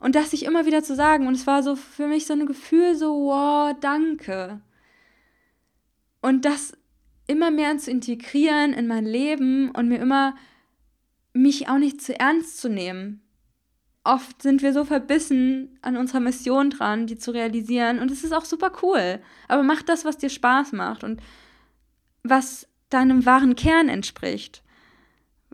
Und 0.00 0.16
das 0.16 0.32
sich 0.32 0.44
immer 0.44 0.66
wieder 0.66 0.82
zu 0.82 0.94
sagen. 0.94 1.26
Und 1.26 1.34
es 1.34 1.46
war 1.46 1.62
so 1.62 1.76
für 1.76 2.06
mich 2.06 2.26
so 2.26 2.34
ein 2.34 2.44
Gefühl, 2.44 2.94
so, 2.94 3.14
wow, 3.26 3.74
danke. 3.80 4.60
Und 6.20 6.44
das 6.44 6.76
immer 7.26 7.50
mehr 7.50 7.78
zu 7.78 7.90
integrieren 7.90 8.74
in 8.74 8.86
mein 8.86 9.06
Leben 9.06 9.70
und 9.70 9.88
mir 9.88 9.98
immer 9.98 10.34
mich 11.32 11.68
auch 11.68 11.78
nicht 11.78 12.02
zu 12.02 12.18
ernst 12.18 12.60
zu 12.60 12.68
nehmen 12.68 13.23
oft 14.04 14.42
sind 14.42 14.62
wir 14.62 14.72
so 14.74 14.84
verbissen 14.84 15.78
an 15.80 15.96
unserer 15.96 16.20
Mission 16.20 16.70
dran, 16.70 17.06
die 17.06 17.16
zu 17.16 17.30
realisieren. 17.30 17.98
Und 17.98 18.10
es 18.10 18.22
ist 18.22 18.32
auch 18.32 18.44
super 18.44 18.70
cool. 18.82 19.18
Aber 19.48 19.62
mach 19.62 19.82
das, 19.82 20.04
was 20.04 20.18
dir 20.18 20.28
Spaß 20.28 20.72
macht 20.72 21.02
und 21.02 21.22
was 22.22 22.68
deinem 22.90 23.24
wahren 23.24 23.56
Kern 23.56 23.88
entspricht. 23.88 24.62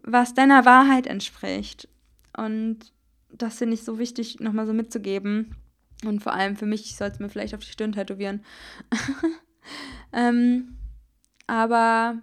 Was 0.02 0.34
deiner 0.34 0.64
Wahrheit 0.64 1.06
entspricht. 1.06 1.88
Und 2.36 2.92
das 3.32 3.58
finde 3.58 3.74
ich 3.74 3.84
so 3.84 3.98
wichtig, 3.98 4.40
nochmal 4.40 4.66
so 4.66 4.72
mitzugeben. 4.72 5.54
Und 6.04 6.22
vor 6.22 6.32
allem 6.34 6.56
für 6.56 6.66
mich, 6.66 6.86
ich 6.86 6.96
soll 6.96 7.08
es 7.08 7.20
mir 7.20 7.28
vielleicht 7.28 7.54
auf 7.54 7.60
die 7.60 7.70
Stirn 7.70 7.92
tätowieren. 7.92 8.44
ähm, 10.12 10.76
aber 11.46 12.20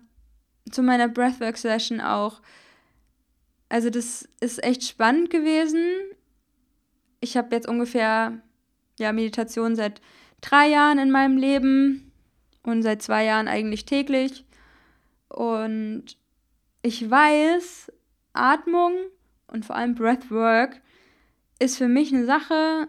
zu 0.72 0.84
meiner 0.84 1.08
Breathwork-Session 1.08 2.02
auch. 2.02 2.42
Also 3.70 3.90
das 3.90 4.28
ist 4.42 4.64
echt 4.64 4.84
spannend 4.84 5.30
gewesen 5.30 5.80
ich 7.20 7.38
habe 7.38 7.56
jetzt 7.56 7.68
ungefähr 7.68 8.40
ja, 9.00 9.12
Meditation 9.12 9.76
seit 9.76 10.02
drei 10.42 10.68
Jahren 10.68 11.00
in 11.00 11.12
meinem 11.12 11.38
Leben 11.38 12.12
und 12.64 12.84
seit 12.84 13.02
zwei 13.02 13.26
Jahren 13.26 13.48
eigentlich 13.48 13.86
täglich. 13.86 14.46
Und 15.30 16.18
ich 16.82 17.10
weiß, 17.10 17.92
Atmung 18.34 18.94
und 19.48 19.66
vor 19.66 19.76
allem 19.76 19.96
Breathwork 19.96 20.82
ist 21.60 21.78
für 21.78 21.88
mich 21.88 22.14
eine 22.14 22.26
Sache, 22.26 22.88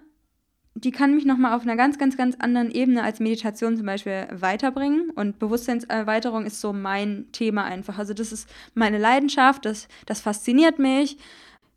die 0.75 0.91
kann 0.91 1.15
mich 1.15 1.25
nochmal 1.25 1.55
auf 1.55 1.63
einer 1.63 1.77
ganz, 1.77 1.99
ganz, 1.99 2.17
ganz 2.17 2.37
anderen 2.39 2.71
Ebene 2.71 3.03
als 3.03 3.19
Meditation 3.19 3.77
zum 3.77 3.87
Beispiel 3.87 4.29
weiterbringen. 4.31 5.11
Und 5.11 5.39
Bewusstseinserweiterung 5.39 6.47
ist 6.47 6.61
so 6.61 6.73
mein 6.73 7.27
Thema 7.33 7.65
einfach. 7.65 7.99
Also 7.99 8.15
das 8.15 8.31
ist 8.31 8.49
meine 8.75 8.99
Leidenschaft, 8.99 9.65
das, 9.65 9.89
das 10.07 10.21
fasziniert 10.21 10.79
mich. 10.79 11.19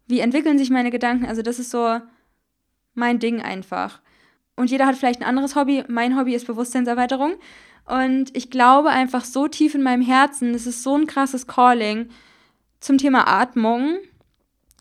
Wie 0.07 0.19
entwickeln 0.19 0.57
sich 0.57 0.69
meine 0.69 0.91
Gedanken? 0.91 1.25
Also 1.25 1.41
das 1.41 1.57
ist 1.57 1.71
so 1.71 1.99
mein 2.93 3.19
Ding 3.19 3.41
einfach. 3.41 4.01
Und 4.55 4.69
jeder 4.69 4.85
hat 4.85 4.95
vielleicht 4.95 5.21
ein 5.21 5.27
anderes 5.27 5.55
Hobby. 5.55 5.83
Mein 5.87 6.17
Hobby 6.17 6.35
ist 6.35 6.47
Bewusstseinserweiterung. 6.47 7.35
Und 7.85 8.35
ich 8.35 8.49
glaube 8.49 8.89
einfach 8.89 9.25
so 9.25 9.47
tief 9.47 9.75
in 9.75 9.83
meinem 9.83 10.01
Herzen, 10.01 10.53
es 10.53 10.67
ist 10.67 10.83
so 10.83 10.95
ein 10.95 11.07
krasses 11.07 11.47
Calling 11.47 12.09
zum 12.79 12.97
Thema 12.97 13.27
Atmung. 13.27 13.97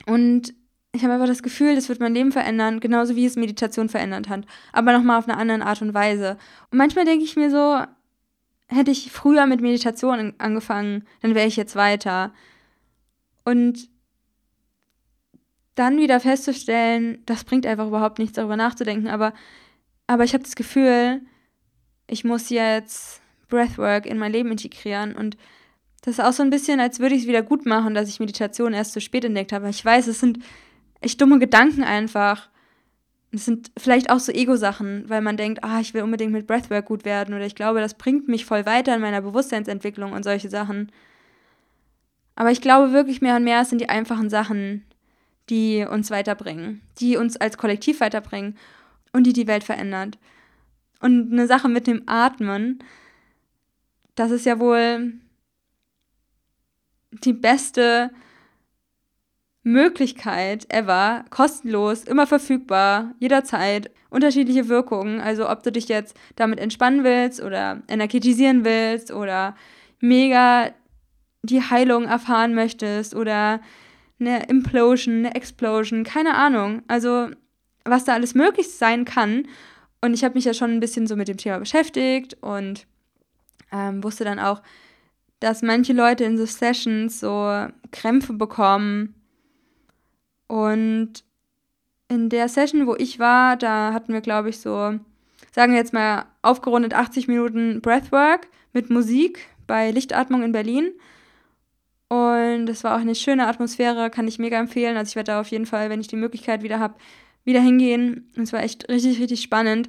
Und 0.06 0.54
ich 0.92 1.02
habe 1.02 1.14
einfach 1.14 1.26
das 1.26 1.42
Gefühl, 1.42 1.74
das 1.74 1.88
wird 1.88 2.00
mein 2.00 2.14
Leben 2.14 2.32
verändern, 2.32 2.80
genauso 2.80 3.16
wie 3.16 3.26
es 3.26 3.36
Meditation 3.36 3.88
verändert 3.88 4.28
hat. 4.28 4.44
Aber 4.72 4.92
nochmal 4.92 5.18
auf 5.18 5.28
eine 5.28 5.38
andere 5.38 5.62
Art 5.62 5.82
und 5.82 5.94
Weise. 5.94 6.36
Und 6.70 6.78
manchmal 6.78 7.04
denke 7.04 7.24
ich 7.24 7.36
mir 7.36 7.50
so, 7.50 7.80
hätte 8.68 8.90
ich 8.90 9.11
früher 9.11 9.46
mit 9.46 9.61
Meditation 9.61 10.34
angefangen, 10.38 11.04
dann 11.22 11.34
wäre 11.34 11.46
ich 11.46 11.56
jetzt 11.56 11.76
weiter. 11.76 12.32
Und 13.44 13.88
dann 15.81 15.97
wieder 15.97 16.20
festzustellen, 16.20 17.22
das 17.24 17.45
bringt 17.45 17.66
einfach 17.66 17.87
überhaupt 17.87 18.18
nichts, 18.18 18.35
darüber 18.35 18.57
nachzudenken. 18.57 19.09
Aber, 19.09 19.33
aber 20.07 20.24
ich 20.24 20.35
habe 20.35 20.45
das 20.45 20.55
Gefühl, 20.55 21.22
ich 22.07 22.22
muss 22.22 22.51
jetzt 22.51 23.22
Breathwork 23.49 24.05
in 24.05 24.18
mein 24.18 24.33
Leben 24.33 24.51
integrieren. 24.51 25.16
Und 25.16 25.39
das 26.03 26.18
ist 26.18 26.24
auch 26.24 26.35
so 26.35 26.43
ein 26.43 26.51
bisschen, 26.51 26.81
als 26.81 27.01
würde 27.01 27.14
ich 27.14 27.22
es 27.22 27.28
wieder 27.28 27.43
gut 27.43 27.64
machen, 27.64 27.95
dass 27.95 28.11
ich 28.11 28.20
Meditation 28.20 28.74
erst 28.74 28.93
zu 28.93 29.01
spät 29.01 29.24
entdeckt 29.24 29.53
habe. 29.53 29.70
Ich 29.70 29.83
weiß, 29.83 30.07
es 30.07 30.20
sind 30.20 30.41
echt 31.01 31.18
dumme 31.18 31.39
Gedanken 31.39 31.83
einfach. 31.83 32.51
Das 33.33 33.47
sind 33.47 33.70
vielleicht 33.78 34.11
auch 34.11 34.18
so 34.18 34.33
Ego-Sachen, 34.33 35.09
weil 35.09 35.22
man 35.22 35.39
denkt, 35.39 35.64
ah, 35.64 35.81
ich 35.81 35.95
will 35.95 36.03
unbedingt 36.03 36.33
mit 36.33 36.47
Breathwork 36.47 36.85
gut 36.85 37.07
werden 37.07 37.35
oder 37.35 37.47
ich 37.47 37.55
glaube, 37.55 37.81
das 37.81 37.95
bringt 37.95 38.28
mich 38.28 38.45
voll 38.45 38.66
weiter 38.66 38.95
in 38.95 39.01
meiner 39.01 39.22
Bewusstseinsentwicklung 39.22 40.12
und 40.12 40.24
solche 40.24 40.51
Sachen. 40.51 40.93
Aber 42.35 42.51
ich 42.51 42.61
glaube 42.61 42.93
wirklich 42.93 43.22
mehr 43.22 43.37
und 43.37 43.45
mehr, 43.45 43.61
es 43.61 43.70
sind 43.70 43.81
die 43.81 43.89
einfachen 43.89 44.28
Sachen, 44.28 44.85
die 45.51 45.84
uns 45.84 46.11
weiterbringen, 46.11 46.80
die 47.01 47.16
uns 47.16 47.36
als 47.36 47.59
Kollektiv 47.59 48.01
weiterbringen 48.01 48.57
und 49.12 49.24
die 49.24 49.32
die 49.32 49.46
Welt 49.46 49.64
verändert. 49.64 50.18
Und 51.01 51.32
eine 51.32 51.46
Sache 51.46 51.68
mit 51.68 51.86
dem 51.86 52.05
Atmen, 52.07 52.82
das 54.14 54.30
ist 54.30 54.46
ja 54.46 54.59
wohl 54.59 55.14
die 57.11 57.32
beste 57.32 58.11
Möglichkeit 59.62 60.72
ever, 60.72 61.24
kostenlos, 61.30 62.05
immer 62.05 62.26
verfügbar, 62.26 63.14
jederzeit, 63.18 63.90
unterschiedliche 64.09 64.68
Wirkungen. 64.68 65.20
Also 65.20 65.48
ob 65.48 65.62
du 65.62 65.72
dich 65.72 65.88
jetzt 65.88 66.16
damit 66.36 66.61
entspannen 66.61 67.05
willst 67.05 67.42
oder 67.42 67.82
energetisieren 67.88 68.64
willst 68.64 69.11
oder 69.11 69.57
mega 70.01 70.70
die 71.42 71.62
Heilung 71.62 72.05
erfahren 72.05 72.55
möchtest 72.55 73.14
oder 73.14 73.61
eine 74.21 74.45
Implosion, 74.47 75.18
eine 75.18 75.35
Explosion, 75.35 76.05
keine 76.05 76.35
Ahnung. 76.35 76.83
Also 76.89 77.31
was 77.85 78.05
da 78.05 78.14
alles 78.14 78.35
möglich 78.35 78.71
sein 78.71 79.05
kann. 79.05 79.47
Und 80.01 80.14
ich 80.14 80.25
habe 80.25 80.35
mich 80.35 80.45
ja 80.45 80.55
schon 80.55 80.71
ein 80.71 80.81
bisschen 80.81 81.07
so 81.07 81.16
mit 81.16 81.29
dem 81.29 81.37
Thema 81.37 81.59
beschäftigt 81.59 82.37
und 82.41 82.87
ähm, 83.73 84.03
wusste 84.03 84.25
dann 84.25 84.39
auch, 84.39 84.62
dass 85.41 85.62
manche 85.62 85.93
Leute 85.93 86.25
in 86.25 86.37
so 86.37 86.47
Sessions 86.47 87.21
so 87.21 87.66
Krämpfe 87.93 88.33
bekommen 88.33 89.14
und 90.47 91.25
in 92.09 92.29
der 92.29 92.49
Session, 92.49 92.87
wo 92.87 92.97
ich 92.97 93.18
war, 93.18 93.57
da 93.57 93.93
hatten 93.93 94.12
wir, 94.12 94.21
glaube 94.21 94.49
ich, 94.49 94.59
so, 94.59 94.99
sagen 95.53 95.73
wir 95.73 95.79
jetzt 95.79 95.93
mal, 95.93 96.27
aufgerundet 96.43 96.93
80 96.93 97.29
Minuten 97.29 97.81
Breathwork 97.81 98.49
mit 98.73 98.91
Musik 98.91 99.47
bei 99.66 99.93
Lichtatmung 99.93 100.43
in 100.43 100.53
Berlin. 100.53 100.91
Und 102.11 102.68
es 102.68 102.82
war 102.82 102.96
auch 102.96 103.00
eine 103.00 103.14
schöne 103.14 103.46
Atmosphäre, 103.46 104.11
kann 104.11 104.26
ich 104.26 104.40
mega 104.40 104.58
empfehlen. 104.58 104.96
Also 104.96 105.11
ich 105.11 105.16
werde 105.16 105.30
da 105.30 105.40
auf 105.40 105.48
jeden 105.48 105.64
Fall, 105.64 105.90
wenn 105.90 106.00
ich 106.00 106.08
die 106.08 106.16
Möglichkeit 106.16 106.64
wieder 106.64 106.80
habe, 106.80 106.96
wieder 107.44 107.61
hingehen. 107.61 108.28
Und 108.36 108.42
es 108.42 108.52
war 108.52 108.64
echt 108.64 108.88
richtig, 108.88 109.20
richtig 109.20 109.42
spannend. 109.42 109.88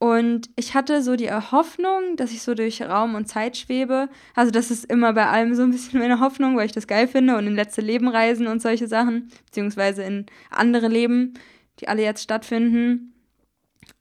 Und 0.00 0.50
ich 0.56 0.74
hatte 0.74 1.02
so 1.02 1.14
die 1.14 1.30
Hoffnung, 1.30 2.16
dass 2.16 2.32
ich 2.32 2.42
so 2.42 2.54
durch 2.54 2.82
Raum 2.82 3.14
und 3.14 3.28
Zeit 3.28 3.56
schwebe. 3.56 4.08
Also 4.34 4.50
das 4.50 4.72
ist 4.72 4.86
immer 4.86 5.12
bei 5.12 5.28
allem 5.28 5.54
so 5.54 5.62
ein 5.62 5.70
bisschen 5.70 6.00
meine 6.00 6.18
Hoffnung, 6.18 6.56
weil 6.56 6.66
ich 6.66 6.72
das 6.72 6.88
geil 6.88 7.06
finde 7.06 7.36
und 7.36 7.46
in 7.46 7.54
letzte 7.54 7.80
Leben 7.80 8.08
reisen 8.08 8.48
und 8.48 8.60
solche 8.60 8.88
Sachen, 8.88 9.30
beziehungsweise 9.46 10.02
in 10.02 10.26
andere 10.50 10.88
Leben, 10.88 11.34
die 11.78 11.86
alle 11.86 12.02
jetzt 12.02 12.24
stattfinden. 12.24 13.14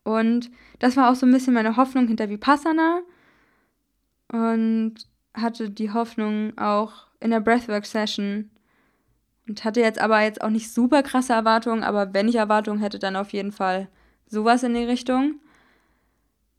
Und 0.03 0.49
das 0.79 0.97
war 0.97 1.11
auch 1.11 1.15
so 1.15 1.27
ein 1.27 1.31
bisschen 1.31 1.53
meine 1.53 1.77
Hoffnung 1.77 2.07
hinter 2.07 2.27
Vipassana 2.27 3.01
und 4.31 4.95
hatte 5.35 5.69
die 5.69 5.91
Hoffnung 5.91 6.57
auch 6.57 7.05
in 7.25 7.31
der 7.31 7.41
Breathwork-Session 7.41 8.49
und 9.47 9.63
hatte 9.65 9.81
jetzt 9.81 9.99
aber 9.99 10.21
jetzt 10.21 10.41
auch 10.41 10.49
nicht 10.49 10.71
super 10.71 11.03
krasse 11.03 11.33
Erwartungen, 11.33 11.83
aber 11.83 12.13
wenn 12.13 12.29
ich 12.29 12.35
Erwartungen 12.35 12.79
hätte, 12.79 12.99
dann 12.99 13.15
auf 13.15 13.33
jeden 13.33 13.51
Fall 13.51 13.89
sowas 14.27 14.63
in 14.63 14.73
die 14.73 14.83
Richtung 14.85 15.39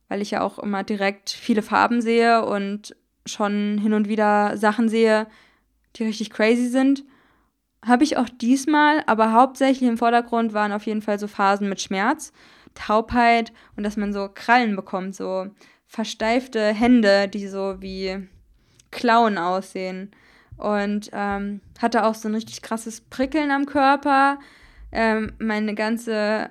weil 0.09 0.23
ich 0.23 0.33
ja 0.33 0.41
auch 0.43 0.59
immer 0.59 0.85
direkt 0.85 1.31
viele 1.31 1.63
Farben 1.63 2.01
sehe 2.01 2.45
und 2.45 2.95
schon 3.25 3.79
hin 3.79 3.93
und 3.93 4.09
wieder 4.09 4.57
Sachen 4.57 4.89
sehe, 4.89 5.27
die 5.97 6.05
richtig 6.05 6.31
crazy 6.31 6.69
sind. 6.69 7.05
Habe 7.85 8.05
ich 8.05 8.17
auch 8.17 8.29
diesmal, 8.29 9.03
aber 9.07 9.33
hauptsächlich 9.33 9.89
im 9.89 9.99
Vordergrund 9.99 10.53
waren 10.53 10.73
auf 10.73 10.87
jeden 10.87 11.03
Fall 11.03 11.19
so 11.19 11.27
Phasen 11.27 11.69
mit 11.69 11.81
Schmerz, 11.81 12.33
Taubheit 12.75 13.53
und 13.77 13.85
dass 13.85 13.97
man 13.97 14.13
so 14.13 14.29
Krallen 14.33 14.77
bekommt, 14.77 15.15
so 15.15 15.47
versteifte 15.87 16.73
Hände, 16.73 17.29
die 17.29 17.49
so 17.49 17.77
wie 17.81 18.29
Klauen 18.91 19.39
aussehen. 19.39 20.11
Und 20.57 21.11
ähm, 21.13 21.61
hatte 21.79 22.05
auch 22.05 22.15
so 22.15 22.29
ein 22.29 22.35
richtig 22.35 22.63
krasses 22.63 23.01
Prickeln 23.01 23.51
am 23.51 23.67
Körper. 23.67 24.39
Ähm, 24.93 25.35
meine 25.39 25.75
ganze 25.75 26.51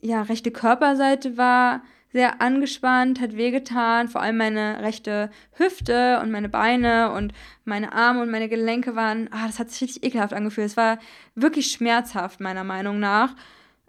ja, 0.00 0.22
rechte 0.22 0.50
Körperseite 0.50 1.36
war 1.36 1.82
sehr 2.12 2.40
angespannt, 2.40 3.20
hat 3.20 3.36
wehgetan. 3.36 4.08
Vor 4.08 4.22
allem 4.22 4.38
meine 4.38 4.80
rechte 4.80 5.30
Hüfte 5.52 6.20
und 6.22 6.30
meine 6.30 6.48
Beine 6.48 7.12
und 7.12 7.32
meine 7.64 7.92
Arme 7.92 8.22
und 8.22 8.30
meine 8.30 8.48
Gelenke 8.48 8.96
waren, 8.96 9.28
ah, 9.32 9.46
das 9.46 9.58
hat 9.58 9.70
sich 9.70 9.82
richtig 9.82 10.04
ekelhaft 10.04 10.32
angefühlt. 10.32 10.68
Es 10.68 10.76
war 10.76 10.98
wirklich 11.34 11.70
schmerzhaft, 11.70 12.40
meiner 12.40 12.64
Meinung 12.64 12.98
nach. 12.98 13.34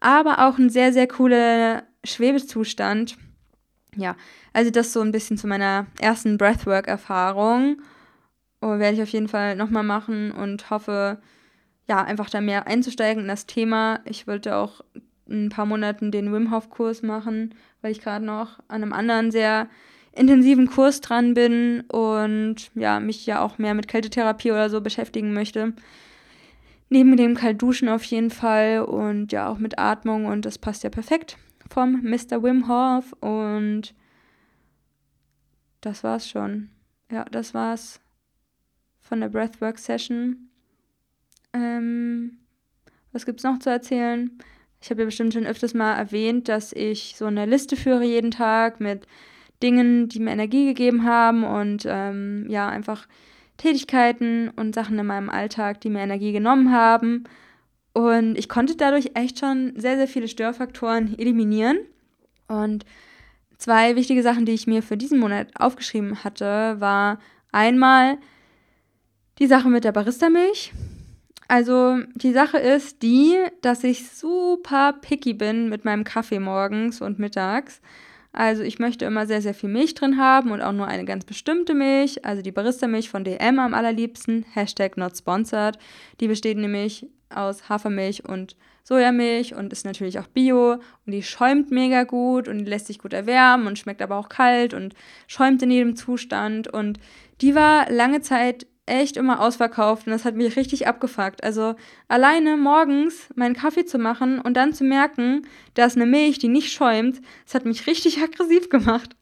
Aber 0.02 0.47
auch 0.47 0.58
ein 0.58 0.70
sehr, 0.70 0.93
sehr 0.93 1.08
cooler 1.08 1.84
Schwebezustand. 2.04 3.18
Ja, 3.95 4.16
also 4.54 4.72
das 4.72 4.93
so 4.93 5.02
ein 5.02 5.12
bisschen 5.12 5.38
zu 5.38 5.47
meiner 5.47 5.88
ersten 6.00 6.38
Breathwork-Erfahrung. 6.38 7.82
Oh, 8.62 8.78
werde 8.78 8.95
ich 8.95 9.01
auf 9.01 9.10
jeden 9.10 9.28
Fall 9.30 9.55
nochmal 9.55 9.84
machen 9.84 10.32
und 10.32 10.70
hoffe, 10.70 11.22
ja, 11.88 12.03
einfach 12.03 12.30
da 12.30 12.41
mehr 12.41 12.68
einzusteigen 12.68 13.24
in 13.24 13.28
das 13.28 13.45
Thema. 13.45 14.01
Ich 14.05 14.28
wollte 14.28 14.55
auch 14.55 14.82
in 15.28 15.45
ein 15.45 15.49
paar 15.49 15.66
Monaten 15.66 16.12
den 16.12 16.34
Wim 16.34 16.51
Hof 16.51 16.70
Kurs 16.70 17.01
machen, 17.01 17.55
weil 17.82 17.91
ich 17.91 18.01
gerade 18.01 18.26
noch 18.26 18.60
an 18.68 18.84
einem 18.84 18.93
anderen 18.93 19.32
sehr 19.32 19.70
intensiven 20.12 20.68
Kurs 20.68 21.01
dran 21.01 21.34
bin 21.34 21.82
und 21.82 22.72
ja, 22.76 22.99
mich 22.99 23.26
ja 23.26 23.41
auch 23.41 23.57
mehr 23.57 23.74
mit 23.74 23.88
Kältetherapie 23.88 24.51
oder 24.51 24.70
so 24.70 24.82
beschäftigen 24.82 25.34
möchte. 25.34 25.74
Neben 26.89 27.16
dem 27.16 27.36
Kaltduschen 27.36 27.88
auf 27.88 28.03
jeden 28.03 28.32
Fall 28.32 28.82
und 28.82 29.32
ja 29.32 29.47
auch 29.47 29.60
mit 29.60 29.78
Atmung 29.78 30.26
und 30.26 30.45
das 30.45 30.57
passt 30.57 30.84
ja 30.84 30.89
perfekt 30.89 31.38
vom 31.70 32.01
Mr. 32.01 32.41
Wim 32.43 32.68
Hof 32.68 33.14
und 33.22 33.93
das 35.82 36.03
war's 36.03 36.28
schon. 36.28 36.70
Ja, 37.12 37.26
das 37.26 37.53
war's 37.53 38.01
von 39.10 39.20
der 39.20 39.30
Breathwork 39.30 39.80
Session. 39.80 40.49
Ähm, 41.53 42.38
was 43.12 43.26
gibt's 43.26 43.43
noch 43.43 43.60
zu 43.60 43.70
erzählen? 43.72 44.32
Ich 44.82 44.89
habe 44.89 45.01
ja 45.01 45.05
bestimmt 45.05 45.34
schon 45.34 45.47
öfters 45.47 45.74
mal 45.74 45.95
erwähnt, 45.95 46.47
dass 46.47 46.72
ich 46.72 47.16
so 47.18 47.26
eine 47.26 47.45
Liste 47.45 47.76
führe 47.76 48.05
jeden 48.05 48.32
Tag 48.32 48.80
mit 48.80 49.07
Dingen, 49.62 50.07
die 50.07 50.20
mir 50.20 50.32
Energie 50.32 50.68
gegeben 50.68 51.03
haben 51.03 51.43
und 51.43 51.86
ähm, 51.86 52.45
ja, 52.47 52.70
einfach 52.70 53.07
Tätigkeiten 53.57 54.49
und 54.55 54.74
Sachen 54.74 54.97
in 54.97 55.05
meinem 55.05 55.30
Alltag, 55.30 55.82
die 55.82 55.89
mir 55.89 55.99
Energie 55.99 56.32
genommen 56.32 56.72
haben. 56.72 57.26
Und 57.91 58.38
ich 58.38 58.47
konnte 58.47 58.78
dadurch 58.78 59.12
echt 59.16 59.39
schon 59.39 59.74
sehr, 59.76 59.97
sehr 59.97 60.07
viele 60.07 60.30
Störfaktoren 60.30 61.18
eliminieren. 61.20 61.80
Und 62.47 62.86
zwei 63.57 63.97
wichtige 63.97 64.24
Sachen, 64.24 64.45
die 64.45 64.53
ich 64.53 64.68
mir 64.68 64.82
für 64.82 64.95
diesen 64.95 65.20
Monat 65.20 65.49
aufgeschrieben 65.55 66.24
hatte, 66.24 66.80
war 66.80 67.20
einmal 67.51 68.18
die 69.40 69.48
Sache 69.48 69.70
mit 69.70 69.84
der 69.84 69.92
Barista-Milch. 69.92 70.74
Also 71.48 71.98
die 72.14 72.34
Sache 72.34 72.60
ist 72.60 73.02
die, 73.02 73.36
dass 73.62 73.84
ich 73.84 74.10
super 74.12 74.94
picky 74.94 75.34
bin 75.34 75.70
mit 75.70 75.84
meinem 75.84 76.04
Kaffee 76.04 76.40
morgens 76.40 77.02
und 77.02 77.18
mittags. 77.18 77.82
Also 78.32 78.62
ich 78.62 78.78
möchte 78.78 79.06
immer 79.06 79.26
sehr, 79.26 79.42
sehr 79.42 79.56
viel 79.56 79.70
Milch 79.70 79.96
drin 79.96 80.18
haben 80.18 80.52
und 80.52 80.62
auch 80.62 80.74
nur 80.74 80.88
eine 80.88 81.06
ganz 81.06 81.26
bestimmte 81.26 81.74
Milch, 81.74 82.24
also 82.24 82.44
die 82.44 82.52
Barista-Milch 82.52 83.10
von 83.10 83.24
DM 83.24 83.58
am 83.58 83.74
allerliebsten, 83.74 84.46
Hashtag 84.54 84.98
not 84.98 85.18
sponsored. 85.18 85.80
Die 86.20 86.28
besteht 86.28 86.58
nämlich 86.58 87.08
aus 87.34 87.68
Hafermilch 87.70 88.26
und 88.30 88.56
Sojamilch 88.84 89.56
und 89.56 89.72
ist 89.72 89.86
natürlich 89.86 90.20
auch 90.20 90.28
bio 90.28 90.74
und 90.74 91.12
die 91.12 91.24
schäumt 91.24 91.72
mega 91.72 92.04
gut 92.04 92.48
und 92.48 92.66
lässt 92.66 92.88
sich 92.88 93.00
gut 93.00 93.14
erwärmen 93.14 93.68
und 93.68 93.80
schmeckt 93.80 94.02
aber 94.02 94.18
auch 94.18 94.30
kalt 94.30 94.74
und 94.74 94.94
schäumt 95.28 95.62
in 95.64 95.72
jedem 95.72 95.96
Zustand 95.96 96.68
und 96.68 97.00
die 97.42 97.56
war 97.56 97.90
lange 97.92 98.22
Zeit 98.22 98.68
echt 98.90 99.18
immer 99.18 99.40
ausverkauft 99.40 100.08
und 100.08 100.12
das 100.12 100.26
hat 100.26 100.36
mich 100.36 100.56
richtig 100.56 100.88
abgefuckt. 100.88 101.44
Also 101.44 101.76
alleine 102.08 102.58
morgens 102.58 103.30
meinen 103.36 103.56
Kaffee 103.56 103.86
zu 103.86 103.98
machen 103.98 104.40
und 104.40 104.56
dann 104.56 104.74
zu 104.74 104.84
merken, 104.84 105.48
da 105.76 105.86
ist 105.86 105.96
eine 105.96 106.06
Milch, 106.06 106.40
die 106.40 106.48
nicht 106.48 106.72
schäumt, 106.72 107.22
das 107.46 107.56
hat 107.56 107.66
mich 107.66 107.88
richtig 107.88 108.22
aggressiv 108.24 108.70
gemacht. 108.70 109.16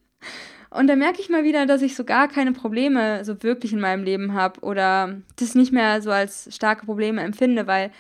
Und 0.70 0.88
da 0.88 0.96
merke 0.96 1.22
ich 1.22 1.30
mal 1.30 1.44
wieder, 1.44 1.66
dass 1.66 1.82
ich 1.82 1.96
so 1.96 2.04
gar 2.04 2.28
keine 2.28 2.52
Probleme 2.52 3.24
so 3.24 3.42
wirklich 3.42 3.74
in 3.74 3.80
meinem 3.80 4.04
Leben 4.04 4.34
habe 4.34 4.62
oder 4.62 5.22
das 5.38 5.56
nicht 5.56 5.72
mehr 5.72 6.02
so 6.02 6.12
als 6.12 6.54
starke 6.54 6.86
Probleme 6.86 7.22
empfinde, 7.22 7.68
weil 7.68 7.92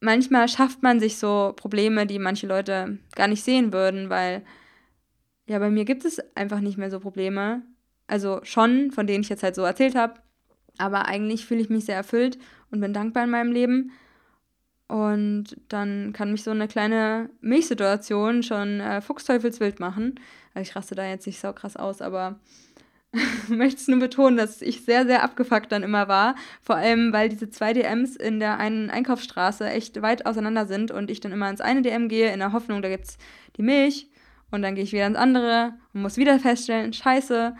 manchmal 0.00 0.48
schafft 0.48 0.82
man 0.82 1.00
sich 1.00 1.18
so 1.18 1.52
Probleme, 1.56 2.06
die 2.06 2.18
manche 2.18 2.46
Leute 2.46 2.98
gar 3.14 3.28
nicht 3.28 3.44
sehen 3.44 3.72
würden, 3.72 4.08
weil 4.10 4.42
ja, 5.46 5.58
bei 5.58 5.70
mir 5.70 5.84
gibt 5.84 6.04
es 6.04 6.18
einfach 6.34 6.60
nicht 6.60 6.78
mehr 6.78 6.90
so 6.90 6.98
Probleme. 6.98 7.62
Also 8.08 8.40
schon, 8.42 8.90
von 8.90 9.06
denen 9.06 9.22
ich 9.22 9.28
jetzt 9.28 9.42
halt 9.42 9.54
so 9.54 9.62
erzählt 9.62 9.94
habe, 9.94 10.14
aber 10.78 11.06
eigentlich 11.06 11.46
fühle 11.46 11.60
ich 11.60 11.70
mich 11.70 11.84
sehr 11.84 11.96
erfüllt 11.96 12.38
und 12.70 12.80
bin 12.80 12.92
dankbar 12.92 13.24
in 13.24 13.30
meinem 13.30 13.52
Leben. 13.52 13.92
Und 14.88 15.56
dann 15.68 16.12
kann 16.12 16.30
mich 16.30 16.44
so 16.44 16.52
eine 16.52 16.68
kleine 16.68 17.30
Milchsituation 17.40 18.42
schon 18.42 18.80
äh, 18.80 19.00
fuchsteufelswild 19.00 19.80
machen. 19.80 20.20
Also 20.54 20.70
ich 20.70 20.76
raste 20.76 20.94
da 20.94 21.04
jetzt 21.06 21.26
nicht 21.26 21.40
so 21.40 21.52
krass 21.52 21.76
aus, 21.76 22.00
aber 22.00 22.38
möchte 23.48 23.80
es 23.80 23.88
nur 23.88 23.98
betonen, 23.98 24.36
dass 24.36 24.62
ich 24.62 24.84
sehr, 24.84 25.06
sehr 25.06 25.22
abgefuckt 25.22 25.72
dann 25.72 25.82
immer 25.82 26.06
war. 26.08 26.36
Vor 26.62 26.76
allem, 26.76 27.12
weil 27.12 27.28
diese 27.28 27.50
zwei 27.50 27.72
DMs 27.72 28.14
in 28.14 28.38
der 28.38 28.58
einen 28.58 28.90
Einkaufsstraße 28.90 29.68
echt 29.68 30.02
weit 30.02 30.26
auseinander 30.26 30.66
sind 30.66 30.90
und 30.92 31.10
ich 31.10 31.20
dann 31.20 31.32
immer 31.32 31.50
ins 31.50 31.60
eine 31.60 31.82
DM 31.82 32.08
gehe, 32.08 32.32
in 32.32 32.38
der 32.38 32.52
Hoffnung, 32.52 32.82
da 32.82 32.88
gibt 32.88 33.06
es 33.06 33.18
die 33.56 33.62
Milch. 33.62 34.08
Und 34.52 34.62
dann 34.62 34.76
gehe 34.76 34.84
ich 34.84 34.92
wieder 34.92 35.06
ins 35.06 35.16
andere 35.16 35.74
und 35.92 36.02
muss 36.02 36.16
wieder 36.16 36.38
feststellen, 36.38 36.92
scheiße, 36.92 37.56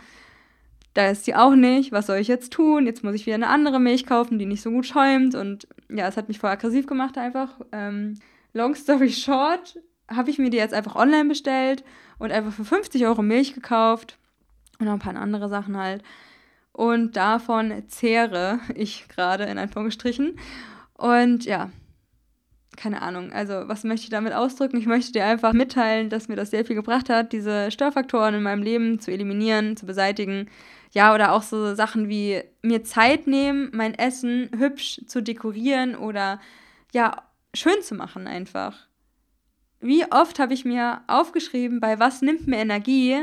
da 0.97 1.11
ist 1.11 1.26
sie 1.26 1.34
auch 1.34 1.55
nicht, 1.55 1.92
was 1.92 2.07
soll 2.07 2.16
ich 2.16 2.28
jetzt 2.28 2.53
tun? 2.53 2.86
Jetzt 2.86 3.05
muss 3.05 3.14
ich 3.14 3.26
wieder 3.26 3.34
eine 3.34 3.49
andere 3.49 3.78
Milch 3.78 4.07
kaufen, 4.07 4.38
die 4.38 4.47
nicht 4.47 4.62
so 4.62 4.70
gut 4.70 4.86
schäumt. 4.86 5.34
Und 5.34 5.68
ja, 5.90 6.09
es 6.09 6.16
hat 6.16 6.28
mich 6.28 6.38
voll 6.38 6.51
aggressiv 6.51 6.86
gemacht 6.86 7.18
einfach. 7.18 7.61
Ähm, 7.70 8.18
long 8.55 8.74
story 8.74 9.11
short, 9.11 9.78
habe 10.09 10.30
ich 10.30 10.38
mir 10.38 10.49
die 10.49 10.57
jetzt 10.57 10.72
einfach 10.72 10.97
online 10.97 11.28
bestellt 11.28 11.84
und 12.18 12.32
einfach 12.32 12.53
für 12.53 12.64
50 12.64 13.05
Euro 13.05 13.22
Milch 13.22 13.53
gekauft 13.53 14.16
und 14.78 14.86
noch 14.86 14.94
ein 14.94 14.99
paar 14.99 15.14
andere 15.16 15.51
Sachen 15.51 15.76
halt. 15.76 16.03
Und 16.72 17.16
davon 17.16 17.82
zehre 17.88 18.61
ich 18.74 19.07
gerade 19.09 19.44
in 19.44 19.59
Anführungsstrichen. 19.59 20.38
Und 20.94 21.44
ja, 21.44 21.70
keine 22.76 23.03
Ahnung. 23.03 23.32
Also, 23.32 23.68
was 23.68 23.84
möchte 23.84 24.05
ich 24.05 24.11
damit 24.11 24.32
ausdrücken? 24.32 24.78
Ich 24.78 24.86
möchte 24.86 25.12
dir 25.12 25.26
einfach 25.26 25.53
mitteilen, 25.53 26.09
dass 26.09 26.28
mir 26.28 26.36
das 26.36 26.51
sehr 26.51 26.64
viel 26.64 26.76
gebracht 26.76 27.11
hat, 27.11 27.32
diese 27.32 27.70
Störfaktoren 27.70 28.34
in 28.34 28.42
meinem 28.42 28.62
Leben 28.62 28.99
zu 28.99 29.11
eliminieren, 29.11 29.76
zu 29.76 29.84
beseitigen. 29.84 30.49
Ja, 30.97 31.14
oder 31.14 31.32
auch 31.32 31.42
so 31.42 31.74
Sachen 31.74 32.09
wie 32.09 32.42
mir 32.62 32.82
Zeit 32.82 33.26
nehmen, 33.26 33.68
mein 33.74 33.92
Essen 33.92 34.49
hübsch 34.57 35.03
zu 35.07 35.22
dekorieren 35.22 35.94
oder 35.94 36.40
ja, 36.94 37.22
schön 37.53 37.82
zu 37.82 37.94
machen 37.94 38.26
einfach. 38.26 38.86
Wie 39.80 40.11
oft 40.11 40.38
habe 40.38 40.55
ich 40.55 40.64
mir 40.64 41.03
aufgeschrieben, 41.07 41.80
bei 41.80 41.99
was 41.99 42.22
nimmt 42.22 42.47
mir 42.47 42.57
Energie? 42.57 43.18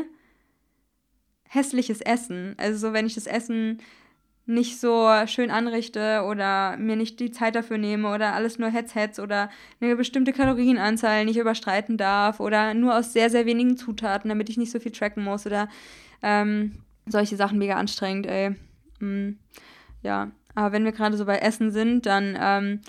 Hässliches 1.50 2.02
Essen. 2.02 2.54
Also 2.60 2.78
so, 2.78 2.94
wenn 2.94 3.08
ich 3.08 3.16
das 3.16 3.26
Essen 3.26 3.80
nicht 4.46 4.80
so 4.80 5.10
schön 5.26 5.50
anrichte 5.50 6.26
oder 6.30 6.78
mir 6.78 6.96
nicht 6.96 7.20
die 7.20 7.32
Zeit 7.32 7.56
dafür 7.56 7.80
nehme 7.80 8.14
oder 8.14 8.36
alles 8.36 8.60
nur 8.60 8.70
Hetz-Hetz 8.70 9.18
oder 9.18 9.50
eine 9.82 9.96
bestimmte 9.96 10.32
Kalorienanzahl 10.32 11.26
nicht 11.26 11.38
überstreiten 11.38 11.98
darf 11.98 12.40
oder 12.40 12.76
nur 12.76 12.96
aus 12.96 13.14
sehr, 13.14 13.32
sehr 13.32 13.48
wenigen 13.48 13.78
Zutaten, 13.78 14.30
damit 14.30 14.50
ich 14.50 14.58
nicht 14.58 14.72
so 14.72 14.80
viel 14.80 14.92
tracken 14.92 15.24
muss 15.24 15.48
oder 15.48 15.70
ähm, 16.22 16.74
solche 17.06 17.36
Sachen 17.36 17.58
mega 17.58 17.76
anstrengend, 17.76 18.28
ey. 18.28 18.56
Mm, 19.00 19.38
ja, 20.02 20.32
aber 20.56 20.72
wenn 20.72 20.86
wir 20.86 20.92
gerade 20.92 21.18
so 21.18 21.26
bei 21.26 21.38
Essen 21.38 21.72
sind, 21.72 22.06
dann 22.06 22.38
ähm, 22.40 22.82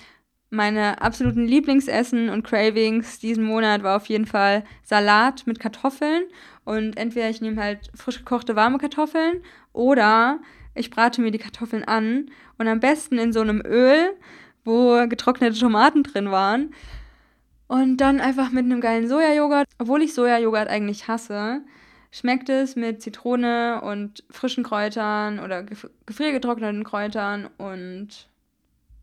meine 0.51 1.03
absoluten 1.03 1.47
Lieblingsessen 1.47 2.29
und 2.29 2.45
Cravings 2.45 3.19
diesen 3.19 3.45
Monat 3.45 3.83
war 3.83 3.97
auf 3.97 4.07
jeden 4.07 4.27
Fall 4.27 4.65
Salat 4.83 5.47
mit 5.47 5.59
Kartoffeln 5.59 6.25
und 6.65 6.97
entweder 6.97 7.29
ich 7.29 7.41
nehme 7.41 7.61
halt 7.61 7.91
frisch 7.95 8.19
gekochte 8.19 8.55
warme 8.57 8.79
Kartoffeln 8.79 9.43
oder 9.73 10.41
ich 10.75 10.91
brate 10.91 11.21
mir 11.21 11.31
die 11.31 11.39
Kartoffeln 11.39 11.85
an 11.85 12.31
und 12.59 12.69
am 12.69 12.81
besten 12.81 13.19
in 13.19 13.33
so 13.33 13.41
einem 13.41 13.63
Öl, 13.65 14.13
wo 14.65 15.07
getrocknete 15.09 15.59
Tomaten 15.59 16.03
drin 16.03 16.31
waren. 16.31 16.75
Und 17.67 17.97
dann 17.99 18.21
einfach 18.21 18.51
mit 18.51 18.65
einem 18.65 18.81
geilen 18.81 19.09
Sojajoghurt. 19.09 19.67
Obwohl 19.79 20.03
ich 20.03 20.15
Sojajoghurt 20.15 20.69
eigentlich 20.69 21.09
hasse, 21.09 21.63
schmeckt 22.15 22.49
es 22.49 22.77
mit 22.77 23.03
Zitrone 23.03 23.81
und 23.83 24.23
frischen 24.31 24.63
Kräutern 24.63 25.41
oder 25.41 25.65
gefriergetrockneten 26.07 26.85
Kräutern 26.85 27.49
und 27.59 28.29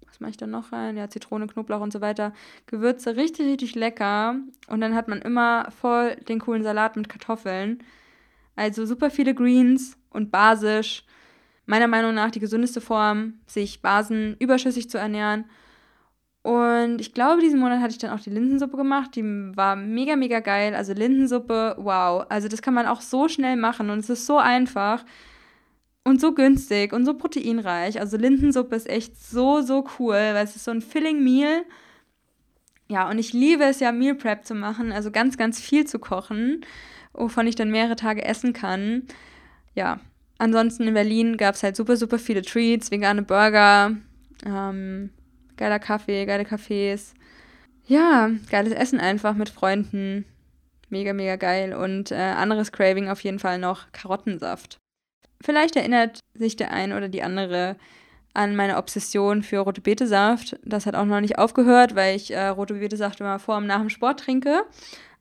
was 0.08 0.22
mache 0.22 0.32
ich 0.32 0.38
dann 0.38 0.52
noch 0.52 0.72
rein? 0.72 0.96
Ja, 0.96 1.10
Zitrone, 1.10 1.48
Knoblauch 1.48 1.82
und 1.82 1.92
so 1.92 2.00
weiter. 2.00 2.34
Gewürze 2.68 3.18
richtig, 3.18 3.48
richtig 3.48 3.76
lecker. 3.76 4.36
Und 4.68 4.82
dann 4.82 4.96
hat 4.96 5.08
man 5.08 5.22
immer 5.22 5.72
voll 5.72 6.16
den 6.28 6.40
coolen 6.40 6.64
Salat 6.64 6.96
mit 6.96 7.10
Kartoffeln. 7.10 7.84
Also 8.56 8.86
super 8.86 9.10
viele 9.10 9.34
Greens 9.34 9.98
und 10.10 10.32
basisch 10.32 11.04
meiner 11.66 11.88
Meinung 11.88 12.14
nach 12.14 12.32
die 12.32 12.40
gesündeste 12.40 12.82
Form, 12.82 13.36
sich 13.46 13.82
basenüberschüssig 13.82 14.90
zu 14.90 14.98
ernähren. 14.98 15.46
Und 16.44 17.00
ich 17.00 17.14
glaube, 17.14 17.42
diesen 17.42 17.60
Monat 17.60 17.82
hatte 17.82 17.92
ich 17.92 18.00
dann 18.00 18.12
auch 18.12 18.20
die 18.20 18.32
Linsensuppe 18.32 18.78
gemacht. 18.78 19.16
Die 19.16 19.24
war 19.24 19.76
mega, 19.76 20.16
mega 20.16 20.40
geil. 20.40 20.74
Also 20.74 20.94
Linsensuppe, 20.94 21.76
wow. 21.78 22.26
Also 22.30 22.48
das 22.48 22.62
kann 22.62 22.74
man 22.74 22.88
auch 22.88 23.02
so 23.02 23.28
schnell 23.28 23.56
machen 23.56 23.90
und 23.90 24.00
es 24.00 24.10
ist 24.10 24.26
so 24.26 24.38
einfach 24.38 25.06
und 26.04 26.20
so 26.20 26.34
günstig 26.34 26.94
und 26.94 27.06
so 27.06 27.14
proteinreich. 27.14 28.00
Also 28.00 28.18
Linsensuppe 28.18 28.76
ist 28.76 28.90
echt 28.90 29.22
so, 29.22 29.62
so 29.62 29.86
cool, 30.00 30.16
weil 30.16 30.44
es 30.44 30.56
ist 30.56 30.66
so 30.66 30.72
ein 30.72 30.82
Filling 30.82 31.24
Meal. 31.24 31.64
Ja, 32.88 33.10
und 33.10 33.20
ich 33.20 33.34
liebe 33.34 33.64
es 33.66 33.80
ja, 33.80 33.92
Meal 33.92 34.16
Prep 34.16 34.44
zu 34.46 34.56
machen, 34.56 34.92
also 34.92 35.12
ganz, 35.12 35.38
ganz 35.38 35.62
viel 35.62 35.86
zu 35.86 36.00
kochen, 36.00 36.66
wovon 37.14 37.48
ich 37.48 37.56
dann 37.56 37.72
mehrere 37.72 37.96
Tage 37.96 38.26
essen 38.26 38.52
kann. 38.52 39.04
Ja, 39.76 40.00
Ansonsten 40.42 40.88
in 40.88 40.96
Berlin 40.96 41.38
gab 41.38 41.54
es 41.54 41.62
halt 41.62 41.76
super, 41.76 41.96
super 41.98 42.18
viele 42.18 42.42
Treats, 42.42 42.90
vegane 42.90 43.22
Burger, 43.22 43.96
ähm, 44.44 45.12
geiler 45.58 45.80
Kaffee, 45.80 46.26
geile 46.26 46.44
Cafés. 46.44 47.14
Ja, 47.88 48.30
geiles 48.50 48.74
Essen 48.74 49.00
einfach 49.00 49.34
mit 49.34 49.50
Freunden. 49.50 50.26
Mega, 50.90 51.14
mega 51.14 51.36
geil. 51.36 51.74
Und 51.74 52.12
äh, 52.12 52.16
anderes 52.16 52.72
Craving 52.72 53.10
auf 53.10 53.22
jeden 53.22 53.40
Fall 53.40 53.58
noch 53.58 53.92
Karottensaft. 53.92 54.78
Vielleicht 55.42 55.76
erinnert 55.76 56.20
sich 56.34 56.56
der 56.56 56.72
ein 56.72 56.94
oder 56.94 57.10
die 57.10 57.24
andere 57.24 57.76
an 58.34 58.56
meine 58.56 58.78
Obsession 58.78 59.44
für 59.44 59.60
rote 59.60 59.82
Betesaft. 59.82 60.58
Das 60.64 60.86
hat 60.86 60.96
auch 60.96 61.06
noch 61.06 61.20
nicht 61.20 61.38
aufgehört, 61.38 61.96
weil 61.96 62.16
ich 62.16 62.32
äh, 62.32 62.48
rote 62.48 62.76
Betesaft 62.76 63.20
immer 63.20 63.40
vor 63.40 63.58
und 63.58 63.68
nach 63.68 63.80
dem 63.80 63.90
Sport 63.90 64.22
trinke. 64.22 64.64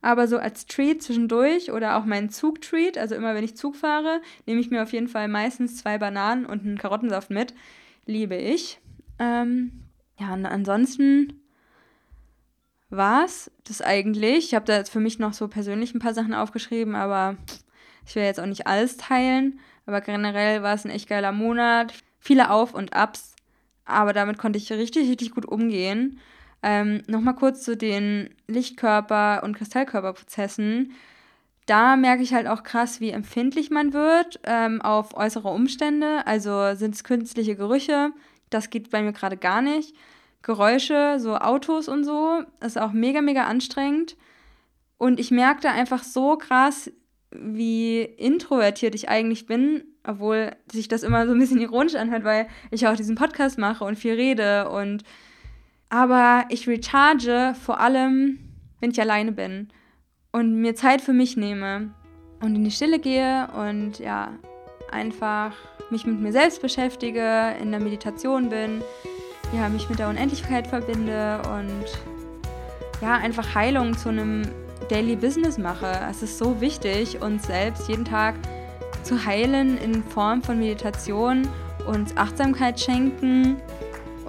Aber 0.01 0.27
so 0.27 0.37
als 0.37 0.65
Treat 0.65 1.01
zwischendurch 1.01 1.71
oder 1.71 1.97
auch 1.97 2.05
mein 2.05 2.29
Zugtreat, 2.29 2.97
also 2.97 3.15
immer 3.15 3.35
wenn 3.35 3.43
ich 3.43 3.55
Zug 3.55 3.75
fahre, 3.75 4.21
nehme 4.45 4.59
ich 4.59 4.71
mir 4.71 4.81
auf 4.81 4.93
jeden 4.93 5.07
Fall 5.07 5.27
meistens 5.27 5.77
zwei 5.77 5.97
Bananen 5.97 6.45
und 6.45 6.65
einen 6.65 6.77
Karottensaft 6.77 7.29
mit. 7.29 7.53
Liebe 8.05 8.35
ich. 8.35 8.79
Ähm, 9.19 9.80
ja, 10.21 10.33
und 10.33 10.45
ansonsten 10.45 11.41
war 12.91 13.25
es 13.25 13.49
das 13.63 13.81
eigentlich. 13.81 14.45
Ich 14.45 14.53
habe 14.53 14.65
da 14.65 14.77
jetzt 14.77 14.91
für 14.91 14.99
mich 14.99 15.17
noch 15.17 15.33
so 15.33 15.47
persönlich 15.47 15.95
ein 15.95 15.99
paar 15.99 16.13
Sachen 16.13 16.33
aufgeschrieben, 16.33 16.93
aber 16.93 17.37
ich 18.05 18.15
will 18.15 18.23
jetzt 18.23 18.39
auch 18.39 18.45
nicht 18.45 18.67
alles 18.67 18.97
teilen. 18.97 19.59
Aber 19.85 20.01
generell 20.01 20.61
war 20.61 20.75
es 20.75 20.85
ein 20.85 20.91
echt 20.91 21.09
geiler 21.09 21.31
Monat. 21.31 21.93
Viele 22.19 22.51
Auf- 22.51 22.73
und 22.73 22.93
Abs. 22.93 23.35
Aber 23.85 24.13
damit 24.13 24.37
konnte 24.37 24.59
ich 24.59 24.71
richtig, 24.71 25.09
richtig 25.09 25.31
gut 25.31 25.45
umgehen. 25.45 26.19
Ähm, 26.61 27.01
Nochmal 27.07 27.35
kurz 27.35 27.63
zu 27.63 27.75
den 27.75 28.29
Lichtkörper- 28.47 29.43
und 29.43 29.57
Kristallkörperprozessen. 29.57 30.93
Da 31.65 31.95
merke 31.95 32.21
ich 32.21 32.33
halt 32.33 32.47
auch 32.47 32.63
krass, 32.63 32.99
wie 32.99 33.11
empfindlich 33.11 33.71
man 33.71 33.93
wird 33.93 34.39
ähm, 34.43 34.81
auf 34.81 35.15
äußere 35.15 35.47
Umstände. 35.47 36.27
Also 36.27 36.75
sind 36.75 36.93
es 36.93 37.03
künstliche 37.03 37.55
Gerüche, 37.55 38.11
das 38.51 38.69
geht 38.69 38.91
bei 38.91 39.01
mir 39.01 39.13
gerade 39.13 39.37
gar 39.37 39.61
nicht. 39.61 39.95
Geräusche, 40.43 41.17
so 41.19 41.35
Autos 41.35 41.87
und 41.87 42.03
so, 42.03 42.43
ist 42.63 42.79
auch 42.79 42.91
mega, 42.91 43.21
mega 43.21 43.45
anstrengend. 43.45 44.15
Und 44.97 45.19
ich 45.19 45.31
merkte 45.31 45.69
einfach 45.69 46.03
so 46.03 46.37
krass, 46.37 46.91
wie 47.31 48.01
introvertiert 48.01 48.93
ich 48.93 49.09
eigentlich 49.09 49.45
bin, 49.45 49.83
obwohl 50.03 50.55
sich 50.71 50.87
das 50.87 51.03
immer 51.03 51.25
so 51.25 51.33
ein 51.33 51.39
bisschen 51.39 51.61
ironisch 51.61 51.95
anhört, 51.95 52.23
weil 52.23 52.47
ich 52.71 52.87
auch 52.87 52.95
diesen 52.95 53.15
Podcast 53.15 53.57
mache 53.57 53.83
und 53.83 53.97
viel 53.97 54.13
rede 54.13 54.69
und 54.69 55.03
aber 55.89 56.45
ich 56.49 56.67
recharge 56.67 57.53
vor 57.65 57.79
allem, 57.79 58.39
wenn 58.79 58.91
ich 58.91 59.01
alleine 59.01 59.31
bin 59.31 59.69
und 60.31 60.55
mir 60.61 60.75
Zeit 60.75 61.01
für 61.01 61.13
mich 61.13 61.37
nehme 61.37 61.93
und 62.41 62.55
in 62.55 62.63
die 62.63 62.71
Stille 62.71 62.99
gehe 62.99 63.47
und 63.55 63.99
ja, 63.99 64.33
einfach 64.91 65.53
mich 65.89 66.05
mit 66.05 66.19
mir 66.19 66.31
selbst 66.31 66.61
beschäftige, 66.61 67.55
in 67.61 67.71
der 67.71 67.79
Meditation 67.79 68.49
bin, 68.49 68.81
ja, 69.53 69.67
mich 69.69 69.89
mit 69.89 69.99
der 69.99 70.09
Unendlichkeit 70.09 70.67
verbinde 70.67 71.41
und 71.53 71.85
ja, 73.01 73.15
einfach 73.15 73.55
Heilung 73.55 73.97
zu 73.97 74.09
einem 74.09 74.43
Daily 74.89 75.15
Business 75.15 75.57
mache. 75.57 75.91
Es 76.09 76.21
ist 76.21 76.37
so 76.37 76.61
wichtig, 76.61 77.21
uns 77.21 77.47
selbst 77.47 77.89
jeden 77.89 78.05
Tag 78.05 78.35
zu 79.03 79.25
heilen 79.25 79.77
in 79.77 80.03
Form 80.03 80.41
von 80.43 80.59
Meditation, 80.59 81.47
uns 81.87 82.15
Achtsamkeit 82.15 82.79
schenken 82.79 83.57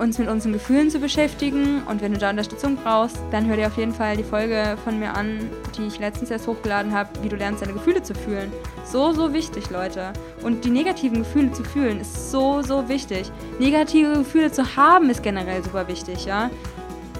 uns 0.02 0.18
mit 0.18 0.28
unseren 0.28 0.52
Gefühlen 0.52 0.90
zu 0.90 0.98
beschäftigen. 0.98 1.82
Und 1.88 2.02
wenn 2.02 2.12
du 2.12 2.18
da 2.18 2.30
Unterstützung 2.30 2.76
brauchst, 2.76 3.16
dann 3.30 3.46
hör 3.46 3.56
dir 3.56 3.68
auf 3.68 3.76
jeden 3.78 3.94
Fall 3.94 4.16
die 4.16 4.24
Folge 4.24 4.76
von 4.82 4.98
mir 4.98 5.14
an, 5.14 5.48
die 5.78 5.86
ich 5.86 6.00
letztens 6.00 6.30
erst 6.30 6.48
hochgeladen 6.48 6.92
habe, 6.92 7.10
wie 7.22 7.28
du 7.28 7.36
lernst, 7.36 7.62
deine 7.62 7.72
Gefühle 7.72 8.02
zu 8.02 8.14
fühlen. 8.14 8.52
So, 8.84 9.12
so 9.12 9.32
wichtig, 9.32 9.70
Leute. 9.70 10.12
Und 10.42 10.64
die 10.64 10.70
negativen 10.70 11.18
Gefühle 11.18 11.52
zu 11.52 11.62
fühlen 11.62 12.00
ist 12.00 12.32
so, 12.32 12.62
so 12.62 12.88
wichtig. 12.88 13.30
Negative 13.60 14.14
Gefühle 14.14 14.50
zu 14.50 14.76
haben 14.76 15.08
ist 15.08 15.22
generell 15.22 15.62
super 15.62 15.86
wichtig, 15.86 16.26
ja. 16.26 16.50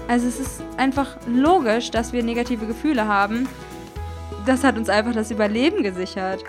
Also 0.09 0.27
es 0.27 0.39
ist 0.39 0.61
einfach 0.75 1.15
logisch, 1.25 1.89
dass 1.89 2.11
wir 2.11 2.21
negative 2.21 2.65
Gefühle 2.65 3.07
haben. 3.07 3.47
Das 4.45 4.65
hat 4.65 4.77
uns 4.77 4.89
einfach 4.89 5.13
das 5.13 5.31
Überleben 5.31 5.83
gesichert. 5.83 6.43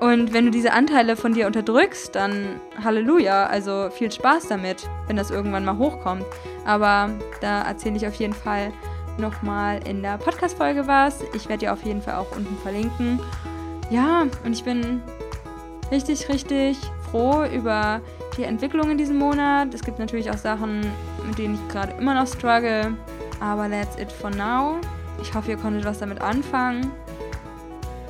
Und 0.00 0.32
wenn 0.32 0.46
du 0.46 0.50
diese 0.50 0.72
Anteile 0.72 1.14
von 1.14 1.34
dir 1.34 1.46
unterdrückst, 1.46 2.14
dann 2.14 2.58
Halleluja, 2.82 3.46
also 3.46 3.90
viel 3.90 4.10
Spaß 4.10 4.48
damit, 4.48 4.88
wenn 5.06 5.16
das 5.16 5.30
irgendwann 5.30 5.64
mal 5.64 5.76
hochkommt. 5.76 6.24
Aber 6.64 7.10
da 7.42 7.62
erzähle 7.62 7.96
ich 7.96 8.06
auf 8.06 8.14
jeden 8.14 8.32
Fall 8.32 8.72
nochmal 9.18 9.86
in 9.86 10.02
der 10.02 10.16
Podcast-Folge 10.16 10.86
was. 10.86 11.22
Ich 11.34 11.48
werde 11.50 11.66
dir 11.66 11.72
auf 11.74 11.82
jeden 11.84 12.00
Fall 12.00 12.14
auch 12.14 12.34
unten 12.34 12.56
verlinken. 12.62 13.20
Ja, 13.90 14.22
und 14.44 14.52
ich 14.52 14.64
bin 14.64 15.02
richtig, 15.90 16.30
richtig 16.30 16.78
froh 17.10 17.44
über 17.44 18.00
die 18.38 18.44
Entwicklung 18.44 18.90
in 18.90 18.96
diesem 18.96 19.18
Monat. 19.18 19.74
Es 19.74 19.82
gibt 19.82 19.98
natürlich 19.98 20.30
auch 20.30 20.38
Sachen, 20.38 20.80
mit 21.26 21.36
denen 21.36 21.54
ich 21.56 21.68
gerade 21.68 21.92
immer 21.98 22.14
noch 22.14 22.26
struggle. 22.26 22.96
Aber 23.40 23.68
that's 23.68 23.98
it 23.98 24.10
for 24.10 24.30
now. 24.30 24.78
Ich 25.20 25.34
hoffe, 25.34 25.50
ihr 25.50 25.56
konntet 25.58 25.84
was 25.84 25.98
damit 25.98 26.22
anfangen. 26.22 26.90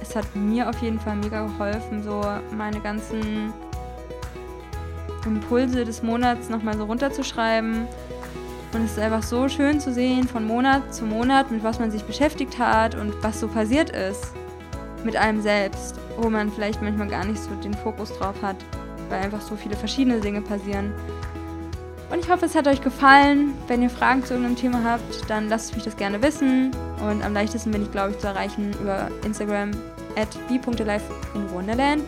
Es 0.01 0.16
hat 0.16 0.24
mir 0.34 0.68
auf 0.68 0.80
jeden 0.82 0.98
Fall 0.98 1.16
mega 1.16 1.46
geholfen, 1.46 2.03
so 2.03 2.22
meine 2.57 2.80
ganzen 2.80 3.53
Impulse 5.26 5.84
des 5.84 6.03
Monats 6.03 6.48
nochmal 6.48 6.76
so 6.76 6.84
runterzuschreiben. 6.84 7.86
Und 8.72 8.84
es 8.84 8.92
ist 8.92 8.98
einfach 8.98 9.22
so 9.22 9.48
schön 9.48 9.80
zu 9.80 9.92
sehen, 9.92 10.28
von 10.28 10.46
Monat 10.46 10.94
zu 10.94 11.05
Monat, 11.05 11.51
mit 11.51 11.64
was 11.64 11.78
man 11.78 11.90
sich 11.90 12.05
beschäftigt 12.05 12.59
hat 12.59 12.94
und 12.94 13.14
was 13.22 13.40
so 13.40 13.48
passiert 13.48 13.90
ist 13.90 14.32
mit 15.05 15.16
einem 15.16 15.40
selbst, 15.40 15.96
wo 16.18 16.28
man 16.28 16.53
vielleicht 16.53 16.82
manchmal 16.82 17.09
gar 17.09 17.24
nicht 17.24 17.42
so 17.42 17.51
den 17.64 17.74
Fokus 17.74 18.12
drauf 18.18 18.34
hat, 18.42 18.57
weil 19.09 19.20
einfach 19.22 19.40
so 19.40 19.57
viele 19.57 19.76
verschiedene 19.76 20.20
Dinge 20.20 20.42
passieren. 20.42 20.92
Und 22.11 22.19
ich 22.19 22.31
hoffe, 22.31 22.47
es 22.47 22.55
hat 22.55 22.67
euch 22.67 22.83
gefallen. 22.83 23.55
Wenn 23.69 23.83
ihr 23.83 23.91
Fragen 23.91 24.25
zu 24.25 24.35
irgendeinem 24.35 24.57
Thema 24.57 24.83
habt, 24.85 25.31
dann 25.31 25.49
lasst 25.49 25.75
mich 25.75 25.85
das 25.85 25.97
gerne 25.97 26.21
wissen. 26.23 26.73
Und 27.09 27.23
am 27.25 27.33
leichtesten 27.33 27.71
bin 27.71 27.83
ich, 27.83 27.93
glaube 27.93 28.11
ich, 28.11 28.19
zu 28.19 28.27
erreichen 28.27 28.75
über 28.81 29.09
Instagram 29.25 29.71
at 30.17 30.29
in 30.51 31.51
Wonderland. 31.53 32.03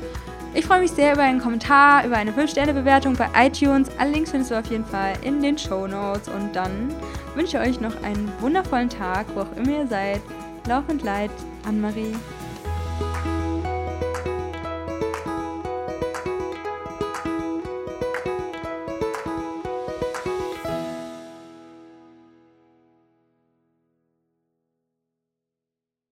Ich 0.55 0.67
freue 0.67 0.81
mich 0.81 0.91
sehr 0.91 1.15
über 1.15 1.23
einen 1.23 1.41
Kommentar, 1.41 2.05
über 2.05 2.17
eine 2.17 2.33
5-Sterne-Bewertung 2.33 3.15
bei 3.15 3.29
iTunes. 3.47 3.89
Alle 3.99 4.11
Links 4.11 4.33
findest 4.33 4.51
du 4.51 4.59
auf 4.59 4.67
jeden 4.67 4.85
Fall 4.85 5.15
in 5.23 5.41
den 5.41 5.57
Show 5.57 5.87
Notes. 5.87 6.29
Und 6.29 6.55
dann 6.55 6.91
wünsche 7.35 7.57
ich 7.57 7.69
euch 7.69 7.81
noch 7.81 8.03
einen 8.03 8.31
wundervollen 8.41 8.91
Tag, 8.91 9.27
wo 9.35 9.41
auch 9.41 9.57
immer 9.57 9.71
ihr 9.71 9.87
seid. 9.87 10.21
Lauf 10.69 10.85
und 10.89 11.03
Leid, 11.03 11.31
Anne-Marie. 11.67 12.15